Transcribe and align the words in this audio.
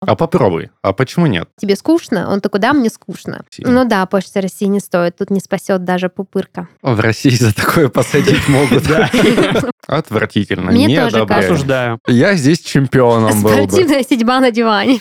А 0.00 0.14
попробуй. 0.14 0.70
А 0.82 0.92
почему 0.92 1.26
нет? 1.26 1.48
Тебе 1.56 1.74
скучно? 1.74 2.30
Он 2.30 2.40
такой, 2.40 2.60
да, 2.60 2.72
мне 2.72 2.88
скучно. 2.88 3.44
Сильно. 3.50 3.72
Ну 3.72 3.88
да, 3.88 4.06
Почта 4.06 4.40
России 4.40 4.66
не 4.66 4.78
стоит. 4.78 5.16
Тут 5.16 5.30
не 5.30 5.40
спасет 5.40 5.84
даже 5.84 6.08
пупырка. 6.08 6.68
В 6.82 7.00
России 7.00 7.30
за 7.30 7.52
такое 7.54 7.88
посадить 7.88 8.48
могут. 8.48 8.84
Отвратительно. 9.88 10.70
Мне 10.70 10.86
не 10.86 10.96
тоже 10.96 11.16
одобряю. 11.16 11.26
кажется. 11.26 11.54
Осуждаю. 11.54 11.98
Я 12.06 12.34
здесь 12.36 12.60
чемпионом 12.60 13.42
был 13.42 13.50
бы. 13.50 13.56
Спортивная 13.68 14.04
седьба 14.04 14.38
на 14.40 14.52
диване. 14.52 15.00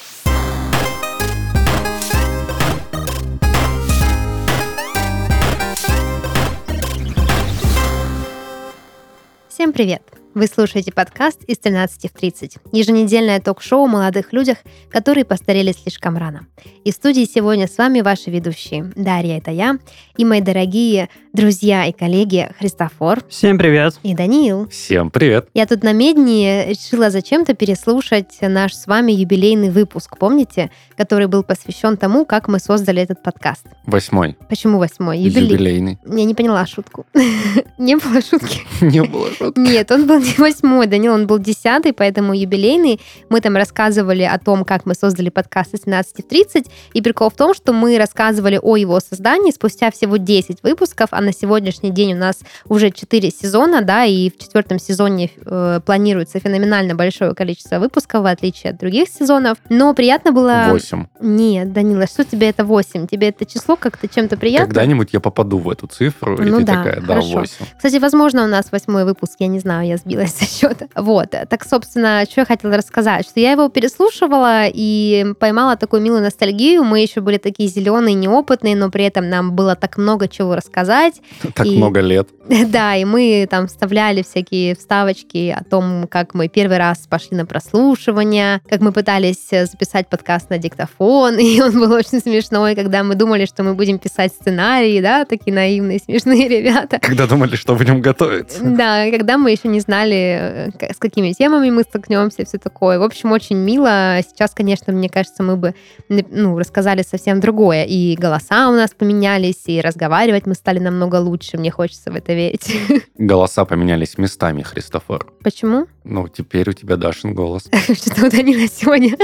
Всем 9.49 9.73
привет! 9.73 10.16
Вы 10.37 10.45
слушаете 10.45 10.91
подкаст 10.91 11.41
из 11.47 11.57
13 11.57 12.11
в 12.11 12.13
30. 12.15 12.57
Еженедельное 12.71 13.39
ток-шоу 13.39 13.85
о 13.85 13.87
молодых 13.87 14.33
людях, 14.33 14.59
которые 14.91 15.25
постарели 15.25 15.71
слишком 15.71 16.15
рано. 16.15 16.45
И 16.85 16.91
в 16.91 16.93
студии 16.93 17.25
сегодня 17.25 17.67
с 17.67 17.75
вами 17.75 18.01
ваши 18.01 18.29
ведущие. 18.29 18.93
Дарья, 18.95 19.39
это 19.39 19.49
я, 19.49 19.79
и 20.15 20.25
мои 20.25 20.41
дорогие 20.41 21.09
друзья 21.33 21.85
и 21.85 21.91
коллеги 21.91 22.49
Христофор 22.59 23.23
Всем 23.29 23.57
привет. 23.57 23.95
и 24.03 24.13
Даниил. 24.13 24.69
Всем 24.69 25.09
привет. 25.09 25.49
Я 25.55 25.65
тут 25.65 25.83
на 25.83 25.91
медне 25.93 26.67
решила 26.67 27.09
зачем-то 27.09 27.55
переслушать 27.55 28.37
наш 28.41 28.75
с 28.75 28.85
вами 28.85 29.13
юбилейный 29.13 29.71
выпуск, 29.71 30.17
помните, 30.19 30.69
который 30.95 31.25
был 31.25 31.43
посвящен 31.43 31.97
тому, 31.97 32.25
как 32.25 32.47
мы 32.47 32.59
создали 32.59 33.01
этот 33.01 33.23
подкаст. 33.23 33.65
Восьмой. 33.87 34.35
Почему 34.49 34.77
восьмой? 34.77 35.17
Юбилей. 35.17 35.49
Юбилейный. 35.49 35.99
Я 36.05 36.25
не 36.25 36.35
поняла 36.35 36.65
шутку. 36.67 37.07
Не 37.79 37.95
было 37.95 38.21
шутки. 38.21 38.61
Не 38.81 39.03
было 39.03 39.31
шутки. 39.31 39.59
Нет, 39.59 39.91
он 39.91 40.07
был 40.07 40.19
восьмой, 40.37 40.87
Данил, 40.87 41.13
он 41.13 41.27
был 41.27 41.39
десятый, 41.39 41.93
поэтому 41.93 42.33
юбилейный. 42.33 42.99
Мы 43.29 43.41
там 43.41 43.55
рассказывали 43.55 44.23
о 44.23 44.37
том, 44.39 44.65
как 44.65 44.85
мы 44.85 44.95
создали 44.95 45.29
подкаст 45.29 45.73
из 45.73 45.83
17 45.83 46.25
в 46.25 46.27
30. 46.27 46.65
И 46.93 47.01
прикол 47.01 47.29
в 47.29 47.35
том, 47.35 47.53
что 47.53 47.73
мы 47.73 47.97
рассказывали 47.97 48.59
о 48.61 48.75
его 48.75 48.99
создании 48.99 49.51
спустя 49.51 49.91
всего 49.91 50.17
10 50.17 50.63
выпусков, 50.63 51.09
а 51.11 51.21
на 51.21 51.33
сегодняшний 51.33 51.91
день 51.91 52.13
у 52.13 52.17
нас 52.17 52.39
уже 52.65 52.91
4 52.91 53.31
сезона, 53.31 53.81
да, 53.81 54.05
и 54.05 54.29
в 54.29 54.37
четвертом 54.37 54.79
сезоне 54.79 55.31
э, 55.45 55.79
планируется 55.85 56.39
феноменально 56.39 56.95
большое 56.95 57.33
количество 57.33 57.79
выпусков, 57.79 58.23
в 58.23 58.25
отличие 58.25 58.71
от 58.71 58.79
других 58.79 59.09
сезонов. 59.09 59.57
Но 59.69 59.93
приятно 59.93 60.31
было... 60.31 60.67
Восемь. 60.69 61.05
Нет, 61.19 61.73
Данила, 61.73 62.07
что 62.07 62.23
тебе 62.23 62.49
это 62.49 62.63
8? 62.63 63.07
Тебе 63.07 63.29
это 63.29 63.45
число 63.45 63.75
как-то 63.75 64.07
чем-то 64.07 64.37
приятно? 64.37 64.67
Когда-нибудь 64.67 65.09
я 65.13 65.19
попаду 65.19 65.59
в 65.59 65.69
эту 65.69 65.87
цифру, 65.87 66.35
и 66.35 66.49
Ну 66.49 66.59
ты 66.59 66.65
да, 66.65 66.75
такая, 66.75 67.01
да, 67.01 67.07
хорошо. 67.07 67.39
восемь. 67.39 67.65
Кстати, 67.75 67.97
возможно, 67.97 68.43
у 68.43 68.47
нас 68.47 68.71
восьмой 68.71 69.05
выпуск, 69.05 69.35
я 69.39 69.47
не 69.47 69.59
знаю, 69.59 69.87
я 69.87 69.97
сбилась 70.17 70.33
со 70.33 70.45
счета. 70.45 70.87
Вот, 70.95 71.29
так, 71.31 71.65
собственно, 71.65 72.23
что 72.29 72.41
я 72.41 72.45
хотела 72.45 72.75
рассказать, 72.75 73.25
что 73.25 73.39
я 73.39 73.51
его 73.51 73.69
переслушивала 73.69 74.65
и 74.67 75.33
поймала 75.39 75.75
такую 75.75 76.01
милую 76.01 76.21
ностальгию. 76.21 76.83
Мы 76.83 77.01
еще 77.01 77.21
были 77.21 77.37
такие 77.37 77.69
зеленые, 77.69 78.15
неопытные, 78.15 78.75
но 78.75 78.89
при 78.89 79.05
этом 79.05 79.29
нам 79.29 79.53
было 79.53 79.75
так 79.75 79.97
много 79.97 80.27
чего 80.27 80.55
рассказать. 80.55 81.21
Так 81.53 81.65
И- 81.65 81.77
много 81.77 81.99
лет. 82.01 82.29
Да, 82.67 82.95
и 82.95 83.05
мы 83.05 83.47
там 83.49 83.67
вставляли 83.67 84.23
всякие 84.23 84.75
вставочки 84.75 85.55
о 85.57 85.63
том, 85.63 86.07
как 86.09 86.33
мы 86.33 86.47
первый 86.47 86.77
раз 86.77 86.99
пошли 87.07 87.37
на 87.37 87.45
прослушивание, 87.45 88.61
как 88.69 88.81
мы 88.81 88.91
пытались 88.91 89.47
э, 89.51 89.65
записать 89.65 90.07
подкаст 90.09 90.49
на 90.49 90.57
диктофон, 90.57 91.37
и 91.39 91.61
он 91.61 91.73
был 91.73 91.91
очень 91.91 92.19
смешной, 92.19 92.75
когда 92.75 93.03
мы 93.03 93.15
думали, 93.15 93.45
что 93.45 93.63
мы 93.63 93.73
будем 93.73 93.99
писать 93.99 94.33
сценарии, 94.33 95.01
да, 95.01 95.25
такие 95.25 95.53
наивные, 95.53 95.99
смешные 96.03 96.47
ребята. 96.47 96.99
Когда 97.01 97.27
думали, 97.27 97.55
что 97.55 97.75
будем 97.75 98.01
готовиться. 98.01 98.63
Да, 98.63 99.09
когда 99.11 99.37
мы 99.37 99.51
еще 99.51 99.67
не 99.67 99.79
знали, 99.79 100.06
э, 100.15 100.71
к- 100.71 100.93
с 100.93 100.97
какими 100.97 101.31
темами 101.33 101.69
мы 101.69 101.83
столкнемся 101.83 102.41
и 102.41 102.45
все 102.45 102.57
такое. 102.57 102.99
В 102.99 103.03
общем, 103.03 103.31
очень 103.31 103.57
мило. 103.57 104.17
Сейчас, 104.27 104.51
конечно, 104.51 104.93
мне 104.93 105.09
кажется, 105.09 105.43
мы 105.43 105.55
бы 105.57 105.75
ну, 106.09 106.57
рассказали 106.57 107.01
совсем 107.03 107.39
другое. 107.39 107.83
И 107.83 108.15
голоса 108.15 108.69
у 108.69 108.73
нас 108.73 108.91
поменялись, 108.97 109.63
и 109.67 109.81
разговаривать 109.81 110.45
мы 110.45 110.53
стали 110.55 110.79
намного 110.79 111.15
лучше. 111.17 111.57
Мне 111.57 111.71
хочется 111.71 112.11
в 112.11 112.15
это 112.15 112.33
верить. 112.33 112.71
Голоса 113.17 113.65
поменялись 113.65 114.17
местами, 114.17 114.61
Христофор. 114.61 115.31
Почему? 115.43 115.87
Ну, 116.03 116.27
теперь 116.29 116.69
у 116.69 116.73
тебя 116.73 116.95
Дашин 116.95 117.33
голос. 117.33 117.63
Что-то 117.83 118.27
у 118.27 118.29
Данила 118.29 118.67
сегодня. 118.67 119.15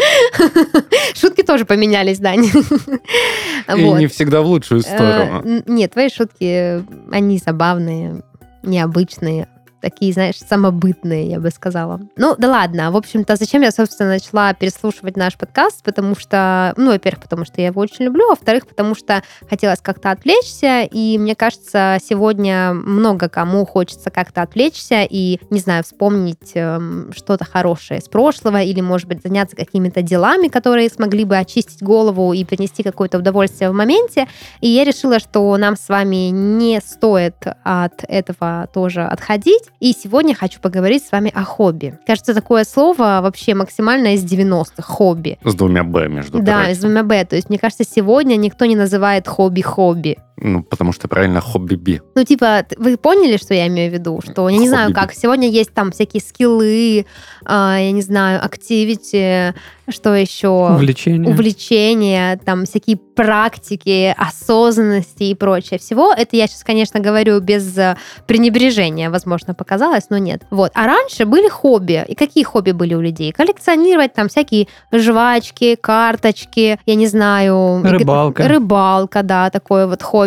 Шутки 1.16 1.44
тоже 1.44 1.66
поменялись, 1.66 2.20
Дань. 2.20 2.46
И 2.46 3.82
не 3.94 4.08
всегда 4.08 4.42
в 4.42 4.46
лучшую 4.48 4.82
сторону. 4.82 5.42
Э, 5.44 5.48
н- 5.48 5.64
Нет, 5.68 5.92
твои 5.94 6.10
шутки, 6.10 6.84
они 7.12 7.38
забавные, 7.38 8.24
необычные, 8.64 9.48
такие, 9.84 10.14
знаешь, 10.14 10.38
самобытные, 10.38 11.30
я 11.30 11.40
бы 11.42 11.50
сказала. 11.52 12.00
Ну, 12.16 12.36
да 12.38 12.50
ладно. 12.50 12.90
В 12.90 12.96
общем-то, 12.96 13.36
зачем 13.36 13.64
я, 13.64 13.72
собственно, 13.72 14.12
начала 14.12 14.54
переслушивать 14.54 15.18
наш 15.18 15.38
подкаст? 15.38 15.84
Потому 15.84 16.16
что, 16.16 16.74
ну, 16.78 16.92
во-первых, 16.92 17.24
потому 17.24 17.44
что 17.44 17.60
я 17.60 17.68
его 17.68 17.82
очень 17.82 18.06
люблю, 18.06 18.26
а 18.28 18.30
во-вторых, 18.30 18.66
потому 18.66 18.96
что 18.96 19.24
хотелось 19.50 19.82
как-то 19.82 20.12
отвлечься, 20.12 20.84
и 20.84 21.18
мне 21.18 21.36
кажется, 21.36 21.98
сегодня 22.02 22.74
много 22.74 23.28
кому 23.28 23.66
хочется 23.66 24.10
как-то 24.10 24.42
отвлечься 24.42 25.04
и, 25.04 25.40
не 25.50 25.60
знаю, 25.60 25.84
вспомнить 25.84 26.54
эм, 26.56 27.12
что-то 27.14 27.44
хорошее 27.44 28.00
с 28.00 28.08
прошлого 28.08 28.62
или, 28.62 28.80
может 28.80 29.10
быть, 29.10 29.22
заняться 29.22 29.58
какими-то 29.58 30.02
делами, 30.02 30.48
которые 30.48 30.90
смогли 30.90 31.26
бы 31.26 31.38
очистить 31.38 31.84
голову 31.84 32.32
и 32.32 32.46
принести 32.46 32.84
какое-то 32.84 33.18
удовольствие 33.18 33.70
в 33.70 33.74
моменте. 33.74 34.30
И 34.62 34.70
я 34.70 34.86
решила, 34.86 35.20
что 35.20 35.58
нам 35.58 35.76
с 35.76 35.90
вами 35.90 36.30
не 36.30 36.80
стоит 36.80 37.36
от 37.64 38.06
этого 38.08 38.70
тоже 38.74 39.02
отходить. 39.02 39.73
И 39.80 39.94
сегодня 39.94 40.34
хочу 40.36 40.60
поговорить 40.60 41.06
с 41.06 41.12
вами 41.12 41.32
о 41.34 41.44
хобби. 41.44 41.98
Кажется, 42.08 42.34
такое 42.34 42.64
слово 42.64 43.20
вообще 43.22 43.54
максимально 43.54 44.14
из 44.16 44.24
90-х. 44.24 44.82
Хобби. 44.82 45.38
С 45.44 45.56
двумя 45.56 45.84
Б, 45.84 46.08
между 46.08 46.40
Да, 46.42 46.58
прочим. 46.60 46.72
из 46.72 46.80
двумя 46.80 47.04
Б. 47.04 47.26
То 47.26 47.36
есть, 47.36 47.50
мне 47.50 47.58
кажется, 47.60 47.84
сегодня 47.84 48.36
никто 48.36 48.66
не 48.66 48.76
называет 48.76 49.28
хобби 49.28 49.62
хобби. 49.62 50.18
Ну, 50.38 50.64
потому 50.64 50.94
что 50.94 51.08
правильно 51.08 51.42
хобби-би. 51.42 52.02
Ну, 52.16 52.24
типа, 52.24 52.66
вы 52.78 52.98
поняли, 52.98 53.38
что 53.38 53.54
я 53.54 53.68
имею 53.68 53.92
в 53.92 53.94
виду? 53.94 54.22
Что, 54.24 54.50
я 54.50 54.58
не 54.58 54.68
знаю, 54.68 54.94
как, 54.94 55.14
сегодня 55.14 55.48
есть 55.48 55.74
там 55.74 55.92
всякие 55.92 56.22
скиллы, 56.22 57.06
а, 57.46 57.78
я 57.78 57.92
не 57.92 58.02
знаю, 58.02 58.44
активити, 58.44 59.54
что 59.90 60.16
еще? 60.16 60.48
Увлечение. 60.48 61.30
увлечения, 61.30 62.40
там 62.46 62.66
всякие 62.66 62.98
практики, 62.98 64.16
осознанности 64.18 65.24
и 65.24 65.36
прочее 65.36 65.78
всего. 65.78 66.14
Это 66.14 66.36
я 66.36 66.48
сейчас, 66.48 66.64
конечно, 66.64 67.00
говорю 67.00 67.40
без 67.42 67.78
э, 67.78 67.98
пренебрежения, 68.26 69.10
возможно, 69.10 69.54
показалось, 69.54 70.10
но 70.10 70.18
нет. 70.18 70.44
Вот. 70.50 70.72
А 70.74 70.88
раньше 70.88 71.26
были 71.26 71.50
хобби. 71.50 72.04
И 72.08 72.16
какие 72.16 72.44
хобби 72.44 72.72
были 72.72 72.94
у 72.94 73.02
людей? 73.02 73.32
Коллекционировать 73.34 74.14
там 74.14 74.30
всякие 74.30 74.68
жвачки, 74.92 75.76
карточки, 75.76 76.80
я 76.86 76.96
не 76.96 77.08
знаю... 77.08 77.82
Рыбалка. 77.84 78.48
Рыбалка, 78.48 79.22
да, 79.22 79.50
такое 79.50 79.86
вот 79.86 80.02
хобби. 80.02 80.23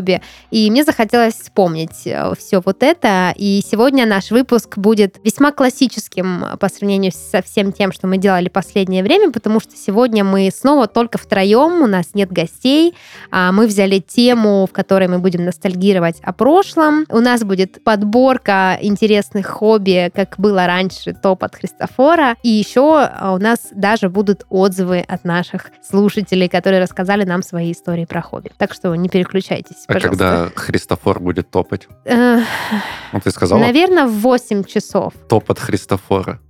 И 0.51 0.71
мне 0.71 0.85
захотелось 0.85 1.35
вспомнить 1.35 1.91
все 2.39 2.63
вот 2.65 2.83
это. 2.83 3.33
И 3.37 3.63
сегодня 3.65 4.07
наш 4.07 4.31
выпуск 4.31 4.79
будет 4.79 5.19
весьма 5.25 5.53
классическим 5.53 6.45
по 6.59 6.69
сравнению 6.69 7.13
со 7.13 7.43
всем 7.43 7.73
тем, 7.73 7.93
что 7.93 8.07
мы 8.07 8.19
делали 8.19 8.49
последнее 8.49 9.03
время, 9.03 9.31
потому 9.31 9.61
что 9.61 9.77
сегодня 9.77 10.25
мы 10.25 10.51
снова 10.55 10.87
только 10.87 11.19
втроем, 11.19 11.83
у 11.83 11.87
нас 11.87 12.15
нет 12.15 12.31
гостей. 12.31 12.95
А 13.31 13.53
Мы 13.53 13.67
взяли 13.67 13.99
тему, 13.99 14.67
в 14.67 14.73
которой 14.73 15.09
мы 15.09 15.19
будем 15.19 15.45
ностальгировать 15.45 16.17
о 16.23 16.33
прошлом. 16.33 17.07
У 17.09 17.21
нас 17.21 17.43
будет 17.43 17.83
подборка 17.85 18.79
интересных 18.81 19.47
хобби, 19.47 20.11
как 20.15 20.35
было 20.39 20.67
раньше, 20.67 21.15
топ 21.15 21.45
от 21.45 21.57
Христофора. 21.57 22.37
И 22.43 22.49
еще 22.49 23.01
а, 23.01 23.33
у 23.35 23.39
нас 23.39 23.69
даже 23.73 24.09
будут 24.09 24.45
отзывы 24.49 25.01
от 25.01 25.25
наших 25.25 25.71
слушателей, 25.89 26.49
которые 26.49 26.81
рассказали 26.81 27.25
нам 27.25 27.43
свои 27.43 27.73
истории 27.73 28.05
про 28.05 28.23
хобби. 28.23 28.51
Так 28.59 28.73
что 28.73 28.95
не 28.95 29.09
переключайтесь, 29.09 29.86
А 29.89 29.93
пожалуйста. 29.93 30.09
когда 30.09 30.61
Христофор 30.61 31.21
будет 31.21 31.51
топать? 31.51 31.89
Ну, 32.05 33.21
ты 33.23 33.31
сказала 33.31 33.61
Наверное, 33.61 34.07
в 34.07 34.19
8 34.21 34.65
часов. 34.65 35.15
топ 35.29 35.51
от 35.51 35.59
Христофора. 35.61 36.41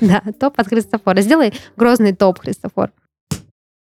Да, 0.00 0.22
топ 0.38 0.58
от 0.58 0.68
Христофора. 0.68 1.20
Сделай 1.20 1.52
грозный 1.76 2.14
топ, 2.14 2.38
Христофор. 2.38 2.90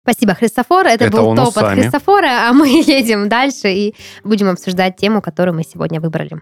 Спасибо, 0.03 0.35
Христофор. 0.35 0.87
Это, 0.87 1.05
Это 1.05 1.17
был 1.17 1.35
топ 1.35 1.57
от. 1.59 1.73
Христофора, 1.73 2.49
а 2.49 2.53
мы 2.53 2.69
едем 2.87 3.29
дальше 3.29 3.73
и 3.73 3.95
будем 4.23 4.49
обсуждать 4.49 4.97
тему, 4.97 5.21
которую 5.21 5.55
мы 5.55 5.63
сегодня 5.63 6.01
выбрали. 6.01 6.41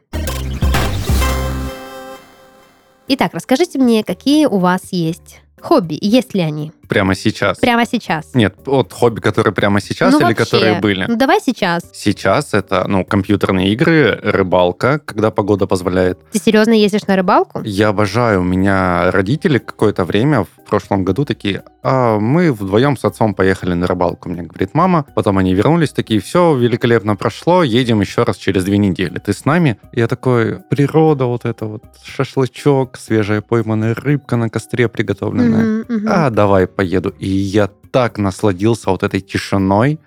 Итак, 3.09 3.35
расскажите 3.35 3.79
мне, 3.79 4.05
какие 4.05 4.47
у 4.47 4.59
вас 4.59 4.93
есть 4.93 5.41
хобби, 5.61 5.99
есть 6.01 6.35
ли 6.35 6.41
они 6.41 6.73
Прямо 6.93 7.15
сейчас. 7.15 7.59
прямо 7.59 7.87
сейчас? 7.87 8.35
Нет, 8.35 8.55
вот 8.67 8.93
хобби, 8.93 9.21
которые 9.21 9.53
прямо 9.55 9.81
сейчас 9.81 10.13
Ну, 10.13 10.19
или 10.19 10.25
вообще. 10.27 10.45
которые 10.45 10.81
были? 10.81 11.07
Ну, 11.09 11.17
давай 11.17 11.41
сейчас. 11.41 11.83
Сейчас 11.93 12.55
это, 12.55 12.85
ну, 12.89 13.05
компьютерные 13.05 13.73
игры, 13.73 14.19
рыбалка, 14.23 14.99
когда 14.99 15.31
погода 15.31 15.67
позволяет. 15.67 16.19
Ты 16.33 16.39
серьезно 16.39 16.73
ездишь 16.73 17.07
на 17.07 17.17
рыбалку? 17.17 17.63
Я 17.65 17.89
обожаю, 17.89 18.41
у 18.41 18.45
меня 18.45 19.11
родители 19.11 19.59
какое-то 19.59 20.05
время 20.05 20.45
в 20.45 20.49
прошлом 20.69 21.05
году 21.05 21.25
такие, 21.25 21.63
а 21.83 22.19
мы 22.19 22.53
вдвоем 22.53 22.97
с 22.97 23.05
отцом 23.05 23.35
поехали 23.35 23.75
на 23.75 23.87
рыбалку, 23.87 24.29
мне 24.29 24.43
говорит 24.43 24.71
мама. 24.75 25.05
Потом 25.15 25.39
они 25.39 25.55
вернулись, 25.55 25.91
такие, 25.91 26.21
все 26.21 26.55
великолепно 26.57 27.17
прошло, 27.17 27.63
едем 27.63 28.01
еще 28.01 28.23
раз 28.23 28.37
через 28.37 28.65
две 28.65 28.79
недели. 28.79 29.19
Ты 29.19 29.33
с 29.33 29.45
нами? 29.45 29.79
Я 29.93 30.09
такой, 30.09 30.61
природа 30.71 31.25
вот 31.27 31.45
это 31.45 31.67
вот, 31.67 31.83
шашлычок, 32.05 32.97
свежая 32.99 33.41
пойманная 33.41 33.95
рыбка 33.95 34.37
на 34.37 34.49
костре 34.49 34.89
приготовленная. 34.89 35.83
Мгм, 35.83 35.85
мгм. 35.97 36.09
А, 36.09 36.31
давай, 36.31 36.67
поеду. 36.83 37.15
И 37.21 37.29
я 37.29 37.69
так 37.91 38.19
насладился 38.19 38.91
вот 38.91 39.03
этой 39.03 39.21
тишиной, 39.21 39.99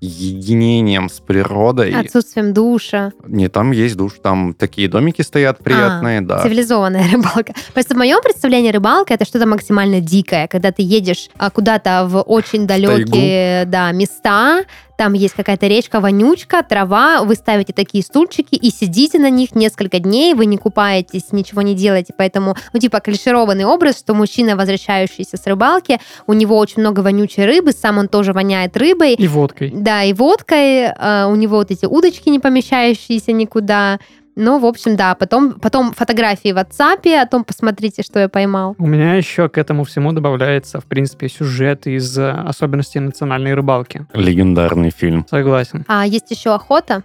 единением 0.00 1.08
с 1.08 1.20
природой. 1.20 1.92
Отсутствием 1.92 2.52
душа. 2.52 3.12
Не, 3.26 3.48
там 3.48 3.70
есть 3.70 3.96
душ, 3.96 4.14
там 4.22 4.52
такие 4.52 4.88
домики 4.88 5.22
стоят 5.22 5.58
приятные, 5.58 6.18
а, 6.18 6.22
да. 6.22 6.42
Цивилизованная 6.42 7.08
рыбалка. 7.12 7.54
Просто 7.72 7.94
в 7.94 7.96
моем 7.96 8.20
представлении 8.22 8.70
рыбалка 8.70 9.14
это 9.14 9.24
что-то 9.24 9.46
максимально 9.46 10.00
дикое, 10.00 10.46
когда 10.48 10.72
ты 10.72 10.82
едешь 10.82 11.30
а, 11.38 11.50
куда-то 11.50 12.06
в 12.06 12.20
очень 12.20 12.66
далекие 12.66 13.64
да, 13.66 13.92
места, 13.92 14.64
там 14.96 15.12
есть 15.12 15.34
какая-то 15.34 15.66
речка, 15.66 16.00
вонючка, 16.00 16.62
трава, 16.62 17.22
вы 17.22 17.34
ставите 17.34 17.72
такие 17.72 18.02
стульчики 18.02 18.54
и 18.54 18.70
сидите 18.70 19.18
на 19.18 19.30
них 19.30 19.54
несколько 19.54 19.98
дней, 19.98 20.34
вы 20.34 20.46
не 20.46 20.56
купаетесь, 20.56 21.32
ничего 21.32 21.62
не 21.62 21.74
делаете, 21.74 22.14
поэтому, 22.16 22.56
ну, 22.72 22.80
типа, 22.80 23.00
клишированный 23.00 23.64
образ, 23.64 23.98
что 23.98 24.14
мужчина, 24.14 24.56
возвращающийся 24.56 25.36
с 25.36 25.46
рыбалки, 25.46 26.00
у 26.26 26.32
него 26.32 26.58
очень 26.58 26.80
много 26.80 27.00
вонючей 27.00 27.44
рыбы, 27.44 27.72
сам 27.72 27.98
он 27.98 28.08
тоже 28.08 28.32
воняет 28.32 28.76
рыбой. 28.76 29.14
И 29.14 29.28
водкой. 29.28 29.72
Да, 29.74 30.02
и 30.04 30.12
водкой, 30.12 30.90
а, 30.90 31.28
у 31.28 31.34
него 31.34 31.56
вот 31.56 31.70
эти 31.70 31.86
удочки, 31.86 32.28
не 32.28 32.38
помещающиеся 32.38 33.32
никуда, 33.32 33.98
ну, 34.36 34.58
в 34.58 34.66
общем, 34.66 34.96
да. 34.96 35.14
Потом, 35.14 35.52
потом 35.52 35.92
фотографии 35.92 36.52
в 36.52 36.56
WhatsApp 36.56 37.22
о 37.22 37.26
том, 37.26 37.44
посмотрите, 37.44 38.02
что 38.02 38.20
я 38.20 38.28
поймал. 38.28 38.74
У 38.78 38.86
меня 38.86 39.14
еще 39.14 39.48
к 39.48 39.58
этому 39.58 39.84
всему 39.84 40.12
добавляется, 40.12 40.80
в 40.80 40.84
принципе, 40.84 41.28
сюжет 41.28 41.86
из 41.86 42.18
э, 42.18 42.30
особенностей 42.30 43.00
национальной 43.00 43.54
рыбалки. 43.54 44.06
Легендарный 44.12 44.90
фильм. 44.90 45.24
Согласен. 45.30 45.84
А 45.88 46.06
есть 46.06 46.30
еще 46.30 46.54
охота? 46.54 47.02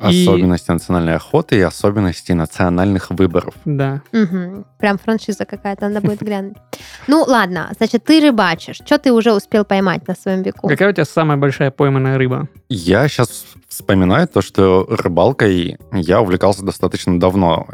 Особенности 0.00 0.70
и... 0.70 0.72
национальной 0.72 1.16
охоты 1.16 1.56
и 1.56 1.60
особенности 1.60 2.32
национальных 2.32 3.10
выборов. 3.10 3.54
Да. 3.64 4.02
Угу. 4.12 4.64
Прям 4.78 4.98
франшиза 4.98 5.44
какая-то, 5.44 5.88
надо 5.88 6.06
будет 6.06 6.20
глянуть. 6.20 6.56
Ну, 7.06 7.24
ладно, 7.26 7.70
значит, 7.76 8.04
ты 8.04 8.20
рыбачишь. 8.20 8.80
Что 8.84 8.98
ты 8.98 9.12
уже 9.12 9.32
успел 9.32 9.64
поймать 9.64 10.06
на 10.08 10.14
своем 10.14 10.42
веку? 10.42 10.68
Какая 10.68 10.90
у 10.90 10.92
тебя 10.92 11.04
самая 11.04 11.36
большая 11.36 11.70
пойманная 11.70 12.18
рыба? 12.18 12.48
Я 12.68 13.08
сейчас 13.08 13.44
вспоминаю 13.68 14.28
то, 14.28 14.40
что 14.40 14.86
рыбалкой 14.88 15.78
я 15.92 16.20
увлекался 16.20 16.64
достаточно 16.64 17.18
давно. 17.18 17.66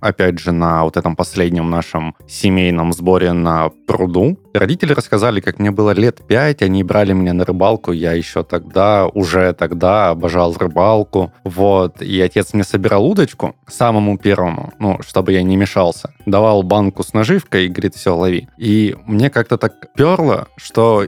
Опять 0.00 0.38
же, 0.38 0.52
на 0.52 0.84
вот 0.84 0.96
этом 0.96 1.14
последнем 1.16 1.70
нашем 1.70 2.16
семейном 2.28 2.92
сборе 2.92 3.32
на 3.32 3.70
пруду. 3.86 4.38
Родители 4.52 4.92
рассказали, 4.92 5.40
как 5.40 5.58
мне 5.58 5.70
было 5.70 5.92
лет 5.92 6.26
пять, 6.26 6.62
они 6.62 6.82
брали 6.84 7.12
меня 7.12 7.32
на 7.32 7.44
рыбалку. 7.44 7.92
Я 7.92 8.12
еще 8.12 8.42
тогда, 8.44 9.06
уже 9.06 9.52
тогда 9.52 10.10
обожал 10.10 10.54
рыбалку. 10.54 11.23
Вот. 11.44 12.02
И 12.02 12.20
отец 12.20 12.52
мне 12.52 12.64
собирал 12.64 13.06
удочку, 13.06 13.56
самому 13.66 14.18
первому, 14.18 14.72
ну, 14.78 14.98
чтобы 15.06 15.32
я 15.32 15.42
не 15.42 15.56
мешался. 15.56 16.14
Давал 16.26 16.62
банку 16.62 17.02
с 17.02 17.12
наживкой 17.12 17.66
и 17.66 17.68
говорит, 17.68 17.94
все, 17.94 18.14
лови. 18.16 18.48
И 18.58 18.96
мне 19.06 19.30
как-то 19.30 19.58
так 19.58 19.92
перло, 19.94 20.48
что 20.56 21.04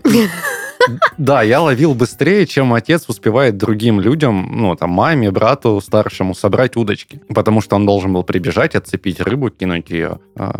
да, 1.19 1.43
я 1.43 1.61
ловил 1.61 1.95
быстрее, 1.95 2.47
чем 2.47 2.73
отец 2.75 3.05
успевает 3.09 3.57
другим 3.57 4.01
людям, 4.01 4.51
ну, 4.53 4.77
там, 4.77 4.91
маме, 4.91 5.31
брату 5.31 5.81
старшему 5.81 6.35
собрать 6.35 6.77
удочки. 6.77 7.21
Потому 7.35 7.61
что 7.61 7.77
он 7.77 7.87
должен 7.87 8.13
был 8.13 8.23
прибежать, 8.23 8.75
отцепить 8.75 9.21
рыбу, 9.21 9.51
кинуть 9.51 9.91
ее 9.91 10.19
э, 10.37 10.51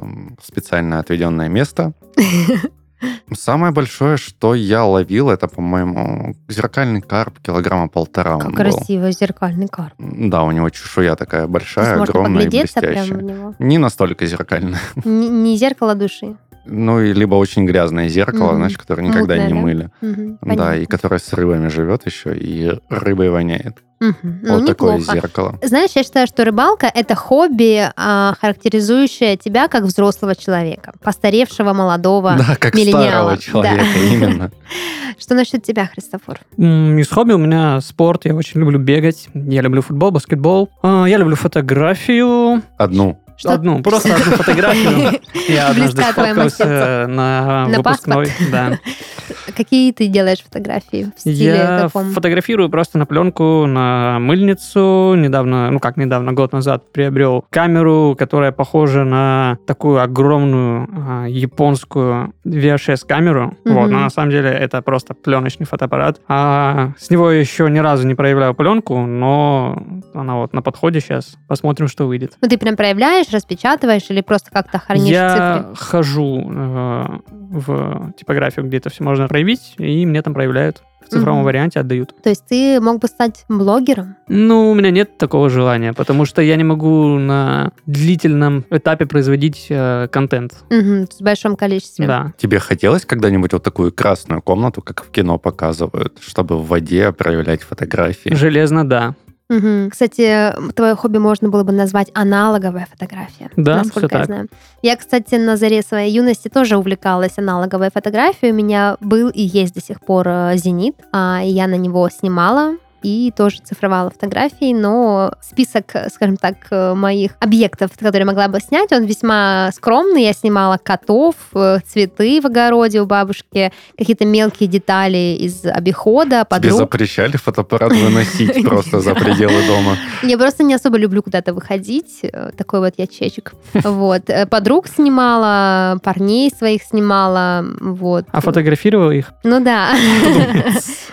в 0.41 0.47
специально 0.47 0.99
отведенное 0.99 1.49
место. 1.49 1.93
Самое 3.35 3.73
большое, 3.73 4.17
что 4.17 4.55
я 4.55 4.85
ловил, 4.85 5.31
это, 5.31 5.49
по-моему, 5.49 6.35
зеркальный 6.49 7.01
карп 7.01 7.41
килограмма 7.41 7.89
полтора. 7.89 8.39
Как 8.39 8.55
красиво, 8.55 9.11
зеркальный 9.11 9.69
карп. 9.69 9.95
Да, 9.99 10.45
у 10.45 10.51
него 10.53 10.71
чешуя 10.71 11.17
такая 11.17 11.47
большая, 11.47 12.03
огромная 12.03 12.45
и 12.45 12.49
блестящая. 12.49 13.55
Не 13.59 13.79
настолько 13.79 14.27
зеркальная. 14.27 14.81
Не, 15.05 15.29
не 15.29 15.57
зеркало 15.57 15.95
души. 15.95 16.37
Ну, 16.67 17.01
и 17.01 17.13
либо 17.13 17.37
очень 17.37 17.65
грязное 17.65 18.09
зеркало, 18.09 18.53
mm-hmm. 18.53 18.57
значит, 18.57 18.79
которое 18.79 19.03
никогда 19.03 19.37
Мутное, 19.37 19.47
не 19.47 19.55
да? 19.55 19.61
мыли. 19.61 19.91
Mm-hmm. 20.03 20.57
Да, 20.57 20.77
и 20.77 20.87
которое 20.87 21.19
с 21.19 21.33
рыбами 21.33 21.69
живет 21.69 22.07
еще, 22.07 22.37
и 22.37 22.73
рыбой 22.89 23.31
воняет. 23.31 23.83
Угу. 24.01 24.15
Ну, 24.23 24.59
вот 24.59 24.67
такое 24.67 24.99
зеркало. 25.01 25.59
Знаешь, 25.63 25.93
я 25.95 26.03
считаю, 26.03 26.27
что 26.27 26.45
рыбалка 26.45 26.87
это 26.87 27.15
хобби, 27.15 27.91
а, 27.97 28.35
характеризующее 28.41 29.37
тебя 29.37 29.69
как 29.69 29.85
взрослого 29.85 30.35
человека, 30.35 30.93
постаревшего 31.03 31.73
молодого 31.73 32.37
Да, 32.39 32.57
как 32.57 32.77
старого 32.77 33.39
человека, 33.39 33.85
да. 33.85 34.01
именно. 34.01 34.51
Что 35.19 35.35
насчет 35.35 35.63
тебя, 35.63 35.87
Христофор? 35.87 36.41
Из 36.59 37.09
хобби 37.09 37.33
у 37.33 37.39
меня 37.39 37.81
спорт. 37.81 38.27
Я 38.27 38.35
очень 38.35 38.61
люблю 38.61 38.79
бегать. 38.79 39.29
Я 39.33 39.63
люблю 39.63 39.81
футбол, 39.81 40.11
баскетбол. 40.11 40.69
А, 40.83 41.07
я 41.07 41.17
люблю 41.17 41.37
фотографию. 41.37 42.63
Одну. 42.77 43.19
Что? 43.37 43.53
Одну, 43.53 43.83
просто 43.83 44.15
одну 44.15 44.37
фотографию. 44.37 45.21
Я 45.49 45.69
однажды 45.69 46.03
сфоткался 46.03 47.07
на 47.09 47.67
выпускной. 47.69 48.31
Да. 48.51 48.79
Какие 49.57 49.93
ты 49.93 50.09
делаешь 50.09 50.43
фотографии 50.43 51.11
в 51.17 51.21
стиле 51.21 51.57
Я 51.57 51.81
каком? 51.85 52.13
фотографирую 52.13 52.69
просто 52.69 52.99
на 52.99 53.07
пленку, 53.07 53.67
на 53.67 54.19
мыльницу. 54.21 55.15
Недавно, 55.17 55.71
ну 55.71 55.81
как 55.81 55.97
недавно, 55.97 56.33
год 56.33 56.53
назад 56.53 56.93
приобрел 56.93 57.45
камеру, 57.51 58.17
которая 58.19 58.53
похожа 58.53 59.05
на 59.05 59.59
такую 59.67 60.01
огромную 60.01 60.89
а, 60.93 61.27
японскую 61.27 62.35
VHS-камеру. 62.45 63.57
Mm-hmm. 63.65 63.73
Вот, 63.73 63.91
но 63.91 64.01
на 64.01 64.11
самом 64.11 64.31
деле 64.31 64.51
это 64.51 64.83
просто 64.83 65.15
пленочный 65.15 65.67
фотоаппарат. 65.67 66.21
А 66.29 66.93
с 66.99 67.11
него 67.11 67.31
еще 67.31 67.69
ни 67.71 67.79
разу 67.79 68.07
не 68.07 68.15
проявляю 68.15 68.55
пленку, 68.55 69.07
но 69.07 69.83
она 70.15 70.37
вот 70.37 70.53
на 70.53 70.63
подходе 70.63 71.01
сейчас. 71.01 71.37
Посмотрим, 71.49 71.89
что 71.89 72.07
выйдет. 72.07 72.37
Ну 72.41 72.49
ты 72.49 72.59
прям 72.59 72.77
проявляешь, 72.77 73.26
распечатываешь 73.31 74.11
или 74.11 74.21
просто 74.21 74.51
как-то 74.51 74.79
хранишь 74.79 75.09
Я 75.09 75.67
цифры? 75.73 75.77
хожу 75.77 76.51
э, 76.51 77.19
в 77.31 78.13
типографию, 78.19 78.67
где 78.67 78.79
это 78.79 78.91
все 78.91 79.05
можно 79.05 79.29
проявить, 79.29 79.75
и 79.79 80.07
мне 80.07 80.23
там 80.23 80.35
проявляют 80.35 80.83
в 81.07 81.09
цифровом 81.09 81.39
угу. 81.41 81.47
варианте 81.47 81.81
отдают. 81.81 82.15
То 82.23 82.31
есть 82.31 82.45
ты 82.47 82.81
мог 82.81 83.01
бы 83.01 83.07
стать 83.07 83.45
блогером? 83.49 84.17
Ну, 84.29 84.71
у 84.71 84.75
меня 84.75 84.91
нет 84.91 85.19
такого 85.19 85.49
желания, 85.49 85.93
потому 85.93 86.25
что 86.25 86.43
я 86.43 86.57
не 86.57 86.65
могу 86.65 87.19
на 87.19 87.73
длительном 87.87 88.65
этапе 88.71 89.07
производить 89.07 89.67
э, 89.71 90.09
контент. 90.11 90.55
Угу, 90.71 91.07
в 91.19 91.23
большом 91.23 91.57
количестве. 91.57 92.07
Да. 92.07 92.33
Тебе 92.37 92.59
хотелось 92.59 93.05
когда-нибудь 93.05 93.53
вот 93.53 93.63
такую 93.63 93.93
красную 93.93 94.43
комнату, 94.43 94.83
как 94.83 95.05
в 95.05 95.11
кино 95.11 95.39
показывают, 95.39 96.19
чтобы 96.21 96.59
в 96.59 96.67
воде 96.67 97.13
проявлять 97.13 97.63
фотографии? 97.63 98.35
Железно, 98.35 98.87
да. 98.87 99.15
Угу. 99.49 99.91
Кстати, 99.91 100.53
твое 100.75 100.97
хобби 100.97 101.19
можно 101.19 101.49
было 101.49 101.63
бы 101.63 101.73
назвать 101.73 102.11
аналоговая 102.15 102.87
фотография. 102.91 103.51
Да, 103.57 103.79
насколько 103.79 104.09
все 104.09 104.17
я 104.17 104.19
так. 104.19 104.27
знаю. 104.27 104.49
Я, 104.83 104.97
кстати, 104.97 105.37
на 105.37 105.57
заре 105.57 105.83
своей 105.83 106.13
юности 106.13 106.49
тоже 106.49 106.77
увлекалась 106.77 107.39
аналоговой 107.39 107.91
фотографией. 107.93 108.53
У 108.53 108.57
меня 108.57 108.97
был 109.01 109.29
и 109.29 109.43
есть 109.43 109.75
до 109.75 109.81
сих 109.81 110.01
пор 110.01 110.27
э, 110.29 110.57
зенит, 110.57 110.97
а 111.13 111.41
я 111.45 111.69
на 111.69 111.77
него 111.77 112.09
снимала 112.09 112.77
и 113.07 113.31
тоже 113.31 113.59
цифровала 113.63 114.11
фотографии, 114.11 114.75
но 114.75 115.33
список, 115.41 115.85
скажем 116.13 116.37
так, 116.37 116.57
э, 116.71 116.95
моих 116.95 117.37
объектов, 117.39 117.93
которые 117.97 118.27
могла 118.27 118.49
бы 118.49 118.59
снять, 118.59 118.91
он 118.93 119.05
весьма 119.05 119.71
скромный. 119.73 120.25
Я 120.25 120.33
снимала 120.33 120.77
котов, 120.77 121.37
э, 121.55 121.79
цветы 121.87 122.41
в 122.41 122.47
огороде 122.47 123.01
у 123.01 123.07
бабушки, 123.07 123.73
какие-то 123.97 124.25
мелкие 124.25 124.69
детали 124.69 125.37
из 125.39 125.65
обихода, 125.65 126.45
подруг. 126.45 126.73
Тебе 126.73 126.79
запрещали 126.79 127.37
фотоаппарат 127.37 127.93
выносить 127.93 128.61
просто 128.69 128.99
за 128.99 129.15
пределы 129.15 129.65
дома? 129.69 129.97
Я 130.25 130.37
просто 130.37 130.65
не 130.65 130.75
особо 130.75 130.99
люблю 130.99 131.23
куда-то 131.23 131.55
выходить. 131.55 132.21
Э, 132.25 132.51
такой 132.57 132.81
вот 132.81 132.95
я 132.97 133.07
чечек. 133.07 133.53
Вот. 133.73 134.23
Подруг 134.51 134.89
снимала, 134.89 136.01
парней 136.03 136.51
своих 136.51 136.83
снимала. 136.83 137.65
Вот. 137.79 138.25
А 138.33 138.41
фотографировала 138.41 139.13
их? 139.13 139.33
Ну 139.45 139.61
да. 139.61 139.95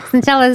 Сначала 0.09 0.53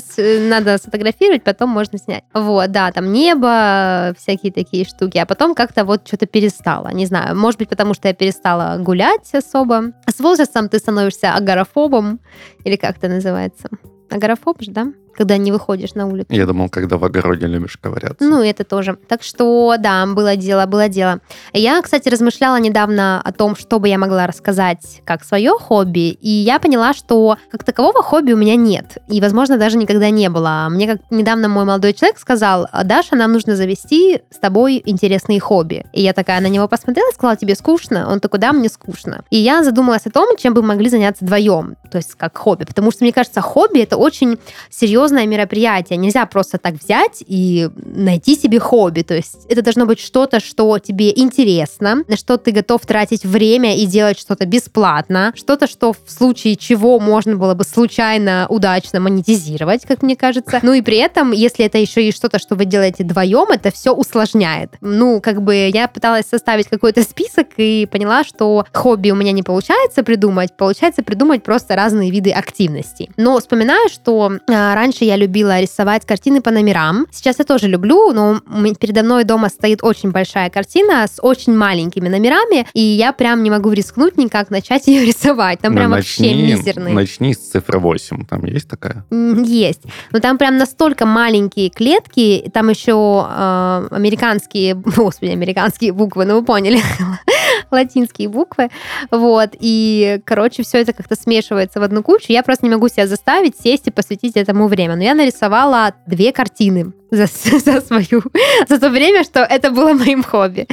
надо 0.48 0.78
сфотографировать, 0.78 1.27
сфотографировать, 1.28 1.44
потом 1.44 1.70
можно 1.70 1.98
снять. 1.98 2.24
Вот, 2.34 2.70
да, 2.70 2.90
там 2.92 3.12
небо, 3.12 4.14
всякие 4.18 4.52
такие 4.52 4.84
штуки. 4.84 5.18
А 5.18 5.26
потом 5.26 5.54
как-то 5.54 5.84
вот 5.84 6.06
что-то 6.06 6.26
перестало. 6.26 6.88
Не 6.88 7.06
знаю, 7.06 7.36
может 7.36 7.58
быть, 7.58 7.68
потому 7.68 7.94
что 7.94 8.08
я 8.08 8.14
перестала 8.14 8.78
гулять 8.78 9.34
особо. 9.34 9.92
С 10.06 10.20
возрастом 10.20 10.68
ты 10.68 10.78
становишься 10.78 11.34
агорафобом, 11.34 12.20
или 12.64 12.76
как 12.76 12.96
это 12.96 13.08
называется? 13.08 13.68
Агорафоб 14.10 14.62
же, 14.62 14.70
да? 14.70 14.86
Когда 15.18 15.36
не 15.36 15.50
выходишь 15.50 15.94
на 15.94 16.06
улицу. 16.06 16.28
Я 16.30 16.46
думал, 16.46 16.68
когда 16.68 16.96
в 16.96 17.04
огороде 17.04 17.48
любишь 17.48 17.76
ковыряться. 17.76 18.24
Ну, 18.24 18.40
это 18.40 18.62
тоже. 18.62 18.96
Так 19.08 19.24
что, 19.24 19.74
да, 19.76 20.06
было 20.06 20.36
дело, 20.36 20.64
было 20.66 20.88
дело. 20.88 21.18
Я, 21.52 21.82
кстати, 21.82 22.08
размышляла 22.08 22.60
недавно 22.60 23.20
о 23.20 23.32
том, 23.32 23.56
что 23.56 23.80
бы 23.80 23.88
я 23.88 23.98
могла 23.98 24.28
рассказать 24.28 25.02
как 25.04 25.24
свое 25.24 25.50
хобби, 25.58 26.10
и 26.10 26.30
я 26.30 26.60
поняла, 26.60 26.94
что 26.94 27.36
как 27.50 27.64
такового 27.64 28.00
хобби 28.00 28.32
у 28.32 28.36
меня 28.36 28.54
нет. 28.54 28.98
И, 29.08 29.20
возможно, 29.20 29.58
даже 29.58 29.76
никогда 29.76 30.10
не 30.10 30.30
было. 30.30 30.68
Мне 30.70 30.86
как 30.86 31.00
недавно 31.10 31.48
мой 31.48 31.64
молодой 31.64 31.94
человек 31.94 32.20
сказал, 32.20 32.68
Даша, 32.84 33.16
нам 33.16 33.32
нужно 33.32 33.56
завести 33.56 34.20
с 34.30 34.38
тобой 34.38 34.80
интересные 34.86 35.40
хобби. 35.40 35.84
И 35.92 36.00
я 36.00 36.12
такая 36.12 36.40
на 36.40 36.46
него 36.46 36.68
посмотрела 36.68 37.10
и 37.10 37.14
сказала, 37.14 37.36
тебе 37.36 37.56
скучно? 37.56 38.08
Он 38.08 38.20
такой, 38.20 38.38
да, 38.38 38.52
мне 38.52 38.68
скучно. 38.68 39.24
И 39.30 39.38
я 39.38 39.64
задумалась 39.64 40.06
о 40.06 40.10
том, 40.10 40.36
чем 40.36 40.54
бы 40.54 40.62
мы 40.62 40.68
могли 40.68 40.88
заняться 40.88 41.24
вдвоем, 41.24 41.74
то 41.90 41.98
есть 41.98 42.14
как 42.14 42.38
хобби. 42.38 42.62
Потому 42.62 42.92
что, 42.92 43.02
мне 43.02 43.12
кажется, 43.12 43.40
хобби— 43.40 43.80
это 43.80 43.96
очень 43.96 44.38
серьезно 44.70 45.07
серьезное 45.08 45.26
мероприятие. 45.26 45.96
Нельзя 45.96 46.26
просто 46.26 46.58
так 46.58 46.74
взять 46.74 47.22
и 47.26 47.70
найти 47.76 48.36
себе 48.36 48.58
хобби. 48.58 49.02
То 49.02 49.14
есть 49.14 49.46
это 49.48 49.62
должно 49.62 49.86
быть 49.86 50.00
что-то, 50.00 50.40
что 50.40 50.78
тебе 50.78 51.10
интересно, 51.18 52.04
на 52.06 52.16
что 52.16 52.36
ты 52.36 52.50
готов 52.50 52.82
тратить 52.86 53.24
время 53.24 53.76
и 53.76 53.86
делать 53.86 54.18
что-то 54.18 54.44
бесплатно, 54.46 55.32
что-то, 55.34 55.66
что 55.66 55.92
в 55.92 56.10
случае 56.10 56.56
чего 56.56 57.00
можно 57.00 57.36
было 57.36 57.54
бы 57.54 57.64
случайно, 57.64 58.46
удачно 58.50 59.00
монетизировать, 59.00 59.86
как 59.86 60.02
мне 60.02 60.14
кажется. 60.14 60.60
Ну 60.62 60.74
и 60.74 60.82
при 60.82 60.98
этом, 60.98 61.32
если 61.32 61.64
это 61.64 61.78
еще 61.78 62.06
и 62.06 62.12
что-то, 62.12 62.38
что 62.38 62.54
вы 62.54 62.66
делаете 62.66 63.04
вдвоем, 63.04 63.48
это 63.50 63.70
все 63.70 63.92
усложняет. 63.92 64.72
Ну, 64.80 65.20
как 65.20 65.42
бы 65.42 65.70
я 65.72 65.88
пыталась 65.88 66.26
составить 66.26 66.68
какой-то 66.68 67.02
список 67.02 67.46
и 67.56 67.88
поняла, 67.90 68.24
что 68.24 68.66
хобби 68.72 69.10
у 69.10 69.14
меня 69.14 69.32
не 69.32 69.42
получается 69.42 70.02
придумать, 70.02 70.54
получается 70.56 71.02
придумать 71.02 71.42
просто 71.42 71.76
разные 71.76 72.10
виды 72.10 72.30
активностей. 72.30 73.10
Но 73.16 73.38
вспоминаю, 73.38 73.88
что 73.88 74.32
а, 74.48 74.74
раньше 74.98 75.04
я 75.04 75.16
любила 75.16 75.60
рисовать 75.60 76.06
картины 76.06 76.40
по 76.40 76.50
номерам. 76.50 77.06
Сейчас 77.10 77.38
я 77.38 77.44
тоже 77.44 77.68
люблю, 77.68 78.12
но 78.12 78.40
передо 78.80 79.02
мной 79.02 79.24
дома 79.24 79.48
стоит 79.48 79.80
очень 79.82 80.10
большая 80.10 80.50
картина 80.50 81.06
с 81.06 81.22
очень 81.22 81.54
маленькими 81.54 82.08
номерами, 82.08 82.66
и 82.74 82.80
я 82.80 83.12
прям 83.12 83.42
не 83.42 83.50
могу 83.50 83.72
рискнуть 83.72 84.16
никак 84.18 84.50
начать 84.50 84.86
ее 84.88 85.04
рисовать. 85.04 85.60
Там 85.60 85.72
Ну, 85.72 85.78
прям 85.78 85.90
начни, 85.90 86.28
вообще 86.28 86.56
мизерный. 86.56 86.92
Начни 86.92 87.34
с 87.34 87.38
цифры 87.38 87.78
8. 87.78 88.26
Там 88.26 88.44
есть 88.44 88.68
такая? 88.68 89.04
Есть. 89.10 89.82
Но 90.12 90.20
там 90.20 90.38
прям 90.38 90.56
настолько 90.56 91.06
маленькие 91.06 91.70
клетки, 91.70 92.50
там 92.52 92.70
еще 92.70 93.26
э, 93.30 93.88
американские, 93.90 94.74
господи, 94.96 95.30
американские 95.30 95.92
буквы, 95.92 96.24
ну 96.24 96.40
вы 96.40 96.44
поняли, 96.44 96.80
латинские 97.70 98.28
буквы. 98.28 98.70
Вот. 99.10 99.50
И, 99.58 100.20
короче, 100.24 100.62
все 100.62 100.78
это 100.78 100.92
как-то 100.92 101.14
смешивается 101.14 101.80
в 101.80 101.82
одну 101.82 102.02
кучу. 102.02 102.26
Я 102.28 102.42
просто 102.42 102.66
не 102.66 102.70
могу 102.70 102.88
себя 102.88 103.06
заставить 103.06 103.58
сесть 103.58 103.86
и 103.86 103.90
посвятить 103.90 104.36
этому 104.36 104.68
время. 104.68 104.96
Но 104.96 105.02
я 105.02 105.14
нарисовала 105.14 105.94
две 106.06 106.32
картины 106.32 106.92
за, 107.10 107.26
за 107.58 107.80
свою, 107.80 108.22
за 108.68 108.78
то 108.78 108.90
время, 108.90 109.24
что 109.24 109.40
это 109.40 109.70
было 109.70 109.92
моим 109.94 110.22
хобби. 110.22 110.66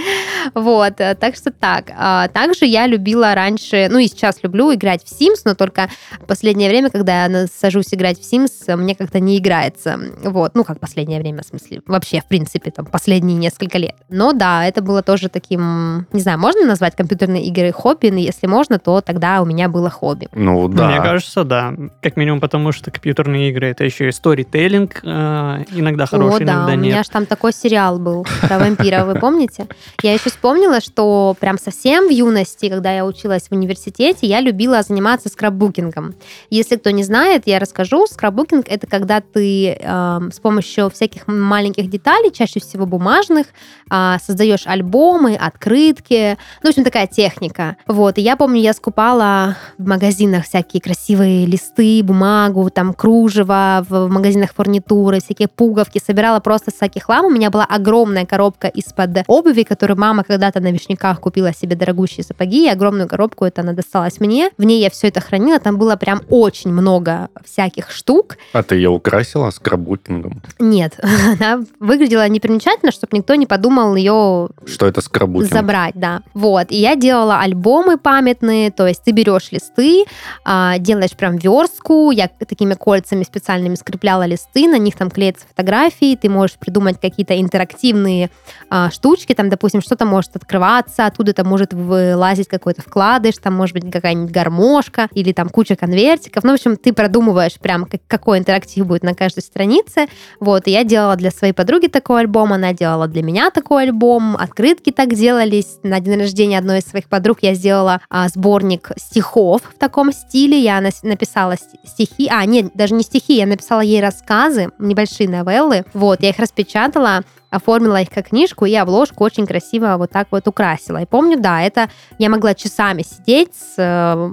Вот, 0.54 1.00
э, 1.00 1.16
так 1.16 1.36
что 1.36 1.52
так. 1.52 1.92
А 1.98 2.28
Также 2.28 2.66
я 2.66 2.88
любила 2.88 3.34
раньше, 3.36 3.88
ну 3.90 4.00
и 4.00 4.08
сейчас 4.08 4.44
люблю 4.44 4.74
играть 4.74 5.04
в 5.04 5.12
Sims, 5.12 5.42
но 5.46 5.56
только 5.56 5.90
в 6.20 6.26
последнее 6.26 6.70
время, 6.70 6.90
когда 6.90 7.26
я 7.26 7.48
сажусь 7.48 7.94
играть 7.94 8.20
в 8.20 8.22
Sims, 8.22 8.76
мне 8.76 8.96
как-то 8.96 9.20
не 9.20 9.38
играется. 9.38 10.00
Вот, 10.24 10.56
ну 10.56 10.64
как 10.64 10.80
последнее 10.80 11.20
время, 11.20 11.44
в 11.44 11.46
смысле, 11.46 11.82
вообще, 11.88 12.22
в 12.22 12.26
принципе, 12.26 12.72
там, 12.72 12.86
последние 12.86 13.38
несколько 13.38 13.78
лет. 13.78 13.96
Но 14.10 14.34
да, 14.34 14.66
это 14.66 14.82
было 14.82 15.02
тоже 15.02 15.30
таким, 15.30 16.08
не 16.12 16.22
знаю, 16.22 16.40
можно 16.40 16.66
назвать 16.66 16.96
компьютерные 16.96 17.46
игры 17.46 17.72
хобби, 17.72 18.10
но 18.10 18.20
если 18.20 18.48
можно, 18.48 18.80
то 18.80 19.02
тогда 19.02 19.42
у 19.42 19.46
меня 19.46 19.70
было 19.70 19.90
хобби. 19.90 20.28
Ну, 20.34 20.68
да. 20.68 20.90
Мне 20.90 20.98
кажется, 21.02 21.44
да. 21.44 21.74
Как 22.02 22.18
минимум 22.18 22.40
потому, 22.40 22.72
что 22.72 22.92
компьютерные 22.92 23.50
игры 23.50 23.68
это 23.68 23.84
еще 23.84 24.10
и 24.10 24.12
сторителлинг, 24.12 25.02
э, 25.04 25.64
иногда 25.72 26.06
хороший, 26.06 26.25
О, 26.28 26.40
да, 26.40 26.44
иногда 26.44 26.74
у 26.74 26.78
меня 26.78 27.04
же 27.04 27.10
там 27.10 27.26
такой 27.26 27.54
сериал 27.54 28.00
был 28.00 28.26
про 28.42 28.60
вампира, 28.60 29.06
вы 29.06 29.16
помните? 29.20 29.68
Я 30.02 30.14
еще 30.14 30.30
вспомнила, 30.30 30.82
что 30.82 31.36
прям 31.40 31.58
совсем 31.58 32.08
в 32.08 32.12
юности, 32.12 32.70
когда 32.70 32.92
я 32.92 33.06
училась 33.06 33.48
в 33.50 33.52
университете, 33.52 34.28
я 34.28 34.40
любила 34.40 34.82
заниматься 34.82 35.30
скраббукингом. 35.30 36.16
Если 36.50 36.76
кто 36.76 36.90
не 36.92 37.04
знает, 37.04 37.44
я 37.46 37.60
расскажу. 37.60 38.08
Скраббукинг— 38.08 38.68
это 38.70 38.88
когда 38.88 39.22
ты 39.22 39.74
эм, 39.74 40.32
с 40.32 40.40
помощью 40.40 40.90
всяких 40.90 41.28
маленьких 41.28 41.90
деталей, 41.90 42.32
чаще 42.32 42.60
всего 42.60 42.86
бумажных, 42.86 43.48
а, 43.90 44.18
создаешь 44.20 44.66
альбомы, 44.66 45.36
открытки. 45.36 46.38
Ну, 46.64 46.70
в 46.70 46.72
общем, 46.72 46.84
такая 46.84 47.08
техника. 47.08 47.78
Вот, 47.88 48.18
и 48.18 48.22
я 48.22 48.36
помню, 48.36 48.62
я 48.62 48.74
скупала 48.74 49.58
в 49.78 49.88
магазинах 49.88 50.46
всякие 50.46 50.82
красивые 50.82 51.46
листы, 51.46 52.02
бумагу, 52.04 52.70
там, 52.70 52.94
кружево, 52.94 53.86
в 53.88 54.08
магазинах 54.08 54.54
фурнитуры, 54.54 55.20
всякие 55.20 55.48
пуговки, 55.48 56.02
собирала 56.04 56.15
просто 56.44 56.72
всякий 56.72 57.00
хлам. 57.00 57.26
У 57.26 57.30
меня 57.30 57.50
была 57.50 57.66
огромная 57.66 58.26
коробка 58.26 58.68
из-под 58.68 59.24
обуви, 59.28 59.64
которую 59.64 60.00
мама 60.00 60.24
когда-то 60.24 60.60
на 60.60 60.72
Вишняках 60.72 61.20
купила 61.20 61.54
себе 61.54 61.76
дорогущие 61.76 62.24
сапоги, 62.24 62.66
и 62.66 62.70
огромную 62.70 63.08
коробку 63.08 63.46
это 63.46 63.62
она 63.62 63.74
досталась 63.74 64.20
мне. 64.20 64.50
В 64.58 64.64
ней 64.64 64.82
я 64.82 64.90
все 64.90 65.08
это 65.08 65.22
хранила, 65.22 65.60
там 65.60 65.78
было 65.78 65.96
прям 65.96 66.22
очень 66.30 66.72
много 66.72 67.30
всяких 67.44 67.92
штук. 67.92 68.38
А 68.54 68.64
ты 68.64 68.76
ее 68.76 68.90
украсила 68.90 69.50
скрабутингом? 69.52 70.42
Нет, 70.60 71.00
она 71.40 71.64
выглядела 71.80 72.28
непримечательно, 72.30 72.92
чтобы 72.92 73.18
никто 73.18 73.36
не 73.36 73.46
подумал 73.46 73.96
ее 73.96 74.50
Что 74.66 74.88
это 74.88 75.02
скрабутинг? 75.02 75.52
забрать, 75.54 75.96
да. 75.96 76.22
Вот, 76.34 76.72
и 76.72 76.78
я 76.78 76.96
делала 76.96 77.40
альбомы 77.40 77.98
памятные, 77.98 78.72
то 78.72 78.88
есть 78.88 79.04
ты 79.04 79.12
берешь 79.12 79.52
листы, 79.52 80.06
а, 80.44 80.78
делаешь 80.78 81.12
прям 81.12 81.38
верстку, 81.38 82.12
я 82.12 82.28
такими 82.28 82.74
кольцами 82.74 83.24
специальными 83.24 83.76
скрепляла 83.76 84.26
листы, 84.26 84.68
на 84.68 84.78
них 84.78 84.96
там 84.96 85.10
клеятся 85.10 85.46
фотографии, 85.48 86.05
ты 86.16 86.30
можешь 86.30 86.58
придумать 86.58 87.00
какие-то 87.00 87.40
интерактивные 87.42 88.30
а, 88.70 88.92
штучки, 88.92 89.34
там, 89.34 89.50
допустим, 89.50 89.82
что-то 89.82 90.06
может 90.06 90.36
открываться, 90.36 91.06
оттуда 91.06 91.34
там 91.34 91.48
может 91.48 91.74
вылазить 91.74 92.48
какой-то 92.48 92.82
вкладыш, 92.82 93.36
там 93.42 93.54
может 93.56 93.74
быть 93.74 93.92
какая-нибудь 93.92 94.32
гармошка 94.32 95.08
или 95.14 95.32
там 95.32 95.50
куча 95.50 95.76
конвертиков. 95.76 96.44
Ну, 96.44 96.52
в 96.52 96.54
общем, 96.56 96.76
ты 96.78 96.94
продумываешь 96.94 97.60
прям, 97.60 97.86
как- 97.86 98.02
какой 98.08 98.38
интерактив 98.40 98.86
будет 98.86 99.04
на 99.04 99.14
каждой 99.16 99.42
странице. 99.42 100.08
Вот, 100.40 100.68
и 100.68 100.72
я 100.72 100.84
делала 100.84 101.16
для 101.16 101.32
своей 101.32 101.54
подруги 101.54 101.88
такой 101.88 102.22
альбом, 102.22 102.54
она 102.54 102.74
делала 102.74 103.08
для 103.08 103.24
меня 103.24 103.50
такой 103.50 103.84
альбом, 103.84 104.36
открытки 104.38 104.92
так 104.92 105.14
делались. 105.16 105.80
На 105.84 106.00
день 106.00 106.20
рождения 106.20 106.58
одной 106.60 106.80
из 106.80 106.86
своих 106.86 107.08
подруг 107.10 107.40
я 107.42 107.54
сделала 107.56 108.02
а, 108.10 108.28
сборник 108.28 108.92
стихов 108.98 109.62
в 109.74 109.80
таком 109.80 110.12
стиле. 110.12 110.60
Я 110.60 110.82
написала 111.04 111.54
ст- 111.54 111.76
стихи, 111.88 112.28
а, 112.32 112.46
нет, 112.46 112.72
даже 112.74 112.94
не 112.94 113.04
стихи, 113.04 113.38
я 113.38 113.46
написала 113.46 113.82
ей 113.82 114.02
рассказы, 114.02 114.70
небольшие 114.80 115.30
новеллы. 115.30 115.86
Вот, 115.96 116.22
я 116.22 116.30
их 116.30 116.40
распечатала, 116.40 117.24
оформила 117.50 118.02
их 118.02 118.10
как 118.10 118.28
книжку 118.28 118.66
и 118.66 118.76
обложку 118.76 119.24
очень 119.24 119.48
красиво 119.48 119.96
вот 119.98 120.12
так 120.12 120.28
вот 120.30 120.46
украсила. 120.48 121.02
И 121.02 121.06
помню, 121.06 121.40
да, 121.40 121.62
это 121.62 121.90
я 122.20 122.30
могла 122.30 122.54
часами 122.54 123.02
сидеть 123.02 123.56
с 123.56 123.76
э, 123.78 124.32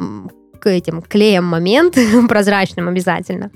этим 0.69 1.03
клеем 1.03 1.45
момент, 1.45 1.97
прозрачным 2.29 2.89
обязательно. 2.89 3.53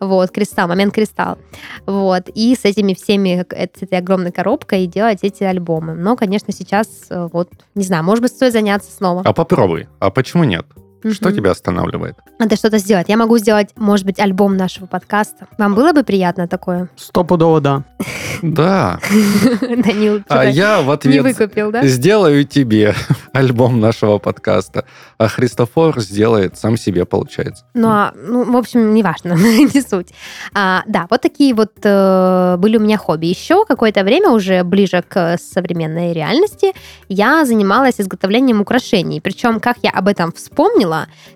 Вот, 0.00 0.30
кристалл, 0.30 0.68
момент 0.68 0.94
кристалл. 0.94 1.36
Вот, 1.84 2.30
и 2.34 2.56
с 2.56 2.64
этими 2.64 2.94
всеми, 2.94 3.44
э, 3.52 3.68
с 3.78 3.82
этой 3.82 3.98
огромной 3.98 4.32
коробкой 4.32 4.86
делать 4.86 5.18
эти 5.20 5.44
альбомы. 5.44 5.92
Но, 5.92 6.16
конечно, 6.16 6.54
сейчас, 6.54 6.88
э, 7.10 7.28
вот, 7.30 7.50
не 7.74 7.84
знаю, 7.84 8.04
может 8.04 8.22
быть, 8.22 8.32
стоит 8.32 8.54
заняться 8.54 8.90
снова. 8.90 9.20
А 9.22 9.34
попробуй. 9.34 9.86
А 9.98 10.10
почему 10.10 10.44
нет? 10.44 10.64
Что 11.12 11.28
Мгм. 11.28 11.36
тебя 11.36 11.50
останавливает? 11.52 12.16
Надо 12.38 12.56
что-то 12.56 12.78
сделать. 12.78 13.08
Я 13.08 13.16
могу 13.16 13.38
сделать, 13.38 13.70
может 13.76 14.04
быть, 14.06 14.18
альбом 14.20 14.56
нашего 14.56 14.86
подкаста. 14.86 15.46
Вам 15.58 15.74
было 15.74 15.92
бы 15.92 16.02
приятно 16.02 16.46
такое? 16.48 16.88
Стопудово, 16.96 17.60
да. 17.60 17.84
Да. 18.42 18.98
Данил, 19.60 20.22
А 20.28 20.44
я 20.44 20.80
в 20.82 20.90
ответ 20.90 21.22
выкупил, 21.22 21.70
да? 21.70 21.86
сделаю 21.86 22.44
тебе 22.44 22.94
альбом 23.32 23.80
нашего 23.80 24.18
подкаста, 24.18 24.84
а 25.18 25.28
Христофор 25.28 26.00
сделает 26.00 26.58
сам 26.58 26.76
себе, 26.76 27.04
получается. 27.04 27.64
Ну, 27.74 27.88
а, 27.88 28.12
ну, 28.16 28.50
в 28.52 28.56
общем, 28.56 28.94
неважно, 28.94 29.32
не 29.74 29.80
суть. 29.82 30.08
А, 30.54 30.82
да, 30.86 31.06
вот 31.10 31.20
такие 31.20 31.54
вот 31.54 31.72
э, 31.82 32.56
были 32.58 32.76
у 32.76 32.80
меня 32.80 32.98
хобби. 32.98 33.26
Еще 33.26 33.64
какое-то 33.66 34.02
время, 34.04 34.30
уже 34.30 34.64
ближе 34.64 35.02
к 35.06 35.36
современной 35.38 36.12
реальности, 36.12 36.72
я 37.08 37.44
занималась 37.44 37.94
изготовлением 38.00 38.60
украшений. 38.60 39.20
Причем, 39.20 39.60
как 39.60 39.76
я 39.82 39.90
об 39.90 40.08
этом 40.08 40.32
вспомнила, 40.32 40.89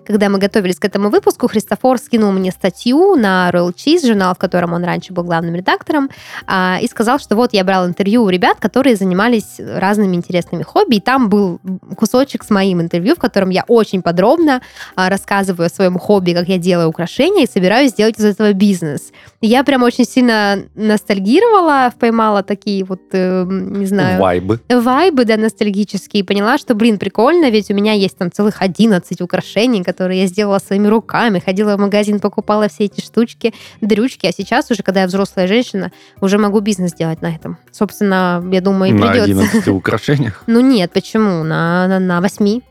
когда 0.05 0.29
мы 0.29 0.39
готовились 0.39 0.77
к 0.77 0.85
этому 0.85 1.09
выпуску, 1.09 1.47
Христофор 1.47 1.97
скинул 1.97 2.31
мне 2.31 2.51
статью 2.51 3.15
на 3.15 3.49
Royal 3.51 3.73
Cheese, 3.73 4.07
журнал, 4.07 4.33
в 4.35 4.37
котором 4.37 4.73
он 4.73 4.83
раньше 4.83 5.13
был 5.13 5.23
главным 5.23 5.55
редактором, 5.55 6.09
а, 6.47 6.79
и 6.81 6.87
сказал, 6.87 7.19
что 7.19 7.35
вот 7.35 7.53
я 7.53 7.63
брал 7.63 7.87
интервью 7.87 8.23
у 8.23 8.29
ребят, 8.29 8.57
которые 8.59 8.95
занимались 8.95 9.59
разными 9.59 10.15
интересными 10.15 10.63
хобби, 10.63 10.95
и 10.95 10.99
там 10.99 11.29
был 11.29 11.59
кусочек 11.97 12.43
с 12.43 12.49
моим 12.49 12.81
интервью, 12.81 13.15
в 13.15 13.19
котором 13.19 13.49
я 13.49 13.63
очень 13.67 14.01
подробно 14.01 14.61
а, 14.95 15.09
рассказываю 15.09 15.67
о 15.67 15.69
своем 15.69 15.97
хобби, 15.97 16.33
как 16.33 16.47
я 16.47 16.57
делаю 16.57 16.89
украшения, 16.89 17.43
и 17.43 17.49
собираюсь 17.49 17.91
сделать 17.91 18.19
из 18.19 18.25
этого 18.25 18.53
бизнес. 18.53 19.11
И 19.41 19.47
я 19.47 19.63
прям 19.63 19.83
очень 19.83 20.05
сильно 20.05 20.63
ностальгировала, 20.75 21.93
поймала 21.99 22.43
такие 22.43 22.83
вот, 22.83 23.01
э, 23.11 23.45
не 23.47 23.85
знаю, 23.85 24.19
Вайбы. 24.19 24.59
вайбы, 24.69 25.25
да, 25.25 25.37
ностальгические, 25.37 26.21
и 26.21 26.23
поняла, 26.23 26.57
что, 26.57 26.75
блин, 26.75 26.97
прикольно, 26.97 27.49
ведь 27.49 27.69
у 27.71 27.73
меня 27.73 27.93
есть 27.93 28.17
там 28.17 28.31
целых 28.31 28.61
11 28.61 29.21
украшений, 29.21 29.44
которые 29.83 30.21
я 30.21 30.27
сделала 30.27 30.59
своими 30.59 30.87
руками, 30.87 31.39
ходила 31.39 31.75
в 31.75 31.79
магазин, 31.79 32.19
покупала 32.19 32.67
все 32.67 32.85
эти 32.85 33.01
штучки, 33.01 33.53
дрючки, 33.81 34.27
а 34.27 34.31
сейчас 34.31 34.69
уже, 34.71 34.83
когда 34.83 35.01
я 35.01 35.07
взрослая 35.07 35.47
женщина, 35.47 35.91
уже 36.21 36.37
могу 36.37 36.59
бизнес 36.59 36.93
делать 36.93 37.21
на 37.21 37.33
этом. 37.33 37.57
Собственно, 37.71 38.43
я 38.51 38.61
думаю, 38.61 38.91
и 38.91 38.93
На 38.93 39.07
придется. 39.07 39.31
11 39.31 39.67
украшениях. 39.69 40.43
Ну 40.47 40.59
нет, 40.59 40.91
почему? 40.91 41.43
На, 41.43 41.87
на, 41.87 41.99
на 41.99 42.21
8. 42.21 42.61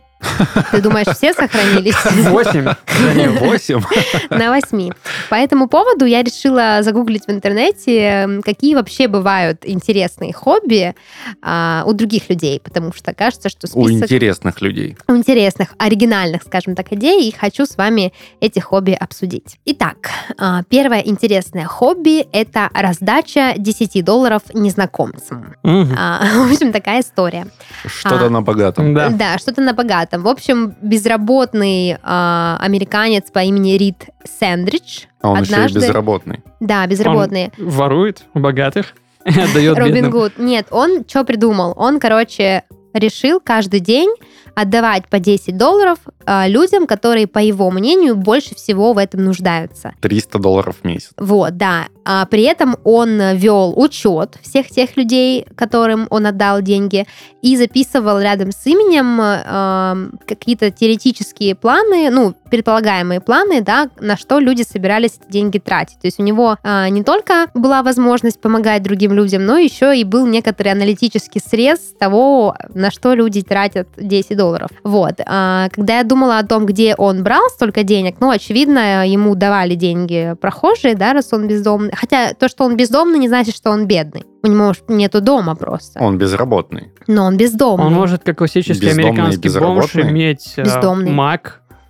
Ты 0.71 0.81
думаешь, 0.81 1.07
все 1.17 1.33
сохранились? 1.33 1.95
Восемь. 2.29 2.65
Да 2.65 3.15
не, 3.15 3.29
8. 3.29 3.83
На 4.31 4.51
восьми. 4.51 4.93
По 5.31 5.35
этому 5.37 5.69
поводу 5.69 6.05
я 6.05 6.23
решила 6.23 6.79
загуглить 6.83 7.27
в 7.27 7.31
интернете, 7.31 8.41
какие 8.45 8.75
вообще 8.75 9.09
бывают 9.09 9.61
интересные 9.65 10.33
хобби 10.33 10.95
а, 11.43 11.83
у 11.87 11.93
других 11.93 12.29
людей, 12.31 12.61
потому 12.61 12.93
что 12.93 13.13
кажется, 13.15 13.49
что 13.49 13.67
У 13.75 13.87
список 13.87 14.05
интересных 14.05 14.61
людей. 14.61 14.97
интересных, 15.09 15.69
оригинальных, 15.79 16.43
скажем 16.43 16.75
так, 16.75 16.93
идей, 16.93 17.29
и 17.29 17.33
хочу 17.37 17.67
с 17.67 17.77
вами 17.77 18.13
эти 18.41 18.59
хобби 18.61 18.93
обсудить. 18.93 19.59
Итак, 19.65 20.11
а, 20.39 20.63
первое 20.69 21.01
интересное 21.01 21.67
хобби— 21.67 22.27
это 22.33 22.69
раздача 22.73 23.55
10 23.57 24.03
долларов 24.05 24.43
незнакомцам. 24.53 25.55
А, 25.65 26.21
В 26.35 26.53
общем, 26.53 26.73
такая 26.73 27.01
история. 27.01 27.47
Что-то 27.87 28.27
А. 28.27 28.31
на 28.31 28.43
богатом. 28.43 28.95
Да. 28.95 29.09
Да, 29.11 29.39
что-то 29.39 29.61
на 29.61 29.73
богатом. 29.73 30.14
В 30.23 30.29
общем, 30.29 30.75
безработный 30.83 31.97
а, 32.03 32.57
американец 32.61 33.31
по 33.31 33.41
имени 33.41 33.73
Рид 33.73 34.07
Сэндридж. 34.39 35.05
А 35.21 35.31
он 35.31 35.41
еще 35.41 35.51
и 35.51 35.55
однажды- 35.55 35.81
безработный. 35.81 36.41
Да, 36.61 36.87
безработный. 36.87 37.53
Он 37.59 37.69
ворует 37.69 38.25
у 38.35 38.39
богатых 38.41 38.95
и 39.25 39.31
отдает 39.41 39.77
Робин 39.79 39.95
бедным. 39.95 40.11
Гуд. 40.11 40.33
Нет, 40.39 40.67
он 40.71 41.05
что 41.07 41.25
придумал? 41.25 41.75
Он, 41.77 41.99
короче, 42.01 42.65
решил 42.93 43.41
каждый 43.41 43.81
день 43.81 44.11
отдавать 44.55 45.09
по 45.09 45.19
10 45.19 45.57
долларов 45.57 45.99
а, 46.27 46.49
людям, 46.49 46.87
которые, 46.87 47.27
по 47.27 47.39
его 47.39 47.71
мнению, 47.71 48.17
больше 48.17 48.55
всего 48.55 48.93
в 48.93 48.99
этом 48.99 49.25
нуждаются. 49.25 49.95
300 50.01 50.39
долларов 50.39 50.77
в 50.83 50.85
месяц. 50.87 51.11
Вот, 51.17 51.57
да. 51.57 51.87
А 52.05 52.27
при 52.27 52.43
этом 52.43 52.77
он 52.85 53.21
вел 53.37 53.73
учет 53.77 54.39
всех 54.43 54.69
тех 54.69 54.97
людей, 54.97 55.47
которым 55.57 56.07
он 56.11 56.27
отдал 56.27 56.61
деньги, 56.61 57.07
и 57.43 57.57
записывал 57.57 58.21
рядом 58.21 58.53
с 58.53 58.67
именем 58.67 59.21
э, 59.21 60.19
какие-то 60.27 60.71
теоретические 60.71 61.55
планы, 61.55 62.11
ну, 62.11 62.35
предполагаемые 62.55 63.21
планы, 63.21 63.63
да, 63.63 63.89
на 63.99 64.17
что 64.17 64.39
люди 64.39 64.63
собирались 64.63 65.19
эти 65.21 65.33
деньги 65.33 65.59
тратить. 65.59 65.99
То 65.99 66.07
есть 66.07 66.21
у 66.21 66.23
него 66.23 66.57
э, 66.63 66.89
не 66.91 67.03
только 67.03 67.47
была 67.53 67.83
возможность 67.83 68.41
помогать 68.41 68.85
другим 68.85 69.13
людям, 69.13 69.45
но 69.45 69.59
еще 69.59 69.99
и 69.99 70.05
был 70.05 70.25
некоторый 70.25 70.69
аналитический 70.69 71.41
срез 71.45 71.81
того, 71.99 72.55
на 72.73 72.93
что 72.93 73.15
люди 73.15 73.43
тратят 73.43 73.89
10 73.97 74.37
долларов. 74.37 74.71
Вот. 74.85 75.15
А, 75.27 75.69
когда 75.71 75.99
я 75.99 76.05
думала 76.05 76.39
о 76.39 76.47
том, 76.47 76.65
где 76.65 76.95
он 76.95 77.25
брал 77.25 77.43
столько 77.51 77.83
денег, 77.83 78.17
ну, 78.21 78.31
очевидно, 78.31 79.05
ему 79.05 79.35
давали 79.35 79.75
деньги 79.75 80.37
прохожие, 80.41 80.95
да, 80.95 81.13
раз 81.13 81.33
он 81.33 81.49
бездомный. 81.49 81.93
Хотя 81.93 82.35
то, 82.35 82.49
что 82.49 82.65
он 82.65 82.77
бездомный, 82.77 83.19
не 83.19 83.27
значит, 83.27 83.57
что 83.57 83.71
он 83.71 83.87
бедный. 83.89 84.25
У 84.45 84.47
него 84.47 84.75
нету 84.89 85.21
дома 85.21 85.57
просто. 85.57 86.01
Он 86.01 86.19
безработный. 86.19 86.93
Но 87.07 87.25
он 87.25 87.37
бездомный. 87.37 87.87
Он 87.87 87.95
может, 87.95 88.23
как 88.25 88.39
классический 88.39 88.87
Бездомный 88.87 89.11
американский 89.11 89.49
бомж, 89.49 89.97
иметь 89.97 90.53
э. 90.57 90.65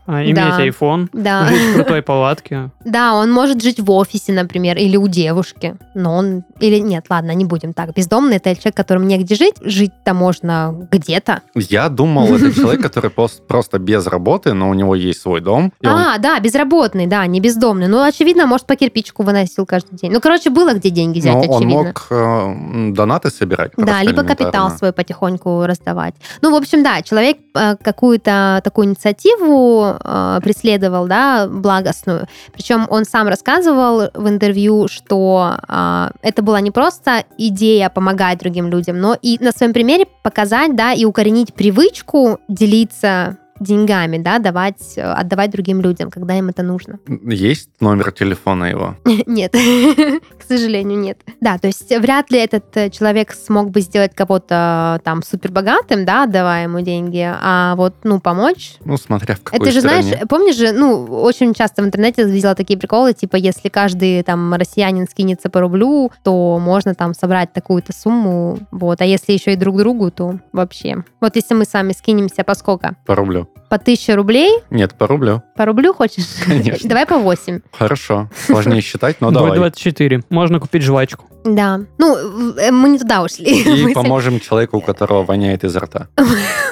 А, 0.07 0.23
иметь 0.23 0.35
Да. 0.35 0.67
iPhone, 0.67 1.09
Да. 1.13 1.47
жить 1.47 1.61
в 1.61 1.75
крутой 1.75 2.03
палатке. 2.03 2.71
Да, 2.85 3.15
он 3.15 3.33
может 3.33 3.63
жить 3.63 3.81
в 3.81 3.91
офисе, 3.91 4.33
например, 4.33 4.77
или 4.77 4.97
у 4.97 5.09
девушки. 5.09 5.77
Но 5.95 6.15
он... 6.17 6.45
Или 6.61 6.79
нет, 6.79 7.07
ладно, 7.09 7.33
не 7.33 7.45
будем 7.47 7.73
так. 7.73 7.95
Бездомный— 7.95 8.37
это 8.45 8.55
человек, 8.55 8.77
которому 8.77 9.07
негде 9.07 9.35
жить. 9.35 9.55
Жить-то 9.63 10.13
можно 10.13 10.87
где-то. 10.91 11.41
Я 11.55 11.89
думал, 11.89 12.35
это 12.35 12.53
человек, 12.55 12.83
который 12.83 13.11
просто 13.11 13.79
без 13.79 14.07
работы, 14.07 14.53
но 14.53 14.69
у 14.69 14.75
него 14.75 14.95
есть 14.95 15.23
свой 15.23 15.41
дом. 15.41 15.73
А, 15.83 16.19
да, 16.19 16.39
безработный, 16.41 17.07
да, 17.07 17.27
не 17.27 17.41
бездомный. 17.41 17.89
Ну, 17.89 18.03
очевидно, 18.03 18.47
может, 18.47 18.67
по 18.67 18.77
кирпичику 18.77 19.23
выносил 19.23 19.65
каждый 19.65 19.97
день. 19.97 20.13
Ну, 20.13 20.21
короче, 20.21 20.51
было 20.51 20.75
где 20.75 20.91
деньги 20.91 21.21
взять, 21.21 21.35
но 21.35 21.41
он 21.41 21.57
очевидно. 21.57 21.83
мог 21.85 22.07
э, 22.11 22.93
донаты 22.93 23.31
собирать. 23.31 23.73
Да, 23.79 24.03
либо 24.03 24.23
капитал 24.25 24.71
свой 24.71 24.93
потихоньку 24.93 25.65
раздавать. 25.65 26.15
Ну, 26.43 26.51
в 26.53 26.55
общем, 26.55 26.83
да, 26.83 27.01
человек 27.03 27.39
э, 27.55 27.77
какую-то 27.83 28.61
такую 28.63 28.89
инициативу 28.89 29.94
э, 30.03 30.41
преследовал, 30.43 31.07
да, 31.07 31.47
благостную. 31.49 32.27
Причем 32.53 32.87
он 32.91 33.05
сам 33.05 33.29
рассказывал 33.29 34.11
в 34.15 34.29
интервью, 34.29 34.89
что 34.89 35.57
э, 35.69 36.11
это 36.23 36.43
была 36.43 36.61
не 36.61 36.71
просто 36.71 37.25
идея 37.39 37.91
помогать 37.91 38.39
другим 38.39 38.69
людям, 38.69 38.99
но 39.01 39.17
и 39.21 39.39
на 39.41 39.53
своем 39.53 39.73
примере 39.73 40.07
показать, 40.23 40.75
да, 40.77 40.93
и 40.93 41.05
укоренить 41.05 41.55
привычку 41.55 42.41
делиться 42.49 43.37
деньгами, 43.65 44.19
да, 44.19 44.39
давать, 44.39 44.97
э, 44.97 45.03
отдавать 45.03 45.51
другим 45.51 45.81
людям, 45.81 46.11
когда 46.11 46.39
им 46.39 46.49
это 46.49 46.63
нужно. 46.63 46.99
Есть 47.25 47.71
номер 47.81 48.13
телефона 48.13 48.65
его? 48.65 48.97
Нет, 49.27 49.53
к 50.39 50.43
сожалению, 50.47 50.99
нет. 50.99 51.19
Да, 51.41 51.59
то 51.59 51.67
есть 51.67 51.91
вряд 51.99 52.31
ли 52.31 52.39
этот 52.39 52.77
э, 52.77 52.91
человек 52.91 53.33
смог 53.33 53.71
бы 53.71 53.81
сделать 53.81 54.15
кого-то 54.15 55.01
там 55.05 55.23
супер 55.23 55.51
богатым, 55.51 56.05
да, 56.05 56.25
отдавая 56.25 56.65
ему 56.65 56.81
деньги, 56.81 57.25
а 57.25 57.75
вот, 57.77 57.95
ну, 58.05 58.21
помочь. 58.21 58.77
Ну, 58.85 58.97
смотря 58.97 59.35
в 59.37 59.43
какой 59.43 59.59
Это 59.59 59.73
же, 59.73 59.81
стране. 59.81 60.03
знаешь, 60.03 60.29
помнишь 60.29 60.57
же, 60.57 60.73
ну, 60.73 61.05
очень 61.05 61.55
часто 61.55 61.83
в 61.83 61.87
интернете 61.87 62.25
видела 62.25 62.55
такие 62.55 62.79
приколы, 62.79 63.15
типа, 63.15 63.37
если 63.37 63.69
каждый 63.69 64.23
там 64.23 64.55
россиянин 64.55 65.09
скинется 65.09 65.49
по 65.51 65.61
рублю, 65.61 66.13
то 66.23 66.59
можно 66.59 66.95
там 66.95 67.15
собрать 67.15 67.53
такую-то 67.53 67.93
сумму, 67.93 68.59
вот, 68.71 69.01
а 69.01 69.05
если 69.05 69.33
еще 69.33 69.53
и 69.53 69.57
друг 69.57 69.77
другу, 69.77 70.11
то 70.11 70.39
вообще. 70.53 71.05
Вот 71.21 71.37
если 71.37 71.55
мы 71.55 71.65
с 71.65 71.73
вами 71.73 71.93
скинемся 71.93 72.45
по 72.45 72.55
сколько? 72.55 72.97
По 73.07 73.15
рублю. 73.15 73.49
По 73.69 73.79
тысяче 73.79 74.15
рублей? 74.15 74.61
Нет, 74.71 74.95
по 74.95 75.07
рублю. 75.07 75.43
По 75.57 75.65
рублю 75.65 75.95
хочешь? 75.95 76.25
Конечно. 76.45 76.89
Давай 76.89 77.07
по 77.07 77.19
8. 77.19 77.61
Хорошо. 77.73 78.31
Сложнее 78.47 78.81
считать, 78.81 79.21
но 79.21 79.31
давай. 79.31 79.57
24. 79.57 80.23
Можно 80.31 80.61
купить 80.61 80.83
жвачку. 80.83 81.25
Да. 81.45 81.81
Ну, 81.99 82.17
э, 82.57 82.71
мы 82.71 82.89
не 82.89 82.99
туда 82.99 83.23
ушли. 83.23 83.45
И 83.91 83.93
поможем 83.95 84.41
человеку, 84.41 84.79
у 84.79 84.81
которого 84.81 85.25
воняет 85.25 85.65
изо 85.65 85.81
рта. 85.81 86.09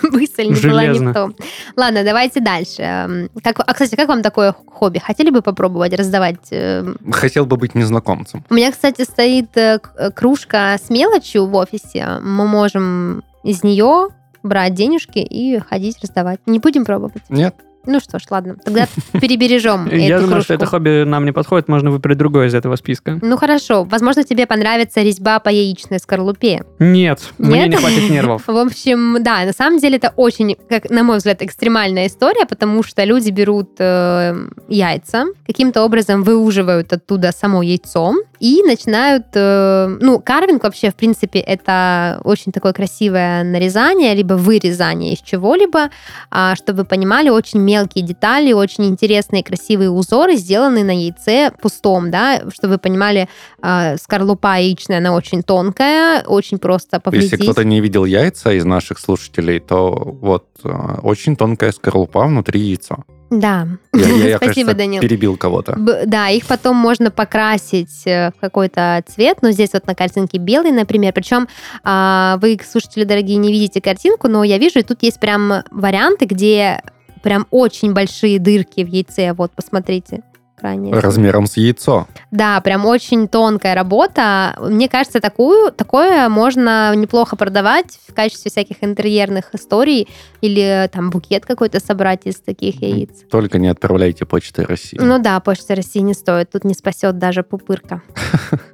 Мысль 0.02 0.44
не 0.44 0.60
была 0.60 0.86
не 0.86 0.98
в 0.98 1.12
том. 1.12 1.34
Ладно, 1.76 2.04
давайте 2.04 2.40
дальше. 2.40 2.82
Эм, 2.82 3.30
Как, 3.42 3.60
а, 3.60 3.72
кстати, 3.72 3.96
как 3.96 4.08
вам 4.08 4.22
такое 4.22 4.54
хобби? 4.66 4.98
Хотели 4.98 5.30
бы 5.30 5.42
попробовать 5.42 5.92
раздавать? 5.94 6.38
эм? 6.50 6.96
Хотел 7.12 7.44
бы 7.44 7.56
быть 7.56 7.74
незнакомцем. 7.74 8.44
У 8.48 8.54
меня, 8.54 8.70
кстати, 8.72 9.02
стоит 9.02 9.54
э, 9.56 9.78
э, 9.96 10.10
кружка 10.10 10.78
с 10.82 10.88
мелочью 10.88 11.46
в 11.46 11.54
офисе. 11.54 12.18
Мы 12.22 12.46
можем 12.46 13.22
из 13.44 13.62
нее 13.62 14.08
брать 14.42 14.74
денежки 14.74 15.18
и 15.18 15.58
ходить 15.58 15.98
раздавать. 16.02 16.40
Не 16.46 16.58
будем 16.58 16.84
пробовать? 16.84 17.22
Нет? 17.28 17.54
Ну 17.86 18.00
что 18.00 18.18
ж, 18.18 18.22
ладно. 18.30 18.56
Тогда 18.64 18.86
перебережем 19.20 19.88
Я 19.92 20.20
думаю, 20.20 20.42
что 20.42 20.54
это 20.54 20.66
хобби 20.66 21.04
нам 21.04 21.24
не 21.24 21.32
подходит, 21.32 21.68
можно 21.68 21.90
выбрать 21.90 22.18
другое 22.18 22.48
из 22.48 22.54
этого 22.54 22.76
списка. 22.76 23.18
Ну 23.20 23.36
хорошо, 23.36 23.84
возможно, 23.84 24.24
тебе 24.24 24.46
понравится 24.46 25.02
резьба 25.02 25.40
по 25.40 25.48
яичной 25.48 25.98
скорлупе. 25.98 26.64
Нет, 26.78 27.20
мне 27.38 27.68
не 27.68 27.76
хватит 27.76 28.10
нервов. 28.10 28.42
В 28.46 28.56
общем, 28.56 29.22
да, 29.22 29.44
на 29.44 29.52
самом 29.52 29.78
деле 29.78 29.96
это 29.96 30.12
очень, 30.16 30.56
как 30.68 30.90
на 30.90 31.02
мой 31.02 31.18
взгляд, 31.18 31.42
экстремальная 31.42 32.06
история, 32.06 32.46
потому 32.46 32.82
что 32.82 33.04
люди 33.04 33.30
берут 33.30 33.70
э, 33.78 34.34
яйца, 34.68 35.26
каким-то 35.46 35.84
образом 35.84 36.22
выуживают 36.22 36.92
оттуда 36.92 37.32
само 37.32 37.62
яйцо 37.62 38.14
и 38.42 38.62
начинают, 38.64 39.26
э, 39.34 39.96
ну, 40.00 40.18
карвинг 40.18 40.64
вообще, 40.64 40.90
в 40.90 40.96
принципе, 40.96 41.38
это 41.38 42.20
очень 42.24 42.50
такое 42.50 42.72
красивое 42.72 43.44
нарезание, 43.44 44.14
либо 44.14 44.34
вырезание 44.34 45.14
из 45.14 45.20
чего-либо, 45.20 45.90
а, 46.30 46.56
чтобы 46.56 46.78
вы 46.78 46.84
понимали, 46.84 47.28
очень 47.28 47.60
мелкие 47.72 48.04
детали, 48.04 48.52
очень 48.52 48.84
интересные 48.84 49.42
красивые 49.42 49.90
узоры 49.90 50.36
сделаны 50.36 50.84
на 50.84 50.90
яйце 50.92 51.50
пустом, 51.62 52.10
да, 52.10 52.42
чтобы 52.54 52.74
вы 52.74 52.78
понимали, 52.78 53.28
а, 53.62 53.96
скорлупа 53.96 54.58
яичная, 54.58 54.98
она 54.98 55.14
очень 55.14 55.42
тонкая, 55.42 56.22
очень 56.26 56.58
просто 56.58 57.00
повредить. 57.00 57.32
Если 57.32 57.44
кто-то 57.44 57.64
не 57.64 57.80
видел 57.80 58.04
яйца 58.04 58.52
из 58.52 58.64
наших 58.64 58.98
слушателей, 58.98 59.58
то 59.60 59.92
вот 60.20 60.46
э, 60.64 60.68
очень 61.02 61.36
тонкая 61.36 61.72
скорлупа 61.72 62.26
внутри 62.26 62.60
яйца. 62.60 62.96
Да. 63.32 63.66
Я, 63.94 64.06
я, 64.08 64.28
я, 64.28 64.36
Спасибо, 64.36 64.38
кажется, 64.48 64.74
Данил. 64.74 65.00
перебил 65.00 65.36
кого-то. 65.36 65.72
Б- 65.78 66.02
Да, 66.06 66.28
их 66.28 66.46
потом 66.46 66.76
можно 66.76 67.10
покрасить 67.10 68.02
э, 68.06 68.30
в 68.36 68.40
какой-то 68.40 69.02
цвет, 69.06 69.38
но 69.40 69.52
здесь 69.52 69.70
вот 69.72 69.86
на 69.86 69.94
картинке 69.94 70.36
белый, 70.36 70.70
например. 70.70 71.12
Причем 71.14 71.48
а, 71.82 72.36
вы, 72.42 72.58
слушатели 72.70 73.04
дорогие, 73.04 73.38
не 73.38 73.50
видите 73.50 73.80
картинку, 73.80 74.28
но 74.28 74.44
я 74.44 74.58
вижу, 74.58 74.80
и 74.80 74.82
тут 74.82 75.02
есть 75.02 75.18
прям 75.18 75.62
варианты, 75.70 76.26
где 76.26 76.82
прям 77.22 77.46
очень 77.50 77.92
большие 77.92 78.38
дырки 78.38 78.82
в 78.82 78.88
яйце. 78.88 79.32
Вот, 79.32 79.52
посмотрите. 79.52 80.22
крайне. 80.56 80.92
Размером 80.92 81.46
с 81.46 81.56
яйцо. 81.56 82.06
Да, 82.30 82.60
прям 82.60 82.86
очень 82.86 83.26
тонкая 83.26 83.74
работа. 83.74 84.56
Мне 84.60 84.88
кажется, 84.88 85.20
такую, 85.20 85.72
такое 85.72 86.28
можно 86.28 86.94
неплохо 86.94 87.34
продавать 87.36 87.98
в 88.08 88.14
качестве 88.14 88.50
всяких 88.50 88.76
интерьерных 88.80 89.54
историй 89.54 90.08
или 90.40 90.88
там 90.92 91.10
букет 91.10 91.46
какой-то 91.46 91.80
собрать 91.80 92.20
из 92.26 92.36
таких 92.36 92.80
яиц. 92.80 93.24
Только 93.30 93.58
не 93.58 93.68
отправляйте 93.68 94.24
почтой 94.24 94.64
России. 94.66 94.98
Ну 95.00 95.18
да, 95.18 95.40
Почта 95.40 95.74
России 95.74 96.00
не 96.00 96.14
стоит, 96.14 96.50
тут 96.52 96.64
не 96.64 96.74
спасет 96.74 97.18
даже 97.18 97.42
пупырка. 97.42 98.02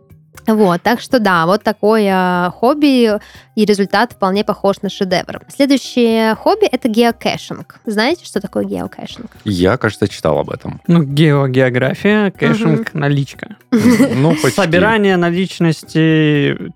Вот, 0.49 0.83
так 0.83 1.01
что 1.01 1.19
да, 1.21 1.45
вот 1.45 1.63
такое 1.63 2.51
хобби, 2.51 3.21
и 3.55 3.65
результат 3.65 4.13
вполне 4.13 4.45
похож 4.45 4.81
на 4.83 4.89
шедевр. 4.89 5.43
Следующее 5.55 6.35
хобби— 6.35 6.65
это 6.73 6.89
геокэшинг. 6.89 7.81
Знаете, 7.85 8.25
что 8.25 8.41
такое 8.41 8.65
геокэшинг? 8.65 9.31
Я, 9.45 9.77
кажется, 9.77 10.09
читал 10.09 10.39
об 10.39 10.51
этом. 10.51 10.81
Ну, 10.87 11.03
гео 11.03 11.30
география, 11.30 12.31
cashing, 12.31 12.95
наличка. 12.95 13.57
Ну, 13.71 14.35
почти. 14.43 14.63
Собирание 14.63 15.17
наличности 15.17 16.57
э, 16.57 16.69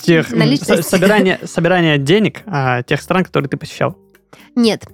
тех... 0.00 0.28
Собирание, 0.28 1.40
собирание 1.44 1.98
денег 1.98 2.42
а, 2.46 2.82
тех 2.84 3.02
стран, 3.02 3.24
которые 3.24 3.48
ты 3.48 3.56
посещал. 3.56 3.96
Нет. 4.54 4.84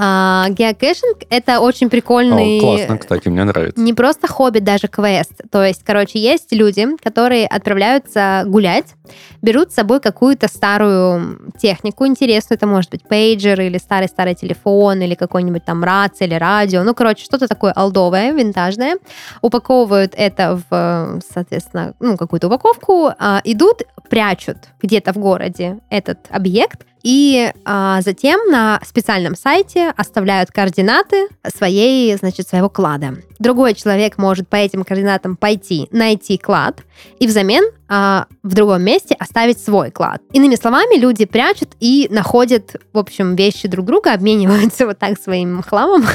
А, 0.00 0.46
геокэшинг— 0.50 1.24
это 1.30 1.58
очень 1.58 1.90
прикольный... 1.90 2.58
О, 2.58 2.60
классно, 2.60 2.98
кстати, 2.98 3.28
мне 3.28 3.42
нравится. 3.42 3.80
Не 3.80 3.92
просто 3.92 4.28
хобби, 4.28 4.60
даже 4.60 4.86
квест. 4.86 5.32
То 5.50 5.64
есть, 5.64 5.82
короче, 5.84 6.20
есть 6.20 6.52
люди, 6.52 6.86
которые 7.02 7.48
отправляются 7.48 8.44
гулять, 8.46 8.94
берут 9.42 9.72
с 9.72 9.74
собой 9.74 9.98
какую-то 9.98 10.46
старую 10.46 11.52
технику 11.58 12.06
интересную. 12.06 12.56
Это 12.56 12.68
может 12.68 12.92
быть 12.92 13.08
пейджер 13.08 13.60
или 13.60 13.78
старый-старый 13.78 14.36
телефон, 14.36 15.00
или 15.00 15.16
какой-нибудь 15.16 15.64
там 15.64 15.82
рация 15.82 16.28
или 16.28 16.34
радио. 16.34 16.84
Ну, 16.84 16.94
короче, 16.94 17.24
что-то 17.24 17.48
такое 17.48 17.72
олдовое, 17.72 18.32
винтажное. 18.32 18.98
Упаковывают 19.42 20.14
это 20.16 20.62
в, 20.70 21.20
соответственно, 21.32 21.94
ну, 21.98 22.16
какую-то 22.16 22.46
упаковку, 22.46 23.10
а, 23.18 23.40
идут, 23.42 23.82
прячут 24.08 24.58
где-то 24.80 25.12
в 25.12 25.16
городе 25.16 25.78
этот 25.90 26.18
объект, 26.30 26.84
и 27.02 27.52
а, 27.64 28.00
затем 28.02 28.50
на 28.50 28.80
специальном 28.84 29.07
сайте 29.34 29.90
оставляют 29.96 30.50
координаты 30.50 31.28
своей, 31.56 32.14
значит, 32.16 32.46
своего 32.46 32.68
клада. 32.68 33.16
Другой 33.38 33.72
человек 33.72 34.18
может 34.18 34.48
по 34.48 34.56
этим 34.56 34.84
координатам 34.84 35.34
пойти 35.36 35.88
найти 35.92 36.36
клад 36.36 36.82
и 37.18 37.26
взамен 37.26 37.64
в 37.88 38.26
другом 38.42 38.82
месте 38.82 39.16
оставить 39.18 39.62
свой 39.62 39.90
клад. 39.90 40.20
Иными 40.32 40.56
словами, 40.56 40.98
люди 40.98 41.24
прячут 41.24 41.70
и 41.80 42.06
находят, 42.10 42.76
в 42.92 42.98
общем, 42.98 43.34
вещи 43.34 43.66
друг 43.68 43.86
друга, 43.86 44.12
обмениваются 44.12 44.86
вот 44.86 44.98
так 44.98 45.18
своим 45.18 45.62
хламом. 45.62 46.06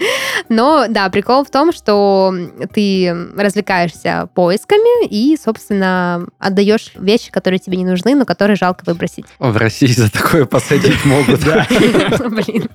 Но 0.48 0.86
да, 0.88 1.08
прикол 1.10 1.44
в 1.44 1.50
том, 1.50 1.72
что 1.72 2.34
ты 2.72 3.14
развлекаешься 3.36 4.28
поисками 4.34 5.06
и, 5.06 5.36
собственно, 5.42 6.26
отдаешь 6.38 6.92
вещи, 6.94 7.30
которые 7.30 7.58
тебе 7.58 7.76
не 7.76 7.84
нужны, 7.84 8.14
но 8.14 8.24
которые 8.24 8.56
жалко 8.56 8.84
выбросить. 8.86 9.26
В 9.38 9.56
России 9.56 9.88
за 9.88 10.10
такое 10.10 10.46
посадить 10.46 11.04
могут. 11.04 11.40
Блин. 11.44 12.68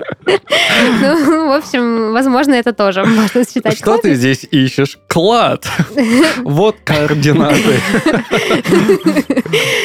Ну, 1.01 1.47
в 1.49 1.57
общем, 1.57 2.11
возможно, 2.13 2.53
это 2.53 2.73
тоже 2.73 3.03
можно 3.05 3.43
считать 3.45 3.77
Что 3.77 3.97
ты 3.97 4.15
здесь 4.15 4.45
ищешь? 4.49 4.99
Клад. 5.07 5.67
Вот 6.43 6.77
координаты. 6.83 7.79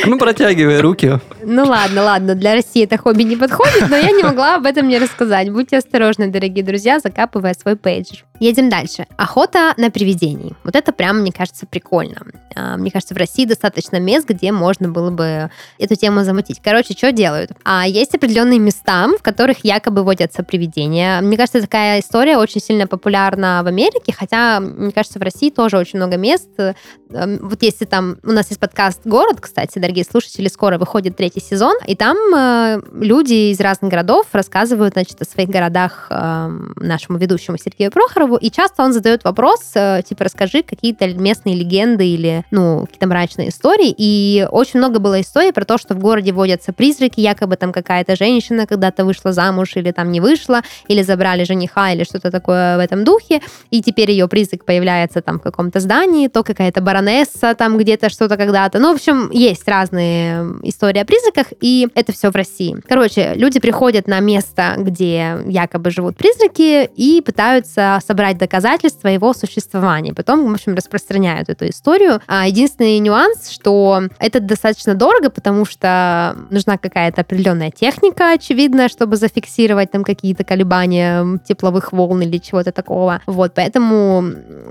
Ну, 0.07 0.19
протягивай 0.19 0.81
руки. 0.81 1.21
Ну 1.45 1.65
ладно, 1.65 2.03
ладно, 2.03 2.35
для 2.35 2.55
России 2.55 2.85
это 2.85 2.97
хобби 2.97 3.23
не 3.23 3.37
подходит, 3.37 3.89
но 3.89 3.97
я 3.97 4.11
не 4.11 4.23
могла 4.23 4.57
об 4.57 4.67
этом 4.67 4.89
не 4.89 4.99
рассказать. 4.99 5.51
Будьте 5.51 5.79
осторожны, 5.79 6.29
дорогие 6.29 6.65
друзья, 6.65 6.99
закапывая 6.99 7.55
свой 7.55 7.77
пейджер. 7.77 8.25
Едем 8.41 8.69
дальше. 8.69 9.07
Охота 9.17 9.75
на 9.77 9.91
привидений. 9.91 10.55
Вот 10.63 10.77
это 10.77 10.93
прям, 10.93 11.21
мне 11.21 11.33
кажется, 11.33 11.67
прикольно. 11.67 12.23
А, 12.55 12.77
мне 12.77 12.91
кажется, 12.91 13.15
в 13.15 13.17
России 13.17 13.45
достаточно 13.45 13.99
мест, 13.99 14.29
где 14.29 14.53
можно 14.53 14.89
было 14.89 15.11
бы 15.11 15.51
эту 15.79 15.97
тему 15.97 16.23
замутить. 16.23 16.61
Короче, 16.63 16.95
что 16.95 17.11
делают? 17.11 17.51
А 17.65 17.87
есть 17.87 18.15
определенные 18.15 18.61
места, 18.61 19.09
в 19.09 19.23
которых 19.23 19.65
якобы 19.65 20.05
водятся 20.05 20.45
привидения. 20.45 21.21
Мне 21.21 21.37
кажется, 21.37 21.61
такая 21.61 22.01
история 22.01 22.37
очень 22.37 22.61
сильно 22.61 22.87
популярна 22.87 23.61
в 23.65 23.67
Америке, 23.67 24.15
хотя, 24.17 24.61
мне 24.61 24.93
кажется, 24.93 25.19
в 25.19 25.23
России 25.23 25.51
тоже 25.51 25.77
очень 25.77 25.99
много 25.99 26.17
мест. 26.17 26.49
Эм, 26.59 27.39
вот 27.43 27.63
если 27.63 27.87
там... 27.87 28.19
У 28.23 28.31
нас 28.31 28.48
есть 28.51 28.61
подкаст 28.61 29.01
«Город», 29.05 29.41
кстати, 29.41 29.79
дорогие 29.79 30.05
слушатели, 30.05 30.49
скоро 30.49 30.79
выходит 30.79 31.17
третий 31.17 31.41
сезон, 31.41 31.77
и 31.87 31.95
там 31.95 32.17
э, 32.35 32.81
люди 32.93 33.51
из 33.53 33.61
разных 33.61 33.91
городов 33.91 34.27
рассказывают, 34.33 34.95
значит, 34.95 35.21
о 35.21 35.25
своих 35.25 35.49
городах 35.49 36.07
э, 36.09 36.49
нашему 36.77 37.19
ведущему 37.19 37.59
Сергею 37.59 37.91
Прохорову, 37.91 38.37
и 38.37 38.51
часто 38.51 38.85
он 38.85 38.93
задает 38.93 39.25
вопрос, 39.25 39.61
э, 39.75 40.03
типа, 40.09 40.25
расскажи 40.25 40.63
какие-то 40.63 41.07
местные 41.09 41.57
легенды 41.57 42.07
или, 42.07 42.45
ну, 42.51 42.87
какие-то 42.87 43.07
мрачные 43.07 43.51
истории. 43.51 43.95
И 43.97 44.47
очень 44.51 44.79
много 44.79 44.99
было 44.99 45.21
историй 45.21 45.53
про 45.53 45.65
то, 45.65 45.77
что 45.77 45.95
в 45.95 45.99
городе 45.99 46.33
водятся 46.33 46.73
призраки, 46.73 47.21
якобы 47.21 47.57
там 47.57 47.73
какая-то 47.73 48.17
женщина 48.17 48.67
когда-то 48.67 49.05
вышла 49.05 49.33
замуж 49.33 49.73
или 49.77 49.91
там 49.91 50.11
не 50.11 50.21
вышла, 50.21 50.63
или 50.87 51.03
забрали 51.03 51.45
жениха, 51.45 51.93
или 51.93 52.05
что-то 52.05 52.31
такое 52.31 52.77
в 52.77 52.81
этом 52.81 53.05
духе, 53.05 53.43
и 53.71 53.83
теперь 53.83 54.11
ее 54.11 54.29
призрак 54.29 54.65
появляется 54.65 55.21
там 55.21 55.39
в 55.39 55.43
каком-то 55.43 55.81
здании, 55.81 56.29
то 56.29 56.43
какая-то 56.43 56.81
баронесса 56.81 57.55
там 57.55 57.77
где-то 57.77 58.09
что-то 58.09 58.38
когда-то. 58.39 58.79
Ну, 58.79 58.93
в 58.93 58.95
общем, 58.95 59.31
есть 59.31 59.69
разные 59.69 60.47
истории 60.63 61.01
о 61.01 61.05
призраках, 61.05 61.49
и 61.61 61.89
это 61.95 62.13
все 62.13 62.31
в 62.31 62.37
России. 62.37 62.77
Короче, 62.89 63.35
люди 63.35 63.61
приходят 63.61 64.09
на 64.09 64.21
место, 64.21 64.75
где 64.79 65.39
якобы 65.47 65.91
живут 65.91 66.17
призраки, 66.17 66.89
и 66.97 67.21
пытаются 67.21 67.99
собрать 68.07 68.39
доказательства 68.39 69.09
его 69.09 69.35
существования. 69.35 70.15
Потом, 70.15 70.51
в 70.51 70.53
общем, 70.55 70.75
распространяют 70.75 71.49
эту 71.51 71.69
историю. 71.69 72.21
А 72.27 72.47
единственный 72.47 72.99
нюанс, 72.99 73.51
что 73.51 74.03
это 74.19 74.41
достаточно 74.41 74.95
дорого, 74.95 75.29
потому 75.29 75.65
что 75.65 76.37
нужна 76.51 76.79
какая-то 76.79 77.23
определенная 77.23 77.71
техника, 77.71 78.33
очевидно, 78.33 78.89
чтобы 78.89 79.17
зафиксировать 79.17 79.91
там 79.91 80.05
какие-то 80.05 80.45
колебания 80.45 81.39
тепловых 81.47 81.93
волн 81.93 82.23
или 82.23 82.39
чего-то 82.39 82.73
такого. 82.73 83.21
Вот, 83.27 83.53
поэтому, 83.55 84.23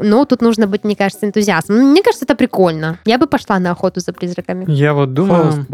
ну, 0.01 0.25
тут 0.25 0.41
нужно 0.41 0.67
быть, 0.67 0.83
мне 0.83 0.95
кажется, 0.95 1.25
энтузиастом. 1.25 1.75
Мне 1.91 2.01
кажется, 2.01 2.25
это 2.25 2.35
прикольно. 2.35 2.99
Я 3.05 3.17
бы 3.17 3.27
пошла 3.27 3.56
на 3.59 3.71
охоту 3.71 3.99
за 3.99 4.13
призраками. 4.13 4.65
Я 4.67 4.93
вот 4.93 5.13
думаю... 5.13 5.65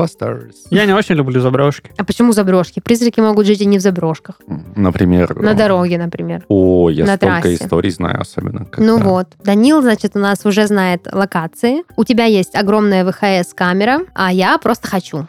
Я 0.69 0.85
не 0.85 0.93
очень 0.93 1.15
люблю 1.15 1.41
заброшки. 1.41 1.91
А 1.97 2.03
почему 2.03 2.31
заброшки? 2.33 2.79
Призраки 2.79 3.19
могут 3.19 3.45
жить 3.45 3.61
и 3.61 3.65
не 3.65 3.77
в 3.77 3.81
заброшках. 3.81 4.39
Например... 4.75 5.35
На 5.39 5.53
дороге, 5.53 5.97
например. 5.97 6.43
О, 6.47 6.89
я 6.89 7.05
На 7.05 7.15
столько 7.15 7.41
трассе. 7.41 7.55
историй 7.55 7.89
знаю, 7.91 8.21
особенно. 8.21 8.67
Ну 8.77 8.97
когда- 8.97 9.09
вот. 9.09 9.27
Данил, 9.43 9.81
значит, 9.81 10.15
у 10.15 10.19
нас 10.19 10.45
уже 10.45 10.67
знает 10.67 11.07
локации. 11.11 11.83
У 11.95 12.03
тебя 12.03 12.25
есть 12.25 12.55
огромная 12.55 13.05
ВХС-камера, 13.05 14.01
а 14.13 14.31
я 14.31 14.57
просто 14.57 14.87
хочу. 14.87 15.27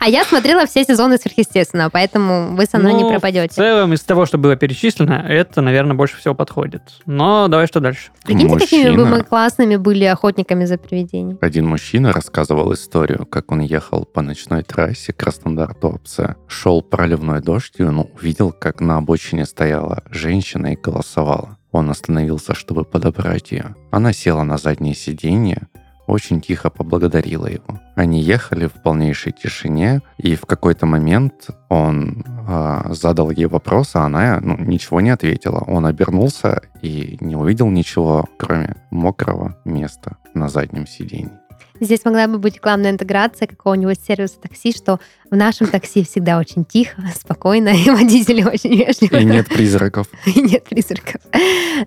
А 0.00 0.08
я 0.08 0.24
смотрела 0.24 0.66
все 0.66 0.84
сезоны 0.84 1.18
сверхъестественного, 1.18 1.90
поэтому 1.90 2.54
вы 2.54 2.66
со 2.66 2.78
мной 2.78 2.94
не 2.94 3.02
Ну, 3.02 3.08
В 3.08 3.12
пропадете. 3.12 3.54
целом, 3.54 3.92
из 3.92 4.00
того, 4.02 4.26
что 4.26 4.38
было 4.38 4.54
перечислено, 4.56 5.24
это, 5.28 5.60
наверное, 5.60 5.94
больше 5.94 6.16
всего 6.18 6.34
подходит. 6.34 6.82
Но 7.06 7.48
давай 7.48 7.66
что 7.66 7.80
дальше? 7.80 8.10
Прикиньте, 8.24 8.58
какими 8.58 8.90
бы 8.94 9.06
мы 9.06 9.22
классными 9.58 9.76
были 9.76 10.04
охотниками 10.04 10.66
за 10.66 10.78
привидениями. 10.78 11.38
Один 11.40 11.66
мужчина 11.66 12.12
рассказывал 12.12 12.72
историю, 12.72 13.26
как 13.26 13.50
он 13.50 13.60
ехал 13.60 14.04
по 14.04 14.22
ночной 14.22 14.62
трассе 14.62 15.12
Краснодар-Туапсе. 15.12 16.36
Шел 16.46 16.80
проливной 16.80 17.40
дождь, 17.40 17.74
и 17.78 17.82
он 17.82 17.98
увидел, 17.98 18.52
как 18.52 18.80
на 18.80 18.98
обочине 18.98 19.46
стояла 19.46 20.04
женщина 20.10 20.74
и 20.74 20.76
голосовала. 20.76 21.58
Он 21.72 21.90
остановился, 21.90 22.54
чтобы 22.54 22.84
подобрать 22.84 23.50
ее. 23.50 23.74
Она 23.90 24.12
села 24.12 24.44
на 24.44 24.58
заднее 24.58 24.94
сиденье, 24.94 25.66
очень 26.08 26.40
тихо 26.40 26.70
поблагодарила 26.70 27.46
его. 27.46 27.78
Они 27.94 28.20
ехали 28.20 28.66
в 28.66 28.72
полнейшей 28.82 29.32
тишине, 29.32 30.00
и 30.16 30.34
в 30.34 30.46
какой-то 30.46 30.86
момент 30.86 31.48
он 31.68 32.24
а, 32.26 32.92
задал 32.94 33.30
ей 33.30 33.46
вопрос, 33.46 33.90
а 33.94 34.06
она 34.06 34.40
ну, 34.40 34.56
ничего 34.56 35.00
не 35.00 35.10
ответила. 35.10 35.62
Он 35.66 35.86
обернулся 35.86 36.62
и 36.80 37.18
не 37.20 37.36
увидел 37.36 37.68
ничего, 37.68 38.26
кроме 38.38 38.76
мокрого 38.90 39.56
места 39.64 40.16
на 40.34 40.48
заднем 40.48 40.86
сиденье. 40.86 41.38
Здесь 41.80 42.04
могла 42.04 42.26
бы 42.26 42.38
быть 42.38 42.56
рекламная 42.56 42.90
интеграция 42.90 43.46
какого-нибудь 43.48 43.98
сервиса 44.06 44.38
такси, 44.40 44.72
что 44.72 44.98
в 45.30 45.36
нашем 45.36 45.66
такси 45.66 46.04
всегда 46.04 46.38
очень 46.38 46.64
тихо, 46.64 47.02
спокойно, 47.14 47.68
и 47.70 47.90
водители 47.90 48.42
очень 48.42 48.76
вежливы. 48.76 49.20
И 49.20 49.24
нет 49.24 49.48
призраков. 49.48 50.08
И 50.26 50.40
нет 50.40 50.64
призраков. 50.64 51.20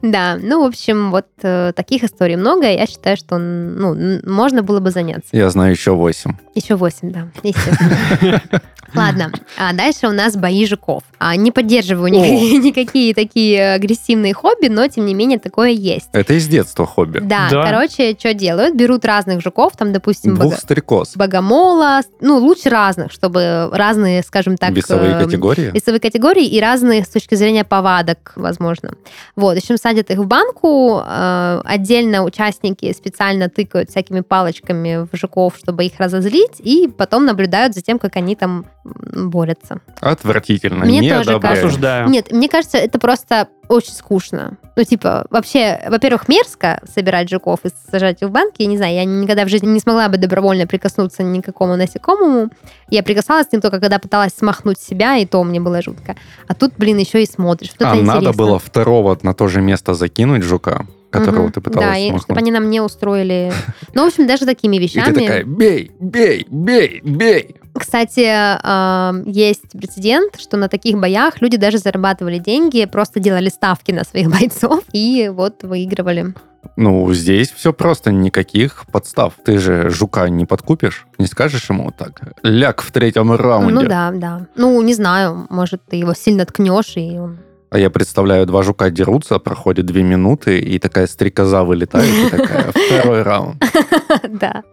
Да, 0.02 0.38
ну, 0.42 0.64
в 0.64 0.68
общем, 0.68 1.12
вот 1.12 1.28
э, 1.42 1.74
таких 1.76 2.04
историй 2.04 2.36
много. 2.36 2.70
и 2.70 2.76
Я 2.78 2.86
считаю, 2.88 3.18
что 3.18 3.38
ну, 3.38 4.20
можно 4.26 4.64
было 4.64 4.80
бы 4.80 4.92
заняться. 4.92 5.30
Я 5.36 5.50
знаю 5.50 5.72
еще 5.72 5.92
восемь. 5.92 6.34
Еще 6.56 6.76
восемь, 6.76 7.12
да, 7.12 7.28
естественно. 7.44 8.42
Ладно, 8.94 9.32
а 9.58 9.72
дальше 9.74 10.08
у 10.08 10.12
нас 10.12 10.36
бои 10.36 10.66
жуков. 10.66 11.04
А, 11.18 11.36
не 11.38 11.52
поддерживаю 11.52 12.12
никакие, 12.12 12.58
никакие 12.58 13.14
такие 13.14 13.74
агрессивные 13.74 14.34
хобби, 14.34 14.68
но 14.68 14.86
тем 14.88 15.06
не 15.06 15.14
менее 15.14 15.40
такое 15.40 15.70
есть. 15.70 16.10
Это 16.12 16.34
из 16.34 16.46
детства 16.48 16.86
хобби. 16.86 17.20
Да, 17.20 17.48
Да. 17.50 17.64
короче, 17.64 18.16
что 18.20 18.34
делают? 18.34 18.76
Берут 18.76 19.06
разных 19.06 19.42
жуков, 19.42 19.78
там, 19.82 19.94
допустим, 19.94 20.36
Двух 20.36 20.60
стрекоз. 20.60 21.16
богомола, 21.16 22.02
ну, 22.20 22.38
лучше 22.38 22.70
разных, 22.70 23.12
чтобы 23.12 23.68
разные, 23.72 24.22
скажем 24.22 24.56
так... 24.56 24.70
Весовые 24.74 25.14
эм, 25.14 25.26
категории. 25.26 25.72
весовые 25.74 26.00
категории 26.00 26.46
и 26.46 26.62
разные 26.62 27.04
с 27.04 27.08
точки 27.08 27.34
зрения 27.34 27.64
повадок, 27.64 28.34
возможно. 28.36 28.94
Вот, 29.36 29.56
в 29.56 29.58
общем, 29.58 29.78
садят 29.78 30.12
их 30.12 30.20
в 30.20 30.28
банку, 30.28 31.02
э, 31.04 31.62
отдельно 31.66 32.24
участники 32.24 32.94
специально 32.94 33.50
тыкают 33.50 33.90
всякими 33.90 34.20
палочками 34.20 35.08
в 35.12 35.18
жуков, 35.18 35.56
чтобы 35.58 35.84
их 35.86 35.94
разозлить, 35.98 36.60
и 36.60 36.88
потом 36.96 37.26
наблюдают 37.26 37.74
за 37.74 37.82
тем, 37.82 37.98
как 37.98 38.18
они 38.18 38.36
там 38.36 38.68
борются. 38.84 39.80
Отвратительно. 40.00 40.86
Мне 40.86 41.00
не 41.00 41.10
тоже 41.10 41.32
одобряю. 41.32 41.42
кажется. 41.42 41.68
Осуждаю. 41.68 42.10
Нет, 42.10 42.32
мне 42.32 42.48
кажется, 42.48 42.78
это 42.78 43.00
просто 43.00 43.48
очень 43.68 43.94
скучно. 43.94 44.58
Ну, 44.76 44.84
типа, 44.84 45.26
вообще, 45.30 45.82
во-первых, 45.90 46.28
мерзко 46.28 46.82
собирать 46.94 47.30
жуков 47.30 47.60
и 47.64 47.70
сажать 47.92 48.22
их 48.22 48.30
в 48.30 48.32
банки. 48.32 48.62
Я 48.62 48.68
не 48.68 48.78
знаю, 48.78 48.94
я 48.96 49.06
никогда 49.06 49.46
в 49.46 49.50
жизни 49.50 49.68
не 49.68 49.80
смогла 49.80 50.10
бы 50.10 50.18
добровольно 50.18 50.68
прикоснуться 50.68 51.24
ни 51.24 51.42
к 51.42 51.46
какому 51.46 51.76
насекомому. 51.76 52.50
Я 52.90 53.04
прикасалась 53.04 53.48
к 53.48 53.54
ним 53.54 53.62
только 53.62 53.80
когда 53.80 54.00
пыталась 54.00 54.34
смахнуть 54.38 54.80
себя, 54.80 55.18
и 55.18 55.26
то 55.26 55.44
мне 55.44 55.60
было 55.60 55.82
жутко. 55.82 56.16
А 56.48 56.54
тут, 56.54 56.74
блин, 56.78 56.98
еще 56.98 57.22
и 57.24 57.26
смотришь. 57.26 57.72
Вот 57.80 57.86
А 57.88 57.96
это 57.96 58.04
надо 58.04 58.20
интересно. 58.20 58.44
было 58.46 58.60
второго 58.60 59.18
на 59.22 59.34
то 59.34 59.48
же 59.48 59.62
место 59.62 59.94
закинуть 59.94 60.44
жука. 60.44 60.86
Которого 61.12 61.44
Мгм. 61.44 61.52
ты 61.52 61.62
пыталась 61.62 61.88
Да, 61.88 61.98
и 61.98 62.18
чтобы 62.18 62.40
они 62.40 62.52
нам 62.52 62.70
не 62.70 62.82
устроили... 62.82 63.52
Ну, 63.94 64.04
в 64.04 64.08
общем, 64.08 64.26
даже 64.28 64.46
такими 64.46 64.78
И 64.78 64.80
вещами... 64.80 65.14
ты 65.14 65.20
такая, 65.22 65.44
бей, 65.44 65.92
бей, 66.00 66.46
бей, 66.50 67.02
бей. 67.04 67.56
Кстати, 67.74 68.26
а, 68.28 69.14
есть 69.26 69.72
прецедент, 69.72 70.40
что 70.40 70.58
на 70.58 70.68
таких 70.68 70.98
боях 70.98 71.42
люди 71.42 71.58
даже 71.58 71.78
зарабатывали 71.78 72.38
деньги, 72.38 72.86
просто 72.86 73.20
делали 73.20 73.50
ставки 73.50 73.92
на 73.92 74.04
своих 74.04 74.30
бойцов 74.40 74.84
и 74.94 75.30
вот 75.34 75.64
выигрывали. 75.64 76.34
Ну, 76.78 77.12
здесь 77.14 77.52
все 77.52 77.74
просто, 77.74 78.12
никаких 78.12 78.86
подстав. 78.92 79.34
Ты 79.44 79.58
же 79.58 79.90
жука 79.90 80.30
не 80.30 80.46
подкупишь, 80.46 81.08
не 81.18 81.26
скажешь 81.26 81.70
ему 81.70 81.92
так. 81.92 82.22
Ляг 82.44 82.82
в 82.82 82.92
третьем 82.92 83.32
раунде. 83.32 83.74
Ну 83.74 83.82
да, 83.88 84.12
да. 84.12 84.48
Ну, 84.56 84.82
не 84.82 84.94
знаю, 84.94 85.48
может, 85.50 85.82
ты 85.90 85.96
его 85.96 86.14
сильно 86.14 86.46
ткнешь, 86.46 86.94
и 86.98 87.18
он... 87.18 87.40
А 87.72 87.80
я 87.80 87.90
представляю, 87.90 88.46
два 88.46 88.64
жука 88.64 88.90
дерутся, 88.90 89.40
проходит 89.40 89.86
две 89.86 90.04
минуты, 90.04 90.60
и 90.60 90.78
такая 90.78 91.08
стрекоза 91.08 91.64
вылетает, 91.64 92.28
и 92.28 92.30
такая, 92.30 92.72
второй 92.76 93.22
раунд. 93.22 93.64
Да. 94.28 94.64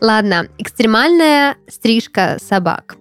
Ладно, 0.00 0.48
экстремальная 0.56 1.56
стрижка 1.68 2.38
собак. 2.40 2.96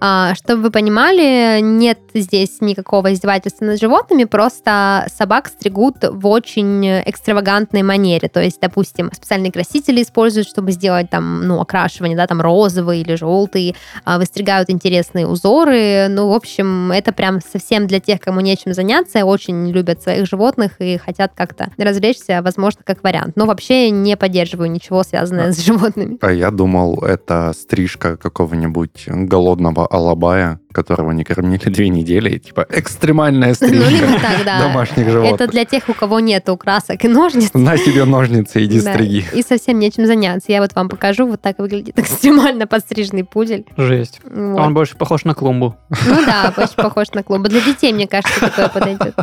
А, 0.00 0.34
Чтобы 0.34 0.62
вы 0.62 0.70
понимали, 0.70 1.60
нет 1.60 1.98
здесь 2.14 2.60
никакого 2.60 3.12
издевательства 3.12 3.64
над 3.64 3.80
животными, 3.80 4.24
просто 4.24 5.06
собак 5.14 5.48
стригут 5.48 5.96
в 6.02 6.26
очень 6.26 6.86
экстравагантной 6.86 7.82
манере. 7.82 8.28
То 8.28 8.40
есть, 8.40 8.60
допустим, 8.60 9.10
специальные 9.12 9.52
красители 9.52 10.02
используют, 10.02 10.48
чтобы 10.48 10.72
сделать 10.72 11.10
там, 11.10 11.46
ну, 11.46 11.60
окрашивание, 11.60 12.16
да, 12.16 12.26
там 12.26 12.40
розовый 12.40 13.00
или 13.00 13.14
желтый, 13.14 13.76
а, 14.04 14.18
выстригают 14.18 14.70
интересные 14.70 15.26
узоры. 15.26 16.06
Ну, 16.08 16.28
в 16.28 16.32
общем, 16.32 16.92
это 16.92 17.12
прям 17.12 17.40
совсем 17.40 17.86
для 17.86 18.00
тех, 18.00 18.20
кому 18.20 18.40
нечем 18.40 18.72
заняться, 18.74 19.24
очень 19.24 19.70
любят 19.70 20.02
своих 20.02 20.26
животных 20.26 20.72
и 20.80 20.96
хотят 20.96 21.32
как-то 21.34 21.70
развлечься, 21.76 22.40
возможно, 22.42 22.82
как 22.84 23.02
вариант. 23.02 23.36
Но 23.36 23.46
вообще 23.46 23.90
не 23.90 24.16
поддерживаю 24.16 24.70
ничего, 24.70 25.02
связанное 25.02 25.52
с 25.52 25.58
животными. 25.58 26.18
А 26.20 26.32
я 26.32 26.50
думал, 26.50 27.02
это 27.02 27.52
стрижка 27.58 28.16
какого-нибудь 28.16 29.04
голодного 29.08 29.57
алабая, 29.66 30.60
которого 30.72 31.12
не 31.12 31.24
кормили 31.24 31.64
две 31.68 31.88
недели, 31.88 32.30
и 32.36 32.38
типа 32.38 32.66
экстремальная 32.70 33.48
Ну, 33.48 33.54
стрижка 33.54 34.06
так, 34.20 34.38
да. 34.44 34.60
домашних 34.62 35.08
животных. 35.08 35.34
Это 35.40 35.50
для 35.50 35.64
тех, 35.64 35.88
у 35.88 35.94
кого 35.94 36.20
нет 36.20 36.48
украсок 36.48 37.04
и 37.04 37.08
ножниц. 37.08 37.50
На 37.54 37.76
себе 37.76 38.04
ножницы, 38.04 38.64
иди 38.64 38.80
Да, 38.80 38.92
стриги. 38.92 39.24
И 39.32 39.42
совсем 39.42 39.78
нечем 39.78 40.06
заняться. 40.06 40.52
Я 40.52 40.60
вот 40.60 40.74
вам 40.74 40.88
покажу, 40.88 41.26
вот 41.26 41.40
так 41.40 41.58
выглядит 41.58 41.98
экстремально 41.98 42.66
подстриженный 42.66 43.24
пудель. 43.24 43.66
Жесть. 43.76 44.20
Вот. 44.24 44.60
Он 44.60 44.74
больше 44.74 44.96
похож 44.96 45.24
на 45.24 45.34
клумбу. 45.34 45.76
Ну 46.06 46.24
да, 46.24 46.52
очень 46.56 46.76
похож 46.76 47.10
на 47.12 47.22
клуб. 47.22 47.42
Для 47.48 47.60
детей, 47.60 47.92
мне 47.92 48.06
кажется, 48.06 48.40
такое 48.40 48.68
подойдет. 48.68 49.14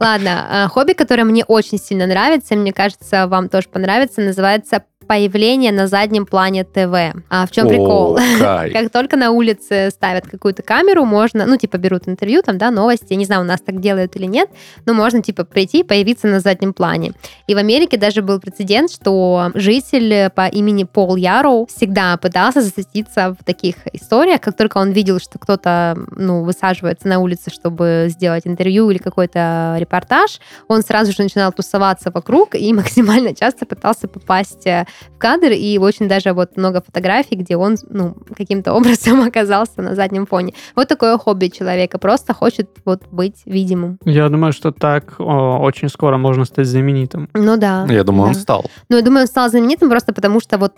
Ладно, 0.00 0.64
а, 0.64 0.68
хобби, 0.68 0.92
которое 0.92 1.24
мне 1.24 1.44
очень 1.44 1.78
сильно 1.78 2.06
нравится, 2.06 2.56
мне 2.56 2.72
кажется, 2.72 3.26
вам 3.26 3.48
тоже 3.48 3.68
понравится, 3.68 4.20
называется 4.20 4.82
появление 5.06 5.72
на 5.72 5.86
заднем 5.86 6.26
плане 6.26 6.64
ТВ. 6.64 7.22
А 7.30 7.46
в 7.46 7.50
чем 7.50 7.66
О, 7.66 7.68
прикол? 7.68 8.18
кайф. 8.38 8.72
Как 8.74 8.90
только 8.90 9.16
на 9.16 9.30
улице 9.30 9.90
ставят 9.90 10.26
какую-то 10.26 10.62
камеру, 10.62 11.04
можно, 11.04 11.46
ну, 11.46 11.56
типа, 11.56 11.78
берут 11.78 12.08
интервью, 12.08 12.42
там, 12.42 12.58
да, 12.58 12.70
новости, 12.70 13.14
не 13.14 13.24
знаю, 13.24 13.42
у 13.42 13.44
нас 13.44 13.60
так 13.60 13.80
делают 13.80 14.16
или 14.16 14.26
нет, 14.26 14.50
но 14.86 14.94
можно, 14.94 15.22
типа, 15.22 15.44
прийти 15.44 15.80
и 15.80 15.82
появиться 15.82 16.26
на 16.26 16.40
заднем 16.40 16.72
плане. 16.72 17.12
И 17.46 17.54
в 17.54 17.58
Америке 17.58 17.96
даже 17.96 18.22
был 18.22 18.40
прецедент, 18.40 18.90
что 18.90 19.50
житель 19.54 20.30
по 20.30 20.46
имени 20.46 20.84
Пол 20.84 21.16
Яроу 21.16 21.66
всегда 21.66 22.16
пытался 22.16 22.62
засветиться 22.62 23.36
в 23.38 23.44
таких 23.44 23.76
историях, 23.92 24.40
как 24.40 24.56
только 24.56 24.78
он 24.78 24.92
видел, 24.92 25.18
что 25.18 25.38
кто-то, 25.38 25.96
ну, 26.16 26.42
высаживается 26.42 27.08
на 27.08 27.18
улице, 27.18 27.50
чтобы 27.50 28.06
сделать 28.08 28.46
интервью 28.46 28.90
или 28.90 28.98
какой-то 28.98 29.76
репортаж, 29.78 30.40
он 30.68 30.82
сразу 30.82 31.12
же 31.12 31.22
начинал 31.22 31.52
тусоваться 31.52 32.10
вокруг 32.10 32.54
и 32.54 32.72
максимально 32.74 33.34
часто 33.34 33.66
пытался 33.66 34.08
попасть 34.08 34.66
э, 34.66 34.86
в 35.14 35.18
кадр, 35.18 35.52
и 35.52 35.78
очень 35.78 36.08
даже 36.08 36.32
вот 36.32 36.56
много 36.56 36.82
фотографий, 36.82 37.36
где 37.36 37.56
он, 37.56 37.76
ну, 37.88 38.16
каким-то 38.36 38.72
образом 38.74 39.22
оказался 39.22 39.82
на 39.82 39.94
заднем 39.94 40.26
фоне. 40.26 40.54
Вот 40.76 40.88
такое 40.88 41.16
хобби 41.18 41.48
человека, 41.48 41.98
просто 41.98 42.34
хочет 42.34 42.68
вот 42.84 43.02
быть 43.10 43.42
видимым. 43.46 43.98
Я 44.04 44.28
думаю, 44.28 44.52
что 44.52 44.72
так 44.72 45.14
о, 45.18 45.58
очень 45.58 45.88
скоро 45.88 46.16
можно 46.16 46.44
стать 46.44 46.66
знаменитым. 46.66 47.28
Ну 47.34 47.56
да. 47.56 47.86
Я 47.88 48.04
думаю, 48.04 48.28
он 48.28 48.34
да. 48.34 48.40
стал. 48.40 48.64
Ну, 48.88 48.96
я 48.96 49.02
думаю, 49.02 49.22
он 49.22 49.26
стал 49.26 49.48
знаменитым 49.48 49.88
просто 49.88 50.12
потому, 50.12 50.40
что 50.40 50.58
вот 50.58 50.72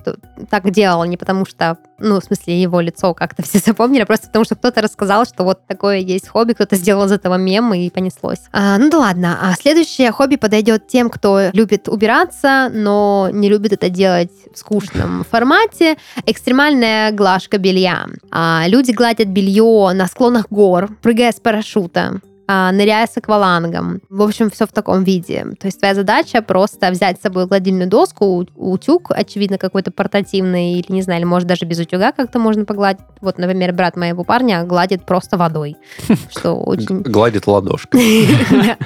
так 0.50 0.70
делал, 0.70 1.04
не 1.04 1.16
потому 1.16 1.46
что, 1.46 1.78
ну, 1.98 2.20
в 2.20 2.24
смысле, 2.24 2.60
его 2.60 2.80
лицо 2.80 3.14
как-то 3.14 3.42
все 3.46 3.58
запомнили, 3.58 4.02
а 4.02 4.06
просто 4.06 4.26
потому, 4.28 4.44
что 4.44 4.54
кто-то 4.56 4.82
рассказал, 4.82 5.24
что 5.24 5.44
вот 5.44 5.66
такое 5.66 5.98
есть 5.98 6.28
хобби, 6.28 6.52
кто-то 6.52 6.76
сделал 6.76 7.06
из 7.06 7.12
этого 7.12 7.36
мем, 7.36 7.74
и 7.74 7.90
понеслось. 7.90 8.40
А, 8.52 8.78
ну 8.78 8.90
да 8.90 8.98
ладно. 8.98 9.38
А 9.42 9.54
следующее 9.54 10.10
хобби 10.12 10.36
подойдет 10.36 10.86
тем, 10.86 11.10
кто 11.10 11.50
любит 11.52 11.88
убираться, 11.88 12.70
но 12.72 13.28
не 13.32 13.48
любит 13.48 13.72
это 13.72 13.88
делать 13.88 14.05
в 14.08 14.58
скучном 14.58 15.24
формате. 15.24 15.96
Экстремальная 16.26 17.12
глажка 17.12 17.58
белья. 17.58 18.06
А, 18.30 18.64
люди 18.66 18.92
гладят 18.92 19.28
белье 19.28 19.92
на 19.94 20.06
склонах 20.06 20.46
гор, 20.50 20.88
прыгая 21.02 21.32
с 21.32 21.40
парашюта 21.40 22.20
ныряя 22.48 23.06
с 23.06 23.16
аквалангом. 23.16 24.00
В 24.08 24.22
общем, 24.22 24.50
все 24.50 24.66
в 24.66 24.72
таком 24.72 25.04
виде. 25.04 25.46
То 25.58 25.66
есть 25.66 25.78
твоя 25.78 25.94
задача 25.94 26.42
просто 26.42 26.90
взять 26.90 27.18
с 27.18 27.22
собой 27.22 27.46
гладильную 27.46 27.88
доску, 27.88 28.46
утюг, 28.54 29.10
очевидно, 29.10 29.58
какой-то 29.58 29.90
портативный, 29.90 30.74
или 30.74 30.92
не 30.92 31.02
знаю, 31.02 31.20
или 31.20 31.26
может 31.26 31.48
даже 31.48 31.66
без 31.66 31.78
утюга 31.78 32.12
как-то 32.12 32.38
можно 32.38 32.64
погладить. 32.64 33.00
Вот, 33.20 33.38
например, 33.38 33.72
брат 33.72 33.96
моего 33.96 34.24
парня 34.24 34.64
гладит 34.64 35.04
просто 35.04 35.36
водой, 35.36 35.76
что 36.30 36.54
очень... 36.54 37.00
Гладит 37.02 37.46
ладошкой. 37.46 38.28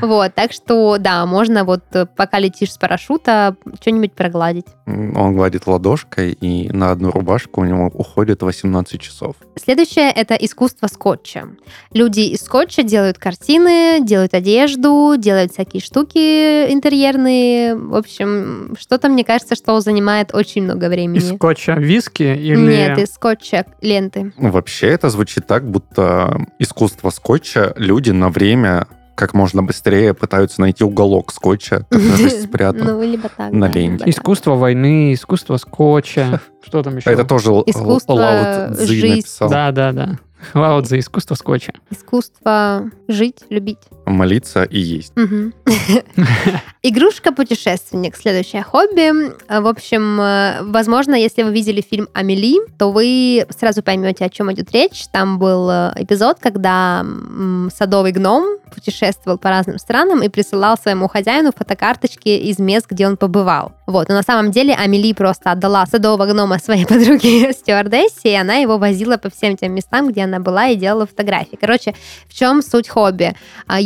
Вот, 0.00 0.34
так 0.34 0.52
что, 0.52 0.98
да, 0.98 1.24
можно 1.26 1.64
вот, 1.64 1.82
э, 1.92 2.06
пока 2.06 2.38
летишь 2.38 2.72
с 2.72 2.78
парашюта, 2.78 3.56
что-нибудь 3.80 4.12
прогладить. 4.12 4.66
Он 4.86 5.34
гладит 5.34 5.66
ладошкой, 5.66 6.32
и 6.32 6.70
на 6.70 6.90
одну 6.90 7.10
рубашку 7.10 7.62
у 7.62 7.64
него 7.64 7.86
уходит 7.86 8.42
18 8.42 9.00
часов. 9.00 9.36
Следующее— 9.56 10.10
это 10.14 10.34
искусство 10.34 10.86
скотча. 10.88 11.48
Люди 11.92 12.20
из 12.20 12.42
скотча 12.42 12.82
делают 12.82 13.03
картины, 13.12 14.00
делают 14.02 14.34
одежду, 14.34 15.14
делают 15.18 15.52
всякие 15.52 15.80
штуки 15.82 16.72
интерьерные. 16.72 17.74
В 17.76 17.94
общем, 17.94 18.74
что-то, 18.78 19.08
мне 19.08 19.24
кажется, 19.24 19.54
что 19.54 19.78
занимает 19.80 20.34
очень 20.34 20.62
много 20.62 20.86
Из 20.86 20.90
времени. 20.90 21.36
скотча 21.36 21.74
виски 21.74 22.22
или... 22.22 22.56
Нет, 22.56 22.98
из 22.98 23.14
скотча 23.14 23.66
ленты. 23.80 24.32
Ну, 24.38 24.50
Вообще 24.50 24.88
это 24.88 25.10
звучит 25.10 25.46
так, 25.46 25.68
будто 25.68 26.46
искусство 26.58 27.10
скотча 27.10 27.72
люди 27.76 28.10
на 28.10 28.30
время 28.30 28.86
как 29.14 29.32
можно 29.34 29.62
быстрее 29.62 30.12
пытаются 30.14 30.60
найти 30.60 30.82
уголок 30.84 31.32
скотча, 31.32 31.86
который 31.88 32.30
спрятан. 32.42 32.84
Ну, 32.86 33.02
либо 33.02 33.28
так. 33.28 33.52
на 33.52 33.68
да, 33.68 33.72
ленте. 33.74 33.80
либо 33.92 33.98
так. 34.00 34.08
Искусство 34.08 34.54
войны, 34.54 35.12
искусство 35.14 35.56
скотча. 35.56 36.40
Что 36.66 36.82
там 36.82 36.96
еще? 36.96 37.10
Это 37.10 37.24
тоже 37.24 37.50
Искусство 37.66 38.14
Лао 38.14 38.74
Цзи 38.74 38.86
жить. 38.86 39.16
написал. 39.16 39.50
Да, 39.50 39.70
да, 39.72 39.92
да. 39.92 40.18
Лао 40.54 40.82
Цзи, 40.82 40.98
искусство 40.98 41.34
скотча. 41.34 41.72
Искусство 41.90 42.90
жить, 43.08 43.44
любить. 43.50 43.78
Молиться 44.06 44.64
и 44.64 44.78
есть. 44.78 45.12
Игрушка-путешественник. 46.82 48.16
Следующее 48.16 48.62
хобби. 48.62 49.32
Э, 49.48 49.60
В 49.60 49.66
общем, 49.66 50.20
э, 50.20 50.62
возможно, 50.62 51.14
если 51.14 51.42
вы 51.42 51.52
видели 51.52 51.80
фильм 51.80 52.08
«Амели», 52.12 52.58
то 52.78 52.92
вы 52.92 53.46
сразу 53.58 53.82
поймете, 53.82 54.26
о 54.26 54.28
чем 54.28 54.52
идет 54.52 54.70
речь. 54.72 55.06
Там 55.10 55.38
был 55.38 55.70
э, 55.70 55.92
эпизод, 55.96 56.38
когда 56.40 57.04
садовый 57.74 58.12
гном 58.12 58.58
путешествовал 58.74 59.38
по 59.38 59.48
разным 59.50 59.78
странам 59.78 60.22
и 60.22 60.28
присылал 60.28 60.76
своему 60.76 61.08
хозяину 61.08 61.52
фотокарточки 61.56 62.28
из 62.28 62.58
мест, 62.58 62.86
где 62.90 63.06
он 63.06 63.16
побывал. 63.16 63.72
Вот. 63.86 64.08
Но 64.08 64.16
на 64.16 64.22
самом 64.22 64.50
деле 64.50 64.74
Амели 64.74 65.12
просто 65.12 65.52
отдала 65.52 65.86
садового 65.86 66.26
гнома 66.26 66.58
своей 66.58 66.84
подруге 66.86 67.52
стюардессе, 67.52 68.32
и 68.32 68.34
она 68.34 68.56
его 68.56 68.76
возила 68.78 69.16
по 69.16 69.30
всем 69.30 69.56
тем 69.56 69.72
местам, 69.72 70.08
где 70.08 70.24
она 70.24 70.40
была, 70.40 70.68
и 70.68 70.76
делала 70.76 71.06
фотографии. 71.06 71.56
Короче, 71.58 71.94
в 72.28 72.34
чем 72.34 72.60
суть 72.62 72.88
хобби? 72.88 73.34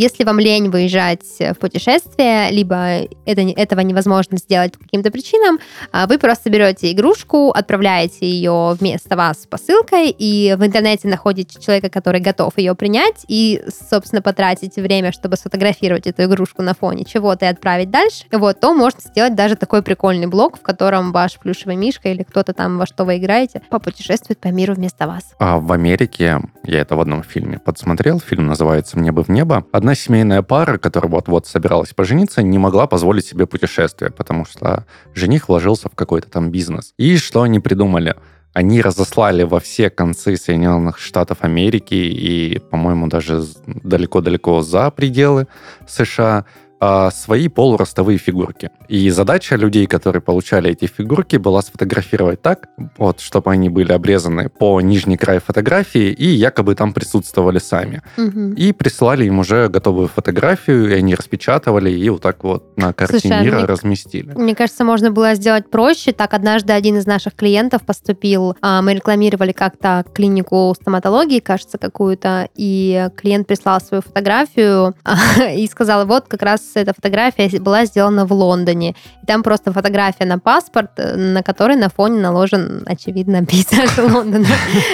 Если 0.08 0.24
вам 0.24 0.38
лень 0.38 0.70
выезжать 0.70 1.38
в 1.38 1.54
путешествие, 1.56 2.50
либо 2.50 3.06
это, 3.26 3.42
этого 3.42 3.80
невозможно 3.80 4.38
сделать 4.38 4.72
по 4.72 4.78
каким-то 4.78 5.10
причинам, 5.10 5.58
а, 5.92 6.06
вы 6.06 6.18
просто 6.18 6.48
берете 6.48 6.90
игрушку, 6.92 7.50
отправляете 7.50 8.26
ее 8.26 8.74
вместо 8.80 9.16
вас 9.16 9.46
посылкой, 9.46 10.08
и 10.08 10.56
в 10.58 10.64
интернете 10.64 11.08
находите 11.08 11.60
человека, 11.60 11.90
который 11.90 12.22
готов 12.22 12.56
ее 12.56 12.74
принять, 12.74 13.26
и, 13.28 13.62
собственно, 13.90 14.22
потратите 14.22 14.80
время, 14.80 15.12
чтобы 15.12 15.36
сфотографировать 15.36 16.06
эту 16.06 16.24
игрушку 16.24 16.62
на 16.62 16.72
фоне 16.72 17.04
чего-то 17.04 17.44
и 17.44 17.48
отправить 17.48 17.90
дальше, 17.90 18.24
вот, 18.32 18.60
то 18.60 18.72
можно 18.72 19.00
сделать 19.02 19.34
даже 19.34 19.56
такой 19.56 19.82
прикольный 19.82 20.26
блог, 20.26 20.56
в 20.56 20.62
котором 20.62 21.12
ваш 21.12 21.38
плюшевый 21.38 21.76
мишка 21.76 22.08
или 22.08 22.22
кто-то 22.22 22.54
там, 22.54 22.78
во 22.78 22.86
что 22.86 23.04
вы 23.04 23.18
играете, 23.18 23.60
попутешествует 23.68 24.40
по 24.40 24.48
миру 24.48 24.72
вместо 24.72 25.06
вас. 25.06 25.34
А 25.38 25.58
в 25.58 25.70
Америке, 25.70 26.40
я 26.64 26.80
это 26.80 26.96
в 26.96 27.00
одном 27.02 27.22
фильме 27.22 27.58
подсмотрел, 27.58 28.20
фильм 28.20 28.46
называется 28.46 28.98
«Мне 28.98 29.12
бы 29.12 29.22
в 29.22 29.28
небо», 29.28 29.66
одна 29.70 29.94
семейная 29.98 30.42
пара, 30.42 30.78
которая 30.78 31.10
вот-вот 31.10 31.46
собиралась 31.46 31.92
пожениться, 31.92 32.42
не 32.42 32.58
могла 32.58 32.86
позволить 32.86 33.26
себе 33.26 33.46
путешествие, 33.46 34.10
потому 34.10 34.44
что 34.44 34.86
жених 35.14 35.48
вложился 35.48 35.88
в 35.88 35.94
какой-то 35.94 36.30
там 36.30 36.50
бизнес. 36.50 36.92
И 36.96 37.16
что 37.16 37.42
они 37.42 37.60
придумали? 37.60 38.16
Они 38.54 38.80
разослали 38.80 39.42
во 39.44 39.60
все 39.60 39.90
концы 39.90 40.36
Соединенных 40.36 40.98
Штатов 40.98 41.38
Америки 41.42 41.94
и, 41.94 42.58
по-моему, 42.70 43.06
даже 43.06 43.44
далеко-далеко 43.66 44.62
за 44.62 44.90
пределы 44.90 45.46
США 45.86 46.44
а, 46.80 47.10
свои 47.10 47.48
полуростовые 47.48 48.18
фигурки. 48.18 48.70
И 48.88 49.10
задача 49.10 49.56
людей, 49.56 49.86
которые 49.86 50.22
получали 50.22 50.70
эти 50.70 50.86
фигурки, 50.86 51.36
была 51.36 51.62
сфотографировать 51.62 52.40
так, 52.42 52.68
вот, 52.96 53.20
чтобы 53.20 53.50
они 53.52 53.68
были 53.68 53.92
обрезаны 53.92 54.48
по 54.48 54.80
нижней 54.80 55.16
краю 55.16 55.40
фотографии 55.40 56.10
и 56.12 56.26
якобы 56.26 56.74
там 56.74 56.92
присутствовали 56.92 57.58
сами. 57.58 58.02
Мгм. 58.16 58.52
И 58.54 58.72
присылали 58.72 59.24
им 59.26 59.38
уже 59.40 59.68
готовую 59.68 60.08
фотографию, 60.08 60.90
и 60.90 60.94
они 60.94 61.14
распечатывали 61.14 61.90
и 61.90 62.08
вот 62.10 62.22
так 62.22 62.44
вот 62.44 62.76
на 62.76 62.92
карте 62.92 63.18
Слушай, 63.20 63.38
а 63.38 63.42
мира 63.42 63.56
мне- 63.56 63.64
разместили. 63.66 64.32
Мне 64.34 64.54
кажется, 64.54 64.84
можно 64.84 65.10
было 65.10 65.34
сделать 65.34 65.70
проще. 65.70 66.12
Так 66.12 66.34
однажды 66.34 66.72
один 66.72 66.96
из 66.98 67.06
наших 67.06 67.34
клиентов 67.34 67.82
поступил. 67.82 68.56
а, 68.60 68.82
Мы 68.82 68.94
рекламировали 68.94 69.52
как-то 69.52 70.04
клинику 70.14 70.74
стоматологии, 70.80 71.40
кажется, 71.40 71.78
какую-то, 71.78 72.48
и 72.54 73.08
клиент 73.16 73.46
прислал 73.46 73.80
свою 73.80 74.02
фотографию 74.02 74.94
и 75.56 75.66
сказал, 75.66 76.06
вот 76.06 76.26
как 76.28 76.42
раз 76.42 76.67
эта 76.76 76.92
фотография 76.94 77.58
была 77.60 77.84
сделана 77.84 78.26
в 78.26 78.32
Лондоне. 78.32 78.94
И 79.22 79.26
там 79.26 79.42
просто 79.42 79.72
фотография 79.72 80.24
на 80.24 80.38
паспорт, 80.38 80.90
э, 80.96 81.16
на 81.16 81.42
которой 81.42 81.76
на 81.76 81.88
фоне 81.88 82.20
наложен, 82.20 82.84
очевидно, 82.86 83.44
пейзаж 83.44 83.96
Лондона. 83.98 84.46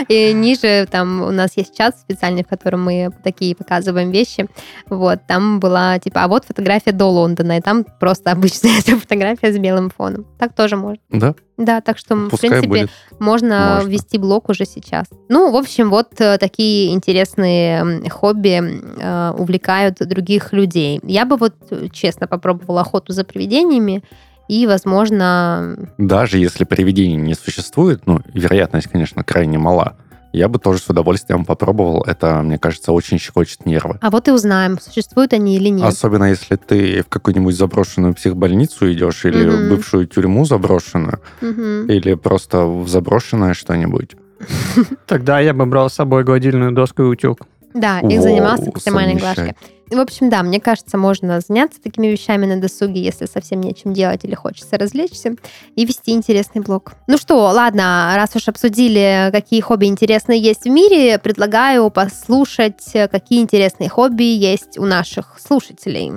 И 0.09 0.33
ниже 0.33 0.87
там 0.91 1.23
у 1.23 1.31
нас 1.31 1.57
есть 1.57 1.77
чат 1.77 1.99
специальный, 1.99 2.45
в 2.45 2.49
котором 2.49 2.85
мы 2.85 3.11
такие 3.23 3.55
показываем 3.55 4.11
вещи. 4.11 4.47
Вот, 4.89 5.21
там 5.27 5.61
была 5.61 5.99
типа, 5.99 6.25
а 6.25 6.29
вот 6.29 6.45
фотография 6.45 6.93
до 6.93 7.07
Лондона, 7.07 7.59
и 7.59 7.61
там 7.61 7.85
просто 8.01 8.31
обычная 8.31 8.81
фотография 8.83 9.53
с 9.53 9.59
белым 9.59 9.91
фоном. 9.91 10.27
Так 10.39 10.55
тоже 10.55 10.77
можно. 10.77 11.03
Да, 11.11 11.35
Да, 11.57 11.81
так 11.81 11.99
что, 11.99 12.17
в 12.17 12.31
пускай 12.31 12.51
принципе, 12.51 12.69
будет. 12.69 12.90
можно, 13.21 13.75
Можно. 13.77 13.88
ввести 13.88 14.19
блог 14.19 14.49
уже 14.49 14.64
сейчас. 14.64 15.07
Ну, 15.29 15.53
в 15.53 15.57
общем, 15.57 15.88
вот 15.88 16.21
э, 16.21 16.37
такие 16.38 16.93
интересные 16.93 18.09
хобби 18.11 18.61
э, 18.61 19.31
увлекают 19.38 19.99
других 20.01 20.53
людей. 20.53 21.01
Я 21.05 21.25
бы 21.25 21.37
вот, 21.37 21.55
э, 21.71 21.88
честно, 21.93 22.27
попробовала 22.27 22.81
охоту 22.81 23.12
за 23.12 23.25
привидениями, 23.25 24.03
и, 24.49 24.67
возможно, 24.67 25.88
Даже 25.97 26.38
если 26.38 26.64
привидений 26.64 27.17
не 27.17 27.35
существует, 27.35 28.03
ну, 28.07 28.21
вероятность, 28.35 28.88
конечно, 28.88 29.25
крайне 29.25 29.57
мала, 29.57 29.97
я 30.37 30.49
бы 30.49 30.59
тоже 30.59 30.81
с 30.81 30.88
удовольствием 30.88 31.44
попробовал. 31.44 32.03
Это, 32.07 32.42
мне 32.42 32.59
кажется, 32.59 32.92
очень 32.92 33.18
щекочет 33.18 33.66
нервы. 33.66 33.99
а 34.01 34.11
вот 34.11 34.29
и 34.29 34.31
узнаем, 34.33 34.79
существуют 34.81 35.33
они 35.33 35.57
или 35.57 35.68
нет. 35.68 35.85
Особенно 35.87 36.25
если 36.25 36.57
ты 36.57 37.03
в 37.03 37.09
какую-нибудь 37.09 37.57
заброшенную 37.57 38.14
психбольницу 38.14 38.92
идешь, 38.92 39.25
или 39.25 39.49
в 39.49 39.68
бывшую 39.70 40.07
тюрьму 40.07 40.44
заброшенную, 40.44 41.20
Мгм. 41.40 41.87
или 41.87 42.14
просто 42.14 42.64
в 42.66 42.88
заброшенное 42.88 43.55
что-нибудь. 43.55 44.16
Тогда 45.07 45.40
я 45.40 45.55
бы 45.55 45.66
брал 45.66 45.88
с 45.88 45.94
собой 45.94 46.25
гладильную 46.25 46.73
доску 46.73 47.03
и 47.03 47.07
утюг. 47.07 47.38
Да, 47.73 48.01
Воу, 48.03 48.11
занимался 48.23 48.70
экстремальной 48.70 49.16
глажкой. 49.16 49.55
В 49.90 49.99
общем, 49.99 50.31
да, 50.31 50.42
мне 50.42 50.61
кажется, 50.61 50.97
можно 50.97 51.40
заняться 51.40 51.81
такими 51.81 52.09
вещами 52.09 52.47
на 52.47 52.61
досуге, 52.61 53.03
если 53.03 53.27
совсем 53.27 53.61
нечем 53.61 53.92
делать 53.92 54.25
или 54.25 54.35
хочется 54.35 54.79
развлечься, 54.79 55.37
и 55.77 55.85
вести 55.85 56.12
интересный 56.12 56.62
блог. 56.62 56.94
Ну 57.07 57.16
что, 57.18 57.37
ладно, 57.51 58.12
раз 58.16 58.35
уж 58.35 58.49
обсудили, 58.49 59.31
какие 59.33 59.61
хобби 59.61 59.87
интересные 59.87 60.40
есть 60.40 60.64
в 60.64 60.68
мире, 60.70 61.18
предлагаю 61.18 61.90
послушать, 61.90 62.83
какие 62.92 63.40
интересные 63.40 63.88
хобби 63.88 64.25
есть 64.25 64.79
у 64.79 64.85
наших 64.85 65.38
слушателей. 65.38 66.12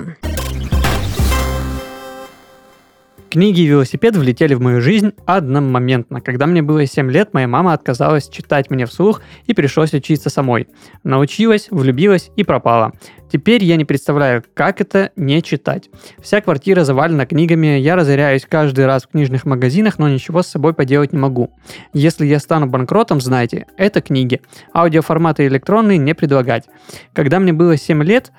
Книги 3.38 3.62
и 3.62 3.67
велосипед 3.67 4.17
влетели 4.17 4.56
в 4.56 4.62
мою 4.62 4.82
жизнь 4.82 5.13
одномоментно. 5.28 6.21
Когда 6.21 6.47
мне 6.47 6.63
было 6.63 6.88
7 6.88 7.12
лет, 7.12 7.36
моя 7.36 7.47
мама 7.47 7.73
отказалась 7.73 8.30
читать 8.30 8.71
мне 8.71 8.88
вслух 8.88 9.21
и 9.45 9.54
пришлось 9.54 9.93
учиться 9.93 10.32
самой. 10.32 10.67
Научилась, 11.04 11.67
влюбилась 11.69 12.32
и 12.36 12.43
пропала. 12.43 12.93
Теперь 13.32 13.63
я 13.63 13.76
не 13.76 13.86
представляю, 13.86 14.43
как 14.56 14.82
это 14.82 15.12
не 15.15 15.43
читать. 15.43 15.91
Вся 16.17 16.41
квартира 16.41 16.84
завалена 16.84 17.28
книгами, 17.28 17.78
я 17.78 17.95
разоряюсь 17.95 18.47
каждый 18.50 18.88
раз 18.88 19.04
в 19.04 19.10
книжных 19.10 19.45
магазинах, 19.45 20.00
но 20.00 20.10
ничего 20.10 20.41
с 20.41 20.47
собой 20.47 20.73
поделать 20.73 21.13
не 21.13 21.19
могу. 21.19 21.52
Если 21.93 22.26
я 22.26 22.39
стану 22.39 22.65
банкротом, 22.65 23.21
знайте, 23.21 23.67
это 23.78 24.02
книги. 24.02 24.41
Аудиоформаты 24.73 25.45
электронные 25.45 26.00
не 26.00 26.15
предлагать. 26.15 26.65
Когда 27.13 27.39
мне 27.39 27.54
было 27.54 27.78
7 27.78 28.04
лет, 28.04 28.32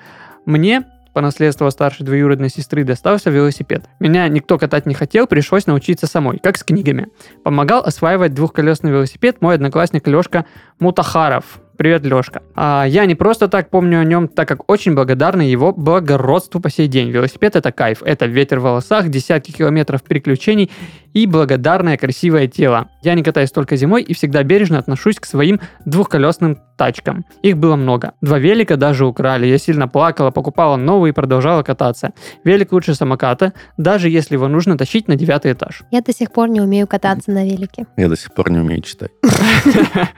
мне 0.45 0.83
по 1.13 1.21
наследству 1.21 1.69
старшей 1.71 2.05
двоюродной 2.05 2.49
сестры 2.49 2.83
достался 2.83 3.29
велосипед. 3.29 3.85
Меня 3.99 4.27
никто 4.27 4.57
катать 4.57 4.85
не 4.85 4.93
хотел, 4.93 5.27
пришлось 5.27 5.67
научиться 5.67 6.07
самой, 6.07 6.39
как 6.39 6.57
с 6.57 6.63
книгами. 6.63 7.07
Помогал 7.43 7.83
осваивать 7.83 8.33
двухколесный 8.33 8.91
велосипед 8.91 9.41
мой 9.41 9.55
одноклассник 9.55 10.07
Лешка 10.07 10.45
Мутахаров. 10.79 11.61
Привет, 11.79 12.03
Лешка. 12.03 12.43
А, 12.55 12.83
я 12.85 13.05
не 13.05 13.15
просто 13.15 13.47
так 13.47 13.69
помню 13.69 14.01
о 14.01 14.03
нем, 14.03 14.27
так 14.27 14.49
как 14.49 14.69
очень 14.69 14.95
благодарна 14.95 15.41
его 15.41 15.71
благородству 15.71 16.59
по 16.59 16.69
сей 16.69 16.87
день. 16.89 17.09
Велосипед 17.09 17.55
это 17.55 17.71
кайф, 17.71 18.03
это 18.03 18.25
ветер 18.25 18.59
в 18.59 18.63
волосах, 18.63 19.07
десятки 19.07 19.51
километров 19.51 20.03
приключений 20.03 20.69
и 21.13 21.25
благодарное 21.25 21.97
красивое 21.97 22.47
тело. 22.47 22.89
Я 23.01 23.13
не 23.15 23.23
катаюсь 23.23 23.51
только 23.51 23.75
зимой 23.75 24.03
и 24.03 24.13
всегда 24.13 24.43
бережно 24.43 24.77
отношусь 24.77 25.15
к 25.19 25.25
своим 25.25 25.59
двухколесным 25.85 26.59
тачкам. 26.77 27.25
Их 27.41 27.57
было 27.57 27.75
много. 27.75 28.13
Два 28.21 28.39
велика 28.39 28.77
даже 28.77 29.05
украли. 29.05 29.47
Я 29.47 29.57
сильно 29.57 29.87
плакала, 29.87 30.31
покупала 30.31 30.77
новые 30.77 31.11
и 31.11 31.13
продолжала 31.13 31.63
кататься. 31.63 32.13
Велик 32.43 32.71
лучше 32.71 32.95
самоката, 32.95 33.53
даже 33.77 34.09
если 34.09 34.35
его 34.35 34.47
нужно 34.47 34.77
тащить 34.77 35.07
на 35.07 35.15
девятый 35.15 35.53
этаж. 35.53 35.83
Я 35.91 36.01
до 36.01 36.13
сих 36.13 36.31
пор 36.31 36.49
не 36.49 36.61
умею 36.61 36.87
кататься 36.87 37.31
на 37.31 37.45
велике. 37.45 37.85
Я 37.97 38.07
до 38.07 38.15
сих 38.15 38.33
пор 38.33 38.51
не 38.51 38.59
умею 38.59 38.81
читать. 38.81 39.11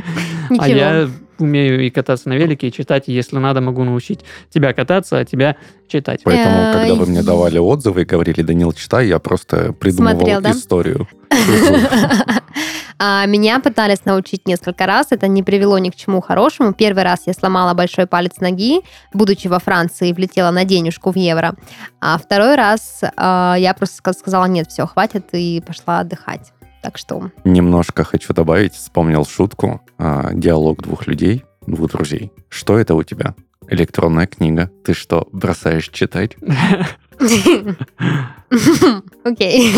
А 0.59 0.67
я 0.67 1.07
умею 1.41 1.85
и 1.85 1.89
кататься 1.89 2.29
на 2.29 2.33
велике, 2.33 2.67
и 2.67 2.71
читать, 2.71 3.05
и 3.07 3.13
если 3.13 3.37
надо, 3.37 3.61
могу 3.61 3.83
научить 3.83 4.19
тебя 4.49 4.73
кататься, 4.73 5.17
а 5.17 5.25
тебя 5.25 5.55
читать. 5.87 6.21
Поэтому, 6.23 6.55
Э, 6.55 6.73
когда 6.73 6.95
вы 6.95 7.05
мне 7.07 7.23
давали 7.23 7.57
отзывы 7.57 8.03
и 8.03 8.05
говорили, 8.05 8.41
Данил, 8.43 8.71
читай, 8.73 9.07
я 9.07 9.19
просто 9.19 9.73
придумывал 9.73 10.17
Смотрел, 10.17 10.41
да? 10.41 10.51
историю. 10.51 10.80
А 13.03 13.25
меня 13.25 13.59
пытались 13.59 14.05
научить 14.05 14.47
несколько 14.47 14.85
раз, 14.85 15.07
это 15.09 15.27
не 15.27 15.41
привело 15.41 15.79
ни 15.79 15.89
к 15.89 15.95
чему 15.95 16.21
хорошему. 16.21 16.71
Первый 16.73 17.03
раз 17.03 17.21
я 17.25 17.33
сломала 17.33 17.73
большой 17.73 18.05
палец 18.05 18.33
ноги, 18.39 18.81
будучи 19.11 19.47
во 19.47 19.57
Франции, 19.57 20.09
и 20.09 20.13
влетела 20.13 20.51
на 20.51 20.65
денежку 20.65 21.11
в 21.11 21.15
евро. 21.15 21.55
А 21.99 22.19
второй 22.19 22.55
раз 22.55 23.01
а, 23.17 23.55
я 23.57 23.73
просто 23.73 24.01
ска- 24.03 24.13
сказала, 24.13 24.45
нет, 24.45 24.69
все, 24.69 24.85
хватит, 24.85 25.29
и 25.31 25.63
пошла 25.65 26.01
отдыхать. 26.01 26.53
Так 26.83 26.99
что, 26.99 27.31
Немножко 27.43 28.03
хочу 28.03 28.33
добавить, 28.33 28.75
вспомнил 28.75 29.25
шутку. 29.25 29.81
а, 29.97 30.29
диалог 30.33 30.83
двух 30.83 31.07
людей, 31.07 31.43
двух 31.65 31.89
друзей. 31.91 32.31
Что 32.49 32.77
это 32.77 32.93
у 32.93 33.01
тебя? 33.01 33.33
Электронная 33.67 34.27
книга. 34.27 34.69
Ты 34.85 34.93
что, 34.93 35.27
бросаешь 35.31 35.89
читать? 35.89 36.37
окей. 39.23 39.73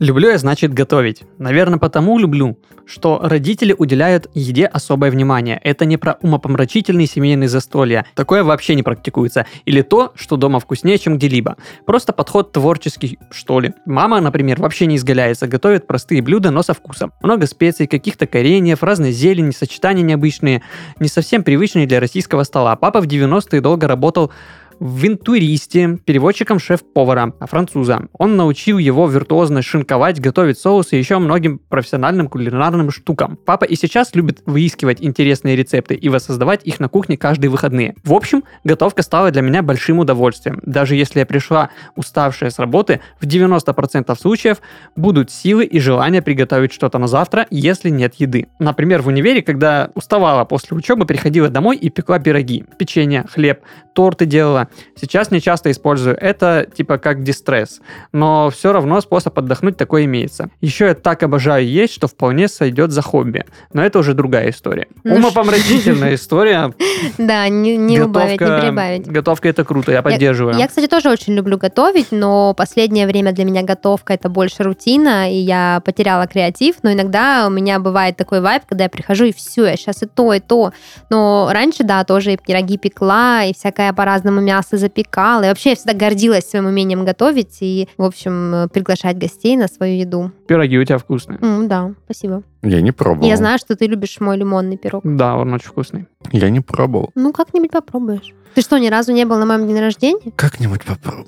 Люблю 0.00 0.30
я, 0.30 0.38
значит, 0.38 0.72
готовить. 0.72 1.24
Наверное, 1.36 1.78
потому 1.78 2.18
люблю, 2.18 2.56
что 2.86 3.20
родители 3.22 3.74
уделяют 3.76 4.30
еде 4.32 4.64
особое 4.64 5.10
внимание. 5.10 5.60
Это 5.62 5.84
не 5.84 5.98
про 5.98 6.16
умопомрачительные 6.22 7.06
семейные 7.06 7.50
застолья. 7.50 8.06
Такое 8.14 8.42
вообще 8.42 8.74
не 8.74 8.82
практикуется. 8.82 9.44
Или 9.66 9.82
то, 9.82 10.12
что 10.14 10.38
дома 10.38 10.58
вкуснее, 10.58 10.96
чем 10.96 11.18
где-либо. 11.18 11.58
Просто 11.84 12.14
подход 12.14 12.50
творческий, 12.50 13.18
что 13.30 13.60
ли. 13.60 13.74
Мама, 13.84 14.22
например, 14.22 14.58
вообще 14.58 14.86
не 14.86 14.96
изгаляется, 14.96 15.46
готовит 15.46 15.86
простые 15.86 16.22
блюда, 16.22 16.50
но 16.50 16.62
со 16.62 16.72
вкусом. 16.72 17.12
Много 17.22 17.46
специй, 17.46 17.86
каких-то 17.86 18.26
кореньев, 18.26 18.82
разной 18.82 19.12
зелени, 19.12 19.50
сочетания 19.50 20.02
необычные, 20.02 20.62
не 20.98 21.08
совсем 21.08 21.44
привычные 21.44 21.86
для 21.86 22.00
российского 22.00 22.44
стола. 22.44 22.74
Папа 22.74 23.02
в 23.02 23.06
90-е 23.06 23.60
долго 23.60 23.86
работал 23.86 24.32
в 24.80 25.06
интуристе, 25.06 25.98
переводчиком 26.04 26.58
шеф-повара, 26.58 27.34
а 27.38 27.46
француза. 27.46 28.08
Он 28.14 28.36
научил 28.36 28.78
его 28.78 29.06
виртуозно 29.06 29.60
шинковать, 29.60 30.18
готовить 30.20 30.58
соусы 30.58 30.96
и 30.96 30.98
еще 30.98 31.18
многим 31.18 31.58
профессиональным 31.58 32.28
кулинарным 32.28 32.90
штукам. 32.90 33.38
Папа 33.44 33.64
и 33.64 33.76
сейчас 33.76 34.14
любит 34.14 34.42
выискивать 34.46 35.02
интересные 35.02 35.54
рецепты 35.54 35.94
и 35.94 36.08
воссоздавать 36.08 36.62
их 36.64 36.80
на 36.80 36.88
кухне 36.88 37.18
каждые 37.18 37.50
выходные. 37.50 37.94
В 38.02 38.14
общем, 38.14 38.42
готовка 38.64 39.02
стала 39.02 39.30
для 39.30 39.42
меня 39.42 39.62
большим 39.62 39.98
удовольствием. 39.98 40.60
Даже 40.64 40.96
если 40.96 41.18
я 41.20 41.26
пришла 41.26 41.68
уставшая 41.94 42.48
с 42.48 42.58
работы, 42.58 43.00
в 43.20 43.26
90% 43.26 44.18
случаев 44.18 44.62
будут 44.96 45.30
силы 45.30 45.66
и 45.66 45.78
желание 45.78 46.22
приготовить 46.22 46.72
что-то 46.72 46.98
на 46.98 47.06
завтра, 47.06 47.46
если 47.50 47.90
нет 47.90 48.14
еды. 48.14 48.48
Например, 48.58 49.02
в 49.02 49.08
универе, 49.08 49.42
когда 49.42 49.90
уставала 49.94 50.46
после 50.46 50.74
учебы, 50.74 51.04
приходила 51.04 51.48
домой 51.50 51.76
и 51.76 51.90
пекла 51.90 52.18
пироги, 52.18 52.64
печенье, 52.78 53.26
хлеб, 53.30 53.60
торты 53.92 54.24
делала. 54.24 54.69
Сейчас 55.00 55.30
не 55.30 55.40
часто 55.40 55.70
использую 55.70 56.16
это, 56.16 56.66
типа 56.74 56.98
как 56.98 57.22
дистресс, 57.22 57.80
но 58.12 58.50
все 58.50 58.72
равно 58.72 59.00
способ 59.00 59.38
отдохнуть 59.38 59.76
такой 59.76 60.04
имеется. 60.04 60.50
Еще 60.60 60.86
я 60.86 60.94
так 60.94 61.22
обожаю 61.22 61.66
есть, 61.66 61.94
что 61.94 62.06
вполне 62.06 62.48
сойдет 62.48 62.90
за 62.90 63.02
хобби, 63.02 63.44
но 63.72 63.84
это 63.84 63.98
уже 63.98 64.14
другая 64.14 64.50
история. 64.50 64.88
Ну, 65.04 65.16
Умопомрачительная 65.16 66.14
история. 66.14 66.72
Да, 67.18 67.48
не, 67.48 67.76
не 67.76 68.00
убавить, 68.00 68.40
не 68.40 68.60
прибавить. 68.60 69.06
Готовка 69.06 69.48
это 69.48 69.64
круто, 69.64 69.92
я 69.92 70.02
поддерживаю. 70.02 70.56
Я, 70.56 70.68
кстати, 70.68 70.86
тоже 70.86 71.08
очень 71.10 71.34
люблю 71.34 71.56
готовить, 71.56 72.08
но 72.10 72.54
последнее 72.54 73.06
время 73.06 73.32
для 73.32 73.44
меня 73.44 73.62
готовка 73.62 74.12
это 74.12 74.28
больше 74.28 74.62
рутина, 74.62 75.30
и 75.30 75.36
я 75.36 75.80
потеряла 75.84 76.26
креатив, 76.26 76.76
но 76.82 76.92
иногда 76.92 77.46
у 77.46 77.50
меня 77.50 77.78
бывает 77.78 78.16
такой 78.16 78.40
вайб, 78.40 78.62
когда 78.68 78.84
я 78.84 78.90
прихожу 78.90 79.26
и 79.26 79.32
все, 79.32 79.66
я 79.66 79.76
сейчас 79.76 80.02
и 80.02 80.06
то, 80.06 80.32
и 80.32 80.40
то. 80.40 80.72
Но 81.08 81.48
раньше, 81.52 81.84
да, 81.84 82.04
тоже 82.04 82.34
и 82.34 82.36
пироги 82.36 82.76
пекла, 82.76 83.44
и 83.44 83.54
всякое 83.54 83.92
по-разному 83.92 84.40
мясо 84.40 84.59
мясо 84.60 84.76
запекала. 84.76 85.44
И 85.44 85.48
вообще 85.48 85.70
я 85.70 85.76
всегда 85.76 85.94
гордилась 85.94 86.48
своим 86.48 86.66
умением 86.66 87.04
готовить 87.04 87.58
и, 87.60 87.88
в 87.96 88.02
общем, 88.04 88.54
э, 88.54 88.68
приглашать 88.68 89.16
гостей 89.18 89.56
на 89.56 89.68
свою 89.68 89.96
еду. 89.98 90.30
Пироги 90.46 90.78
у 90.78 90.84
тебя 90.84 90.98
вкусные. 90.98 91.38
М, 91.40 91.66
да, 91.68 91.92
спасибо. 92.04 92.42
Я 92.62 92.82
не 92.82 92.92
пробовал. 92.92 93.26
Я 93.26 93.36
знаю, 93.36 93.58
что 93.58 93.74
ты 93.74 93.86
любишь 93.86 94.20
мой 94.20 94.36
лимонный 94.36 94.76
пирог. 94.76 95.02
Да, 95.04 95.36
он 95.36 95.52
очень 95.54 95.68
вкусный. 95.68 96.06
Я 96.32 96.50
не 96.50 96.60
пробовал. 96.60 97.10
Ну, 97.14 97.32
как-нибудь 97.32 97.70
попробуешь. 97.70 98.34
Ты 98.54 98.60
что, 98.62 98.78
ни 98.78 98.88
разу 98.88 99.12
не 99.12 99.24
был 99.24 99.38
на 99.38 99.46
моем 99.46 99.66
дне 99.66 99.80
рождения? 99.80 100.32
Как-нибудь 100.36 100.84
попробую. 100.84 101.26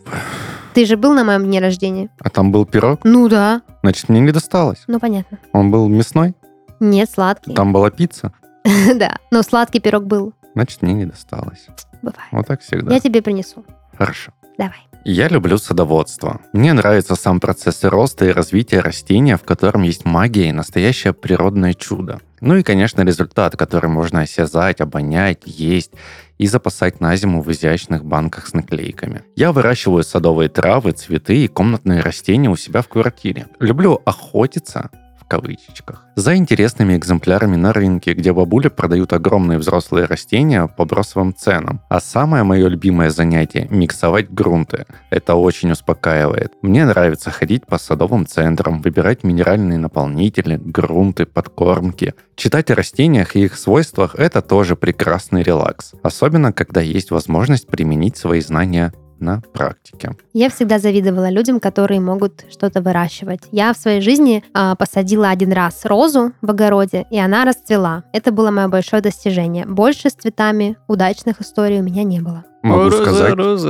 Ты 0.75 0.85
же 0.87 0.97
был 0.97 1.15
на 1.15 1.25
моем 1.25 1.45
дне 1.45 1.61
рождения? 1.61 2.09
А 2.21 2.29
там 2.29 2.53
был 2.53 2.67
пирог? 2.67 3.01
Ну 3.05 3.29
да. 3.29 3.63
Значит, 3.83 4.09
мне 4.09 4.21
не 4.21 4.33
досталось. 4.33 4.83
Ну, 4.89 4.99
понятно. 5.01 5.39
Он 5.53 5.71
был 5.71 5.89
мясной? 5.89 6.35
Нет, 6.81 7.11
сладкий. 7.11 7.55
Там 7.55 7.73
была 7.73 7.91
пицца? 7.91 8.33
Да, 8.95 9.17
но 9.31 9.43
сладкий 9.43 9.81
пирог 9.81 10.05
был. 10.05 10.35
Значит, 10.55 10.83
мне 10.83 10.93
не 10.93 11.07
досталось. 11.07 11.67
Бывает. 12.03 12.29
Вот 12.33 12.47
так 12.47 12.61
всегда. 12.61 12.93
Я 12.93 13.01
тебе 13.01 13.23
принесу. 13.23 13.65
Хорошо. 13.97 14.33
Давай. 14.59 14.89
Я 15.05 15.29
люблю 15.29 15.59
садоводство. 15.59 16.41
Мне 16.53 16.73
нравится 16.73 17.17
сам 17.17 17.41
процесс 17.41 17.83
роста 17.83 18.27
и 18.27 18.31
развития 18.31 18.81
растения, 18.81 19.37
в 19.37 19.43
котором 19.43 19.83
есть 19.83 20.05
магия 20.05 20.49
и 20.49 20.53
настоящее 20.53 21.13
природное 21.13 21.75
чудо. 21.75 22.21
Ну 22.41 22.57
и, 22.57 22.63
конечно, 22.63 23.03
результат, 23.03 23.57
который 23.57 23.91
можно 23.91 24.21
осязать, 24.21 24.81
обонять, 24.81 25.43
есть 25.45 25.93
и 26.39 26.47
запасать 26.47 27.01
на 27.01 27.17
зиму 27.17 27.43
в 27.43 27.51
изящных 27.51 28.05
банках 28.05 28.47
с 28.47 28.53
наклейками. 28.53 29.23
Я 29.35 29.53
выращиваю 29.53 30.05
садовые 30.05 30.49
травы, 30.49 30.93
цветы 30.93 31.45
и 31.45 31.49
комнатные 31.49 32.01
растения 32.01 32.51
у 32.51 32.57
себя 32.57 32.83
в 32.83 32.89
квартире. 32.89 33.47
Люблю 33.59 34.01
охотиться, 34.05 34.91
в 35.33 35.35
кавычечках, 35.35 36.05
за 36.15 36.37
интересными 36.37 36.95
экземплярами 36.95 37.57
на 37.57 37.73
рынке, 37.73 38.13
где 38.13 38.35
бабули 38.35 38.69
продают 38.69 39.15
огромные 39.15 39.59
взрослые 39.59 40.05
растения 40.05 40.67
по 40.67 40.85
бросовым 40.85 41.35
ценам. 41.35 41.81
А 41.89 42.01
самое 42.01 42.43
мое 42.45 42.69
любимое 42.69 43.09
занятие– 43.09 43.67
миксовать 43.71 44.31
грунты. 44.31 44.85
Это 45.09 45.35
очень 45.35 45.71
успокаивает. 45.73 46.53
Мне 46.61 46.85
нравится 46.85 47.31
ходить 47.31 47.67
по 47.67 47.79
садовым 47.79 48.27
центрам, 48.27 48.83
выбирать 48.83 49.25
минеральные 49.25 49.79
наполнители, 49.79 50.61
грунты, 50.63 51.25
подкормки. 51.25 52.13
Читать 52.37 52.71
о 52.71 52.75
растениях 52.75 53.35
и 53.35 53.45
их 53.45 53.57
свойствах– 53.57 54.15
это 54.17 54.43
тоже 54.43 54.77
прекрасный 54.77 55.43
релакс. 55.43 55.93
Особенно, 56.03 56.53
когда 56.53 56.83
есть 56.83 57.11
возможность 57.11 57.69
применить 57.69 58.19
свои 58.19 58.41
знания 58.43 58.93
на 59.23 59.41
практике. 59.53 60.11
Я 60.35 60.51
всегда 60.51 60.79
завидовала 60.79 61.31
людям, 61.31 61.61
которые 61.61 62.01
могут 62.01 62.45
что-то 62.51 62.83
выращивать. 62.83 63.41
Я 63.53 63.73
в 63.73 63.79
своей 63.79 64.01
жизни 64.01 64.45
а, 64.53 64.75
посадила 64.75 65.31
один 65.31 65.53
раз 65.53 65.85
розу 65.85 66.33
в 66.43 66.51
огороде, 66.51 67.07
и 67.11 67.19
она 67.19 67.45
расцвела. 67.45 68.05
Это 68.13 68.33
было 68.33 68.51
мое 68.51 68.69
большое 68.69 69.01
достижение. 69.01 69.65
Больше 69.65 70.11
с 70.11 70.15
цветами 70.15 70.77
удачных 70.89 71.41
историй 71.41 71.81
у 71.81 71.83
меня 71.83 72.03
не 72.03 72.21
было. 72.21 72.45
Могу 72.63 72.85
роза, 72.85 73.03
сказать, 73.03 73.35
роза, 73.35 73.69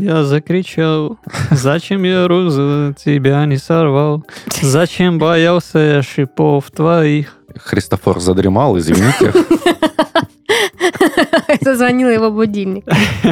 я 0.00 0.24
закричал. 0.24 1.18
Зачем 1.50 2.02
я 2.02 2.26
роза 2.26 2.94
тебя 2.98 3.44
не 3.46 3.56
сорвал? 3.56 4.24
Зачем 4.60 5.18
боялся 5.18 5.78
я 5.78 6.02
шипов 6.02 6.70
твоих? 6.70 7.36
Христофор 7.56 8.20
задремал, 8.20 8.78
извините. 8.78 9.32
Зазвонил 11.72 12.10
его 12.10 12.30
будильник. 12.30 12.84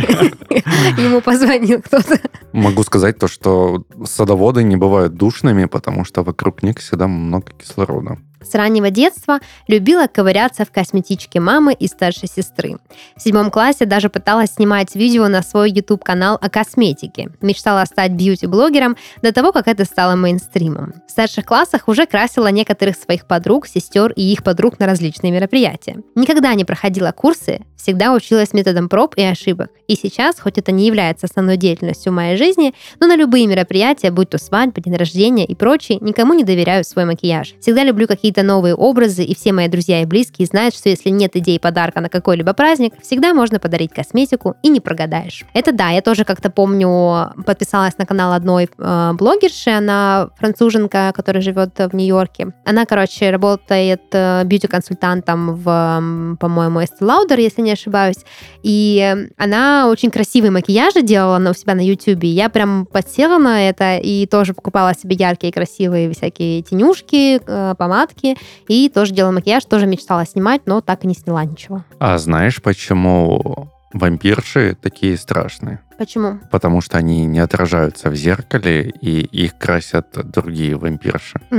Ему 0.98 1.20
позвонил 1.20 1.82
кто-то. 1.82 2.18
Могу 2.52 2.82
сказать 2.84 3.18
то, 3.18 3.28
что 3.28 3.84
садоводы 4.06 4.62
не 4.62 4.76
бывают 4.76 5.14
душными, 5.14 5.66
потому 5.66 6.06
что 6.06 6.22
вокруг 6.22 6.62
них 6.62 6.78
всегда 6.78 7.06
много 7.06 7.52
кислорода. 7.52 8.16
С 8.42 8.54
раннего 8.54 8.90
детства 8.90 9.40
любила 9.68 10.06
ковыряться 10.06 10.64
в 10.64 10.70
косметичке 10.70 11.40
мамы 11.40 11.74
и 11.74 11.86
старшей 11.86 12.28
сестры. 12.28 12.78
В 13.16 13.22
седьмом 13.22 13.50
классе 13.50 13.84
даже 13.84 14.08
пыталась 14.08 14.54
снимать 14.54 14.94
видео 14.94 15.28
на 15.28 15.42
свой 15.42 15.70
YouTube-канал 15.70 16.38
о 16.40 16.48
косметике. 16.48 17.30
Мечтала 17.40 17.84
стать 17.84 18.12
бьюти-блогером 18.12 18.96
до 19.22 19.32
того, 19.32 19.52
как 19.52 19.68
это 19.68 19.84
стало 19.84 20.16
мейнстримом. 20.16 20.94
В 21.06 21.10
старших 21.10 21.44
классах 21.44 21.88
уже 21.88 22.06
красила 22.06 22.48
некоторых 22.48 22.96
своих 22.96 23.26
подруг, 23.26 23.66
сестер 23.66 24.12
и 24.12 24.22
их 24.22 24.42
подруг 24.42 24.78
на 24.78 24.86
различные 24.86 25.32
мероприятия. 25.32 25.98
Никогда 26.14 26.54
не 26.54 26.64
проходила 26.64 27.12
курсы, 27.12 27.60
всегда 27.76 28.12
училась 28.14 28.52
методом 28.52 28.88
проб 28.88 29.14
и 29.16 29.22
ошибок. 29.22 29.70
И 29.86 29.96
сейчас, 29.96 30.38
хоть 30.38 30.56
это 30.56 30.72
не 30.72 30.86
является 30.86 31.26
основной 31.26 31.56
деятельностью 31.56 32.12
моей 32.12 32.36
жизни, 32.36 32.74
но 33.00 33.06
на 33.06 33.16
любые 33.16 33.46
мероприятия, 33.46 34.10
будь 34.10 34.30
то 34.30 34.38
свадьба, 34.38 34.80
день 34.80 34.96
рождения 34.96 35.44
и 35.44 35.54
прочее, 35.54 35.98
никому 36.00 36.34
не 36.34 36.44
доверяю 36.44 36.84
свой 36.84 37.04
макияж. 37.04 37.54
Всегда 37.60 37.82
люблю 37.82 38.06
какие-то 38.30 38.46
новые 38.46 38.76
образы, 38.76 39.24
и 39.24 39.34
все 39.34 39.52
мои 39.52 39.66
друзья 39.66 40.02
и 40.02 40.04
близкие 40.04 40.46
знают, 40.46 40.74
что 40.74 40.88
если 40.88 41.10
нет 41.10 41.34
идеи 41.34 41.58
подарка 41.58 42.00
на 42.00 42.08
какой-либо 42.08 42.52
праздник, 42.52 42.94
всегда 43.02 43.34
можно 43.34 43.58
подарить 43.58 43.92
косметику 43.92 44.54
и 44.62 44.68
не 44.68 44.78
прогадаешь. 44.78 45.44
Это 45.52 45.72
да, 45.72 45.90
я 45.90 46.00
тоже 46.00 46.24
как-то 46.24 46.48
помню, 46.48 47.32
подписалась 47.44 47.98
на 47.98 48.06
канал 48.06 48.32
одной 48.32 48.68
э, 48.78 49.12
блогерши, 49.14 49.70
она 49.70 50.28
француженка, 50.38 51.12
которая 51.14 51.42
живет 51.42 51.76
в 51.76 51.92
Нью-Йорке. 51.92 52.52
Она, 52.64 52.86
короче, 52.86 53.30
работает 53.30 54.02
э, 54.12 54.44
бьюти-консультантом 54.44 55.54
в, 55.54 56.36
по-моему, 56.38 56.80
Estee 56.80 57.00
Lauder, 57.00 57.40
если 57.40 57.62
не 57.62 57.72
ошибаюсь. 57.72 58.18
И 58.62 59.28
она 59.38 59.88
очень 59.88 60.12
красивые 60.12 60.52
макияжи 60.52 61.02
делала 61.02 61.38
на, 61.38 61.50
у 61.50 61.54
себя 61.54 61.74
на 61.74 61.84
YouTube. 61.84 62.22
Я 62.22 62.48
прям 62.48 62.86
подсела 62.86 63.38
на 63.38 63.68
это 63.68 63.96
и 63.96 64.26
тоже 64.26 64.54
покупала 64.54 64.94
себе 64.94 65.16
яркие, 65.16 65.52
красивые 65.52 66.12
всякие 66.12 66.62
тенюшки, 66.62 67.40
э, 67.44 67.74
помадки. 67.76 68.19
И 68.68 68.88
тоже 68.88 69.12
делала 69.12 69.32
макияж, 69.32 69.64
тоже 69.64 69.86
мечтала 69.86 70.26
снимать, 70.26 70.62
но 70.66 70.80
так 70.80 71.04
и 71.04 71.06
не 71.06 71.14
сняла 71.14 71.44
ничего. 71.44 71.84
А 71.98 72.18
знаешь, 72.18 72.60
почему 72.62 73.70
вампирши 73.92 74.76
такие 74.80 75.16
страшные? 75.16 75.80
Почему? 75.98 76.38
Потому 76.50 76.80
что 76.80 76.96
они 76.96 77.26
не 77.26 77.40
отражаются 77.40 78.08
в 78.08 78.14
зеркале, 78.14 78.88
и 79.02 79.20
их 79.20 79.58
красят 79.58 80.06
другие 80.30 80.76
вампирши. 80.76 81.40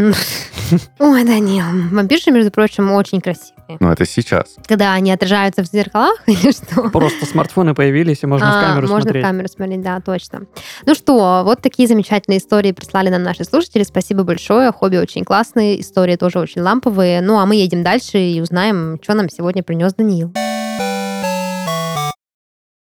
Ой, 0.99 1.23
да 1.23 1.39
не, 1.39 1.61
вампирши, 1.91 2.31
между 2.31 2.51
прочим, 2.51 2.91
очень 2.91 3.21
красивые. 3.21 3.60
Но 3.79 3.91
это 3.93 4.05
сейчас. 4.05 4.55
Когда 4.67 4.93
они 4.93 5.11
отражаются 5.11 5.63
в 5.63 5.67
зеркалах 5.67 6.21
или 6.27 6.51
что? 6.51 6.89
Просто 6.89 7.25
смартфоны 7.25 7.73
появились, 7.73 8.23
и 8.23 8.27
можно 8.27 8.47
в 8.47 8.55
А, 8.55 8.61
камеру 8.61 8.87
можно 8.87 9.01
смотреть. 9.03 9.23
в 9.23 9.27
камеру 9.27 9.47
смотреть, 9.47 9.81
да, 9.81 9.99
точно. 10.01 10.41
Ну 10.85 10.95
что, 10.95 11.41
вот 11.45 11.61
такие 11.61 11.87
замечательные 11.87 12.39
истории 12.39 12.71
прислали 12.71 13.09
нам 13.09 13.23
наши 13.23 13.43
слушатели. 13.43 13.83
Спасибо 13.83 14.23
большое. 14.23 14.71
Хобби 14.71 14.97
очень 14.97 15.23
классные, 15.23 15.79
истории 15.81 16.15
тоже 16.15 16.39
очень 16.39 16.61
ламповые. 16.61 17.21
Ну, 17.21 17.39
а 17.39 17.45
мы 17.45 17.55
едем 17.55 17.83
дальше 17.83 18.17
и 18.19 18.41
узнаем, 18.41 18.99
что 19.01 19.13
нам 19.13 19.29
сегодня 19.29 19.63
принес 19.63 19.93
Даниил. 19.93 20.31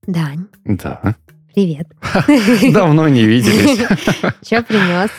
Дань, 0.06 0.46
Да. 0.64 1.14
привет. 1.54 1.88
Давно 2.72 3.08
не 3.08 3.24
виделись. 3.24 3.78
Что 4.46 4.62
принес? 4.62 5.10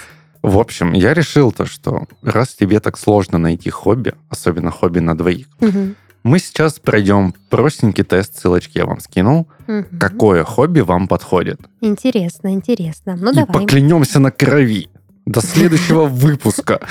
В 0.45 0.57
общем, 0.59 0.93
я 0.93 1.13
решил 1.13 1.51
то, 1.51 1.65
что 1.65 2.05
раз 2.21 2.49
тебе 2.55 2.79
так 2.79 2.97
сложно 2.97 3.37
найти 3.37 3.69
хобби, 3.69 4.13
особенно 4.29 4.71
хобби 4.71 4.99
на 4.99 5.17
двоих, 5.17 5.47
Мгм. 5.59 5.95
мы 6.23 6.39
сейчас 6.39 6.79
пройдем 6.79 7.33
простенький 7.49 8.03
тест, 8.03 8.37
ссылочки 8.39 8.77
я 8.77 8.85
вам 8.85 8.99
скинул. 8.99 9.47
Мгм. 9.67 9.85
Какое 9.99 10.43
хобби 10.43 10.81
вам 10.81 11.07
подходит? 11.07 11.59
Интересно, 11.81 12.53
интересно. 12.53 13.15
Ну, 13.19 13.31
И 13.31 13.35
давай. 13.35 13.47
поклянемся 13.61 14.19
на 14.19 14.31
крови. 14.31 14.89
До 15.25 15.41
следующего 15.41 16.05
выпуска. 16.23 16.79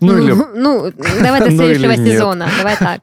Ну 0.00 0.18
или 0.18 0.32
ну, 0.32 0.92
давай 1.22 1.40
до 1.40 1.50
Ну, 1.50 1.56
следующего 1.56 1.96
сезона. 1.96 2.48
Давай 2.58 2.76
так. 2.76 3.00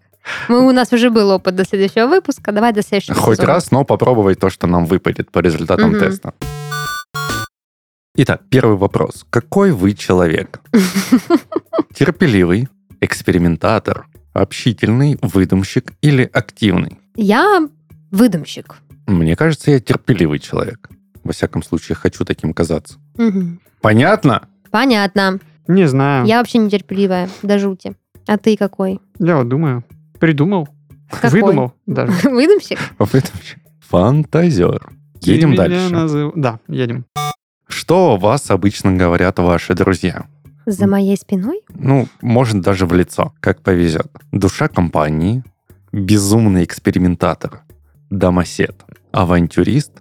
Мы, 0.48 0.66
у 0.66 0.72
нас 0.72 0.94
уже 0.94 1.10
был 1.10 1.32
опыт 1.32 1.56
до 1.56 1.66
следующего 1.66 2.08
выпуска. 2.08 2.52
Давай 2.54 2.72
до 2.72 2.82
следующего 2.82 3.16
хоть 3.16 3.38
сезона. 3.38 3.54
раз, 3.56 3.72
но 3.72 3.84
попробовать 3.84 4.40
то, 4.40 4.50
что 4.50 4.68
нам 4.68 4.86
выпадет 4.86 5.32
по 5.32 5.40
результатам 5.40 5.90
Мгм. 5.92 6.00
теста. 6.00 6.34
Итак, 8.16 8.44
первый 8.50 8.78
вопрос. 8.78 9.26
Какой 9.32 9.72
вы 9.72 9.94
человек? 9.94 10.62
Терпеливый, 11.96 12.68
экспериментатор, 13.02 14.06
общительный, 14.34 15.18
выдумщик 15.24 15.94
или 16.02 16.30
активный? 16.32 17.00
Я 17.16 17.68
выдумщик. 18.12 18.76
Мне 19.08 19.36
кажется, 19.36 19.72
я 19.72 19.80
терпеливый 19.80 20.38
человек. 20.38 20.92
Во 21.24 21.34
всяком 21.34 21.64
случае, 21.64 21.96
хочу 21.96 22.24
таким 22.24 22.54
казаться. 22.54 23.00
Мгм. 23.18 23.60
Понятно? 23.82 24.48
Понятно. 24.70 25.40
Не 25.68 25.88
знаю. 25.88 26.26
Я, 26.28 26.36
Я 26.36 26.40
вообще 26.40 26.60
нетерпеливая, 26.60 27.30
до 27.42 27.58
жути. 27.58 27.96
А 28.28 28.38
ты 28.38 28.56
какой? 28.58 29.00
вот 29.18 29.48
думаю. 29.50 29.84
Придумал. 30.20 30.70
Какой? 31.10 31.42
Выдумал 31.42 31.74
даже. 31.88 32.12
Выдумщик? 32.30 32.78
Выдумщик. 33.00 33.58
Фантазер. 33.80 34.92
Едем 35.22 35.56
дальше. 35.56 35.90
назыв- 35.90 36.34
Да, 36.36 36.60
едем. 36.68 37.06
Что 37.84 38.14
о 38.14 38.18
вас 38.18 38.50
обычно 38.50 38.94
говорят 38.94 39.40
ваши 39.40 39.74
друзья? 39.74 40.24
За 40.66 40.88
моей 40.88 41.18
спиной? 41.18 41.60
Ну, 41.68 42.08
может, 42.22 42.62
даже 42.62 42.86
в 42.86 42.94
лицо, 42.94 43.34
как 43.42 43.60
повезет. 43.62 44.08
Душа 44.32 44.70
компании, 44.70 45.44
безумный 45.92 46.64
экспериментатор, 46.64 47.64
домосед, 48.10 48.74
авантюрист, 49.12 49.92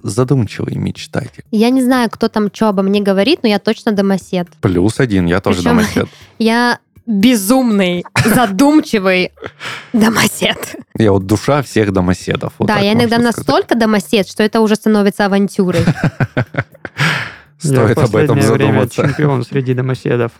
задумчивый 0.00 0.76
мечтатель. 0.76 1.42
Я 1.50 1.70
не 1.70 1.82
знаю, 1.82 2.08
кто 2.08 2.28
там 2.28 2.50
что 2.52 2.68
обо 2.68 2.84
мне 2.84 3.00
говорит, 3.00 3.40
но 3.42 3.48
я 3.48 3.58
точно 3.58 3.90
домосед. 3.90 4.46
Плюс 4.60 5.00
один, 5.00 5.26
я 5.26 5.40
тоже 5.40 5.58
Причем- 5.58 5.70
домосед. 5.70 6.08
Я 6.38 6.78
безумный, 7.04 8.04
задумчивый 8.24 9.32
домосед. 9.92 10.76
Я 10.96 11.10
вот 11.10 11.26
душа 11.26 11.62
всех 11.62 11.92
домоседов. 11.92 12.52
вот 12.58 12.68
да, 12.68 12.78
я 12.78 12.92
иногда 12.92 13.16
сказать. 13.16 13.36
настолько 13.36 13.74
домосед, 13.74 14.28
что 14.28 14.44
это 14.44 14.60
уже 14.60 14.76
становится 14.76 15.26
авантюрой. 15.26 15.84
Стоит 17.68 17.98
об 17.98 18.16
этом 18.16 18.40
задуматься. 18.40 19.02
чемпион 19.02 19.44
среди 19.44 19.74
домоседов. 19.74 20.32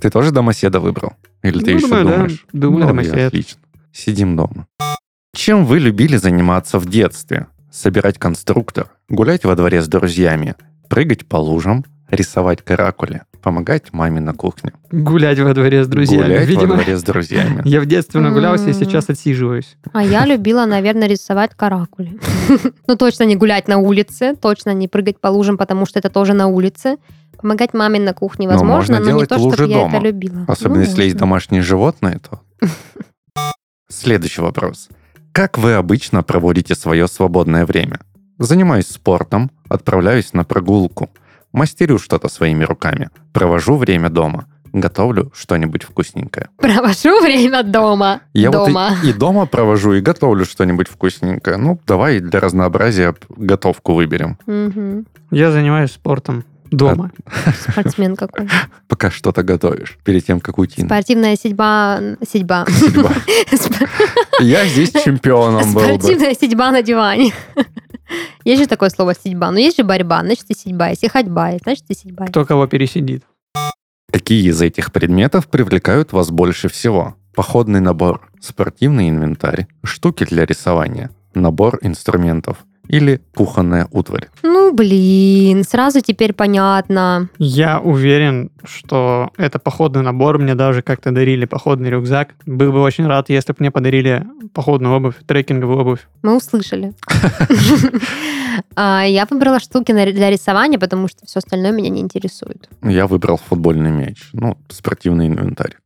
Ты 0.00 0.10
тоже 0.10 0.30
домоседа 0.32 0.80
выбрал? 0.80 1.14
Или 1.42 1.60
ты 1.62 1.72
Ну, 1.72 1.76
еще 1.78 1.88
думаешь? 1.88 2.46
Думаю, 2.52 2.86
домосед. 2.86 3.28
Отлично. 3.28 3.60
Сидим 3.92 4.36
дома. 4.36 4.66
Чем 5.34 5.64
вы 5.64 5.78
любили 5.78 6.16
заниматься 6.16 6.78
в 6.78 6.86
детстве? 6.86 7.46
Собирать 7.70 8.18
конструктор, 8.18 8.88
гулять 9.08 9.44
во 9.44 9.56
дворе 9.56 9.80
с 9.80 9.88
друзьями, 9.88 10.54
прыгать 10.90 11.26
по 11.26 11.36
лужам, 11.36 11.84
рисовать 12.12 12.62
каракули, 12.62 13.22
помогать 13.40 13.92
маме 13.92 14.20
на 14.20 14.34
кухне. 14.34 14.72
Гулять 14.90 15.38
во 15.38 15.54
дворе 15.54 15.82
с 15.82 15.88
друзьями. 15.88 16.24
Гулять 16.24 16.46
Видимо, 16.46 16.66
во 16.66 16.74
дворе 16.76 16.96
с 16.98 17.02
друзьями. 17.02 17.62
я 17.64 17.80
в 17.80 17.86
детстве 17.86 18.20
нагулялся 18.20 18.68
и 18.68 18.74
сейчас 18.74 19.08
отсиживаюсь. 19.08 19.76
А 19.92 20.04
я 20.04 20.26
любила, 20.26 20.66
наверное, 20.66 21.08
рисовать 21.08 21.54
каракули. 21.56 22.20
Ну, 22.86 22.96
точно 22.96 23.24
не 23.24 23.36
гулять 23.36 23.68
на 23.68 23.78
улице, 23.78 24.34
точно 24.34 24.74
не 24.74 24.86
прыгать 24.86 25.18
по 25.18 25.28
лужам, 25.28 25.56
потому 25.56 25.86
что 25.86 25.98
это 25.98 26.10
тоже 26.10 26.34
на 26.34 26.48
улице. 26.48 26.96
Помогать 27.40 27.72
маме 27.72 27.98
на 27.98 28.12
кухне 28.12 28.46
Но 28.46 28.54
возможно, 28.54 28.96
можно 28.96 29.12
но 29.12 29.20
не 29.20 29.26
то, 29.26 29.36
лужи 29.38 29.56
чтобы 29.56 29.72
я 29.72 29.88
это 29.88 29.98
любила. 29.98 30.44
Особенно 30.46 30.80
Ну, 30.80 30.84
если 30.84 31.04
есть 31.04 31.16
домашние 31.16 31.62
животные, 31.62 32.18
то... 32.18 32.42
Следующий 33.88 34.42
вопрос. 34.42 34.88
Как 35.32 35.56
вы 35.56 35.72
обычно 35.74 36.22
проводите 36.22 36.74
свое 36.74 37.08
свободное 37.08 37.64
время? 37.64 38.00
Занимаюсь 38.38 38.88
спортом, 38.88 39.50
отправляюсь 39.68 40.34
на 40.34 40.44
прогулку, 40.44 41.10
мастерю 41.52 41.98
что-то 41.98 42.28
своими 42.28 42.64
руками, 42.64 43.10
провожу 43.32 43.76
время 43.76 44.10
дома, 44.10 44.46
готовлю 44.72 45.32
что-нибудь 45.34 45.84
вкусненькое. 45.84 46.48
Провожу 46.56 47.20
время 47.20 47.62
дома. 47.62 48.22
Я 48.32 48.50
дома. 48.50 48.90
вот 48.90 49.04
и, 49.04 49.10
и 49.10 49.12
дома 49.12 49.46
провожу, 49.46 49.92
и 49.92 50.00
готовлю 50.00 50.44
что-нибудь 50.44 50.88
вкусненькое. 50.88 51.56
Ну, 51.56 51.78
давай 51.86 52.20
для 52.20 52.40
разнообразия 52.40 53.14
готовку 53.28 53.94
выберем. 53.94 54.38
Мгм. 54.46 55.06
Я 55.30 55.50
занимаюсь 55.50 55.92
спортом 55.92 56.44
дома. 56.72 57.10
Спортсмен 57.70 58.16
какой. 58.16 58.48
Пока 58.88 59.10
что-то 59.10 59.42
готовишь, 59.42 59.98
перед 60.04 60.24
тем, 60.26 60.40
как 60.40 60.58
уйти. 60.58 60.84
Спортивная 60.84 61.36
седьба... 61.36 62.00
Седьба. 62.26 62.66
Седьба. 63.50 63.86
Я 64.40 64.66
здесь 64.66 64.92
чемпионом 65.04 65.72
был 65.74 65.82
бы. 65.82 65.94
Спортивная 65.98 66.34
седьба 66.34 66.70
на 66.70 66.82
диване. 66.82 67.32
Есть 68.44 68.62
же 68.62 68.68
такое 68.68 68.90
слово 68.90 69.14
седьба. 69.14 69.50
Но 69.50 69.58
есть 69.58 69.76
же 69.76 69.84
борьба, 69.84 70.20
значит 70.22 70.44
и 70.48 70.54
седьба. 70.54 70.88
Если 70.88 71.08
ходьба, 71.08 71.52
значит 71.62 71.84
и 71.88 71.94
седьба. 71.94 72.26
Кто 72.26 72.44
кого 72.44 72.66
пересидит. 72.66 73.24
Какие 74.10 74.50
из 74.50 74.60
этих 74.60 74.92
предметов 74.92 75.48
привлекают 75.48 76.12
вас 76.12 76.30
больше 76.30 76.68
всего? 76.68 77.16
Походный 77.34 77.80
набор, 77.80 78.30
спортивный 78.40 79.08
инвентарь, 79.08 79.66
штуки 79.84 80.24
для 80.24 80.44
рисования, 80.44 81.10
набор 81.34 81.78
инструментов 81.80 82.58
или 82.92 83.20
кухонная 83.34 83.88
утварь. 83.90 84.28
Ну, 84.42 84.72
блин, 84.74 85.64
сразу 85.64 86.00
теперь 86.02 86.34
понятно. 86.34 87.28
Я 87.38 87.80
уверен, 87.80 88.50
что 88.64 89.30
это 89.38 89.58
походный 89.58 90.02
набор. 90.02 90.38
Мне 90.38 90.54
даже 90.54 90.82
как-то 90.82 91.10
дарили 91.10 91.46
походный 91.46 91.88
рюкзак. 91.88 92.34
Был 92.44 92.70
бы 92.70 92.82
очень 92.82 93.06
рад, 93.06 93.30
если 93.30 93.52
бы 93.52 93.56
мне 93.60 93.70
подарили 93.70 94.26
походную 94.52 94.94
обувь, 94.94 95.14
трекинговую 95.26 95.78
обувь. 95.80 96.06
Мы 96.22 96.36
услышали. 96.36 96.92
А, 98.76 99.02
Я 99.06 99.26
выбрала 99.30 99.58
штуки 99.60 99.92
для 99.92 100.30
рисования, 100.30 100.78
потому 100.78 101.08
что 101.08 101.24
все 101.24 101.38
остальное 101.38 101.72
меня 101.72 101.88
не 101.88 102.02
интересует. 102.02 102.68
Я 102.82 103.06
выбрал 103.06 103.38
футбольный 103.38 103.90
мяч, 103.90 104.28
ну, 104.34 104.58
спортивный 104.68 105.28
инвентарь. 105.28 105.76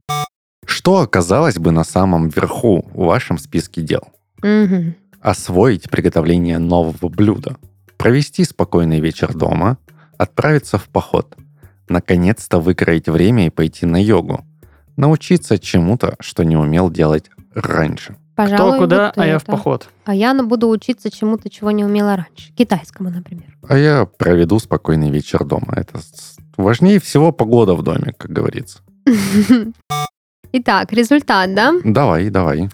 Что 0.66 0.98
оказалось 0.98 1.58
бы 1.58 1.70
на 1.70 1.84
самом 1.84 2.28
верху 2.28 2.84
в 2.92 3.04
вашем 3.04 3.38
списке 3.38 3.82
дел? 3.82 4.02
Мгм. 4.42 4.94
Освоить 5.20 5.90
приготовление 5.90 6.58
нового 6.58 7.08
блюда, 7.08 7.56
провести 7.96 8.44
спокойный 8.44 9.00
вечер 9.00 9.34
дома, 9.34 9.78
отправиться 10.18 10.78
в 10.78 10.88
поход, 10.88 11.36
наконец-то 11.88 12.58
выкроить 12.60 13.08
время 13.08 13.46
и 13.46 13.50
пойти 13.50 13.86
на 13.86 14.02
йогу, 14.02 14.44
научиться 14.96 15.58
чему-то, 15.58 16.16
что 16.20 16.42
не 16.44 16.56
умел 16.56 16.90
делать 16.90 17.30
раньше. 17.54 18.16
Пожалуй, 18.34 18.72
Кто 18.72 18.78
куда, 18.82 19.06
вот 19.06 19.18
а 19.18 19.26
я 19.26 19.38
в 19.38 19.42
это. 19.44 19.52
поход. 19.52 19.88
А 20.04 20.14
я 20.14 20.34
на- 20.34 20.44
буду 20.44 20.68
учиться 20.68 21.10
чему-то, 21.10 21.48
чего 21.48 21.70
не 21.70 21.84
умела 21.84 22.16
раньше. 22.16 22.52
Китайскому, 22.54 23.08
например. 23.08 23.56
А 23.66 23.78
я 23.78 24.04
проведу 24.04 24.58
спокойный 24.58 25.10
вечер 25.10 25.42
дома. 25.42 25.72
Это 25.74 26.00
важнее 26.58 27.00
всего 27.00 27.32
погода 27.32 27.74
в 27.74 27.82
доме, 27.82 28.12
как 28.18 28.30
говорится. 28.30 28.80
Итак, 30.52 30.92
результат, 30.92 31.54
да? 31.54 31.72
Давай, 31.84 32.28
давай. 32.30 32.68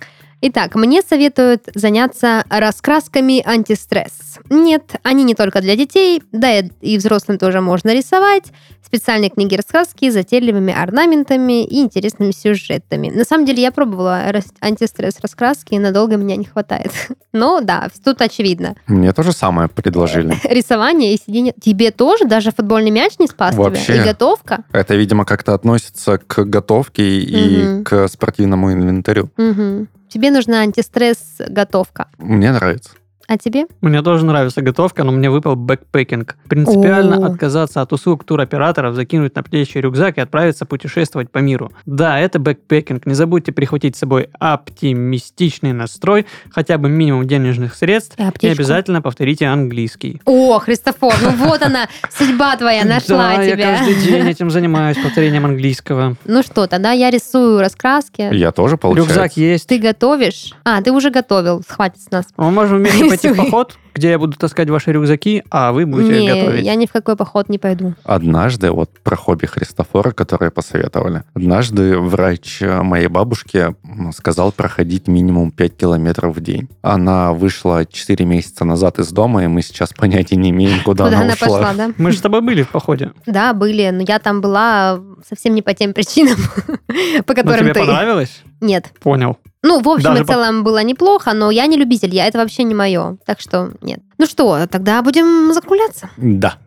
Итак, 0.44 0.74
мне 0.74 1.02
советуют 1.02 1.68
заняться 1.72 2.44
раскрасками 2.50 3.40
антистресс. 3.46 4.38
Нет, 4.50 4.96
они 5.04 5.22
не 5.22 5.36
только 5.36 5.60
для 5.60 5.76
детей, 5.76 6.20
да 6.32 6.62
и 6.80 6.98
взрослым 6.98 7.38
тоже 7.38 7.60
можно 7.60 7.94
рисовать. 7.94 8.46
Специальные 8.84 9.30
книги 9.30 9.54
раскраски 9.54 10.10
с 10.10 10.14
затейливыми 10.14 10.74
орнаментами 10.74 11.64
и 11.64 11.80
интересными 11.80 12.32
сюжетами. 12.32 13.08
На 13.08 13.22
самом 13.24 13.46
деле 13.46 13.62
я 13.62 13.70
пробовала 13.70 14.20
антистресс 14.60 15.20
раскраски, 15.22 15.74
и 15.74 15.78
надолго 15.78 16.16
меня 16.16 16.34
не 16.34 16.44
хватает. 16.44 16.90
Но 17.32 17.60
да, 17.60 17.88
тут 18.04 18.20
очевидно. 18.20 18.74
Мне 18.88 19.12
то 19.12 19.22
же 19.22 19.30
самое 19.32 19.68
предложили. 19.68 20.34
Рисование 20.52 21.14
и 21.14 21.18
сидение. 21.24 21.54
Тебе 21.62 21.92
тоже 21.92 22.24
даже 22.24 22.50
футбольный 22.50 22.90
мяч 22.90 23.12
не 23.20 23.28
спас 23.28 23.54
Вообще. 23.54 23.84
тебя? 23.84 24.02
И 24.02 24.04
готовка? 24.06 24.64
Это, 24.72 24.96
видимо, 24.96 25.24
как-то 25.24 25.54
относится 25.54 26.18
к 26.18 26.44
готовке 26.44 27.20
и 27.20 27.62
Мгм. 27.62 27.84
к 27.84 28.08
спортивному 28.08 28.72
инвентарю. 28.72 29.30
Мгм. 29.36 29.88
Тебе 30.12 30.30
нужна 30.30 30.60
антистресс 30.60 31.36
готовка. 31.38 32.08
Мне 32.18 32.52
нравится. 32.52 32.90
А 33.28 33.38
тебе? 33.38 33.66
Мне 33.80 34.02
тоже 34.02 34.24
нравится 34.24 34.62
готовка, 34.62 35.04
но 35.04 35.12
мне 35.12 35.30
выпал 35.30 35.56
backpacking. 35.56 36.36
Принципиально 36.48 37.16
О. 37.18 37.26
отказаться 37.26 37.80
от 37.80 37.92
услуг 37.92 38.24
туроператоров, 38.24 38.94
закинуть 38.94 39.34
на 39.34 39.42
плечи 39.42 39.78
рюкзак 39.78 40.18
и 40.18 40.20
отправиться 40.20 40.66
путешествовать 40.66 41.30
по 41.30 41.38
миру. 41.38 41.72
Да, 41.86 42.18
это 42.18 42.38
backpacking. 42.38 43.06
Не 43.06 43.14
забудьте 43.14 43.52
прихватить 43.52 43.96
с 43.96 44.00
собой 44.00 44.28
оптимистичный 44.38 45.72
настрой, 45.72 46.26
хотя 46.50 46.78
бы 46.78 46.88
минимум 46.88 47.26
денежных 47.26 47.74
средств, 47.74 48.16
И 48.18 48.46
и 48.46 48.50
обязательно 48.50 49.00
повторите 49.02 49.46
английский. 49.46 50.20
О, 50.24 50.58
Христофор, 50.58 51.14
ну 51.22 51.30
вот 51.46 51.62
она, 51.62 51.88
судьба 52.10 52.56
твоя, 52.56 52.84
нашла 52.86 53.36
тебя. 53.36 53.56
я 53.56 53.78
каждый 53.78 53.94
день 53.94 54.28
этим 54.28 54.50
занимаюсь, 54.52 54.98
повторением 54.98 55.44
английского. 55.46 56.16
Ну 56.24 56.42
что, 56.42 56.66
тогда 56.66 56.92
я 56.92 57.10
рисую 57.10 57.60
раскраски. 57.60 58.34
Я 58.34 58.52
тоже 58.52 58.76
получается. 58.76 59.14
Рюкзак 59.14 59.36
есть. 59.36 59.68
Ты 59.68 59.78
готовишь? 59.78 60.52
А, 60.64 60.82
ты 60.82 60.92
уже 60.92 61.10
готовил, 61.10 61.62
хватит 61.66 62.00
с 62.02 62.10
нас. 62.10 62.26
Мы 62.36 62.50
можем 62.50 62.78
вместе 62.78 63.04
пойти 63.20 63.28
в 63.32 63.36
поход, 63.36 63.78
где 63.94 64.10
я 64.10 64.18
буду 64.18 64.36
таскать 64.36 64.68
ваши 64.70 64.92
рюкзаки, 64.92 65.42
а 65.50 65.72
вы 65.72 65.86
будете 65.86 66.20
Не, 66.20 66.28
готовить. 66.28 66.64
я 66.64 66.74
ни 66.74 66.86
в 66.86 66.92
какой 66.92 67.16
поход 67.16 67.48
не 67.48 67.58
пойду. 67.58 67.94
Однажды, 68.04 68.70
вот 68.70 68.90
про 69.02 69.16
хобби 69.16 69.46
Христофора, 69.46 70.12
которое 70.12 70.50
посоветовали, 70.50 71.22
однажды 71.34 71.98
врач 71.98 72.60
моей 72.62 73.08
бабушки 73.08 73.74
сказал 74.14 74.52
проходить 74.52 75.08
минимум 75.08 75.50
5 75.50 75.76
километров 75.76 76.36
в 76.36 76.40
день. 76.40 76.68
Она 76.82 77.32
вышла 77.32 77.84
4 77.84 78.24
месяца 78.24 78.64
назад 78.64 78.98
из 78.98 79.10
дома, 79.12 79.44
и 79.44 79.46
мы 79.46 79.62
сейчас 79.62 79.92
понятия 79.92 80.36
не 80.36 80.50
имеем, 80.50 80.80
куда, 80.84 81.04
Куда 81.04 81.16
она, 81.18 81.24
она 81.26 81.34
ушла. 81.34 81.48
пошла, 81.48 81.74
да? 81.74 81.90
Мы 81.98 82.12
же 82.12 82.18
с 82.18 82.20
тобой 82.20 82.40
были 82.40 82.62
в 82.62 82.68
походе. 82.70 83.12
Да, 83.26 83.52
были, 83.52 83.90
но 83.90 84.02
я 84.06 84.18
там 84.18 84.40
была 84.40 85.00
совсем 85.28 85.54
не 85.54 85.62
по 85.62 85.74
тем 85.74 85.92
причинам, 85.92 86.36
по 87.26 87.34
которым 87.34 87.66
Ну, 87.66 87.72
тебе 87.72 87.74
ты. 87.74 87.80
понравилось? 87.80 88.42
Нет. 88.60 88.92
Понял. 89.02 89.38
Ну, 89.64 89.80
в 89.80 89.88
общем 89.88 90.04
Даже 90.10 90.22
и 90.22 90.26
по- 90.26 90.32
целом 90.32 90.64
было 90.64 90.82
неплохо, 90.82 91.32
но 91.34 91.50
я 91.50 91.66
не 91.66 91.76
любитель, 91.76 92.12
я 92.14 92.26
это 92.26 92.38
вообще 92.38 92.64
не 92.64 92.74
мое. 92.74 93.16
Так 93.26 93.40
что 93.40 93.70
нет. 93.80 94.00
Ну 94.18 94.26
что, 94.26 94.66
тогда 94.66 95.02
будем 95.02 95.52
закругляться. 95.52 96.10
Да. 96.16 96.58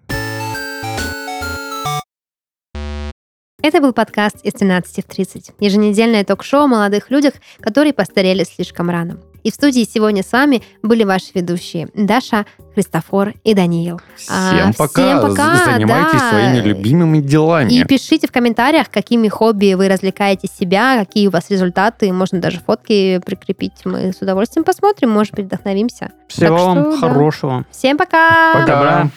Это 3.62 3.82
был 3.82 3.94
подкаст 3.94 4.38
из 4.44 4.54
13 4.54 5.04
в 5.04 5.08
30. 5.08 5.52
Еженедельное 5.60 6.24
ток-шоу 6.24 6.66
о 6.66 6.68
молодых 6.68 7.10
людях, 7.10 7.34
которые 7.60 7.94
постарели 7.94 8.44
слишком 8.44 8.90
рано. 8.90 9.18
И 9.46 9.52
в 9.52 9.54
студии 9.54 9.88
сегодня 9.88 10.24
с 10.24 10.32
вами 10.32 10.64
были 10.82 11.04
ваши 11.04 11.28
ведущие 11.36 11.88
Даша, 11.94 12.48
Христофор 12.74 13.34
и 13.44 13.54
Даниил. 13.54 14.02
А, 14.28 14.50
Всем 14.56 14.74
пока. 14.74 14.88
всем 15.04 15.22
пока, 15.22 15.56
Занимайтесь 15.66 16.20
да. 16.20 16.30
своими 16.32 16.58
любимыми 16.68 17.20
делами. 17.20 17.72
И 17.72 17.84
пишите 17.84 18.28
в 18.28 18.32
комментариях, 18.32 18.90
какими 18.90 19.28
хобби 19.28 19.76
вы 19.76 19.88
развлекаете 19.88 20.48
себя, 20.48 20.98
какие 20.98 21.28
у 21.28 21.30
вас 21.30 21.52
результаты. 21.52 22.12
Можно 22.12 22.42
даже 22.42 22.60
фотки 22.60 23.22
прикрепить. 23.24 23.74
Мы 23.86 24.14
с 24.14 24.18
удовольствием 24.20 24.64
посмотрим, 24.64 25.12
может 25.12 25.36
быть, 25.36 25.46
вдохновимся. 25.46 26.12
Всего 26.28 26.58
Так 26.58 26.66
вам 26.66 26.82
что, 26.82 26.92
да. 26.92 26.98
хорошего. 26.98 27.66
Всем 27.70 27.98
пока! 27.98 28.54
Пока. 28.56 28.66
Добра. 28.66 29.10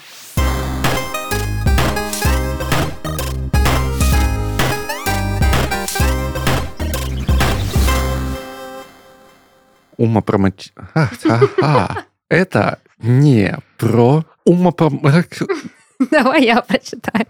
Умопромоч... 9.99 10.70
А. 11.61 12.05
Это 12.28 12.78
не 12.99 13.57
про 13.76 14.24
умопром... 14.44 15.03
Давай 16.11 16.44
я 16.44 16.62
прочитаю. 16.62 17.26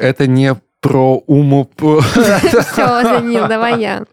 Это 0.00 0.26
не 0.26 0.56
про 0.80 1.18
умоп... 1.26 1.74
Все, 1.76 3.02
Данил, 3.02 3.46
давай 3.46 3.80
я. 3.80 4.04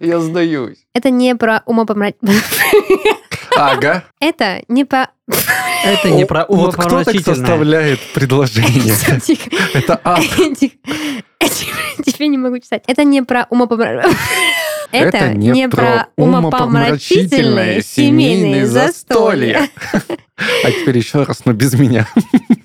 Я 0.00 0.20
сдаюсь. 0.20 0.86
Это 0.94 1.10
не 1.10 1.34
про 1.34 1.62
умопомрачительное. 1.66 2.36
Ага. 3.56 4.04
Это 4.20 4.62
не 4.68 4.84
по... 4.84 5.08
Это 5.84 6.10
не 6.10 6.26
про 6.26 6.46
Вот 6.48 6.76
кто 6.76 7.02
так 7.04 7.20
составляет 7.20 8.00
предложение? 8.14 8.94
Тихо. 9.20 9.50
Это 9.74 10.00
А. 10.04 10.20
Тихо. 10.20 10.76
Теперь 12.04 12.28
не 12.28 12.38
могу 12.38 12.58
читать. 12.58 12.84
Это 12.86 13.04
не 13.04 13.22
про 13.22 13.46
умопомрачительное. 13.50 14.16
Это 14.92 15.34
не 15.34 15.68
про 15.68 16.08
умопомрачительные 16.16 17.82
семейные 17.82 18.66
застолья. 18.66 19.68
А 20.62 20.70
теперь 20.70 20.96
еще 20.96 21.24
раз, 21.24 21.44
но 21.46 21.52
без 21.52 21.74
меня. 21.74 22.06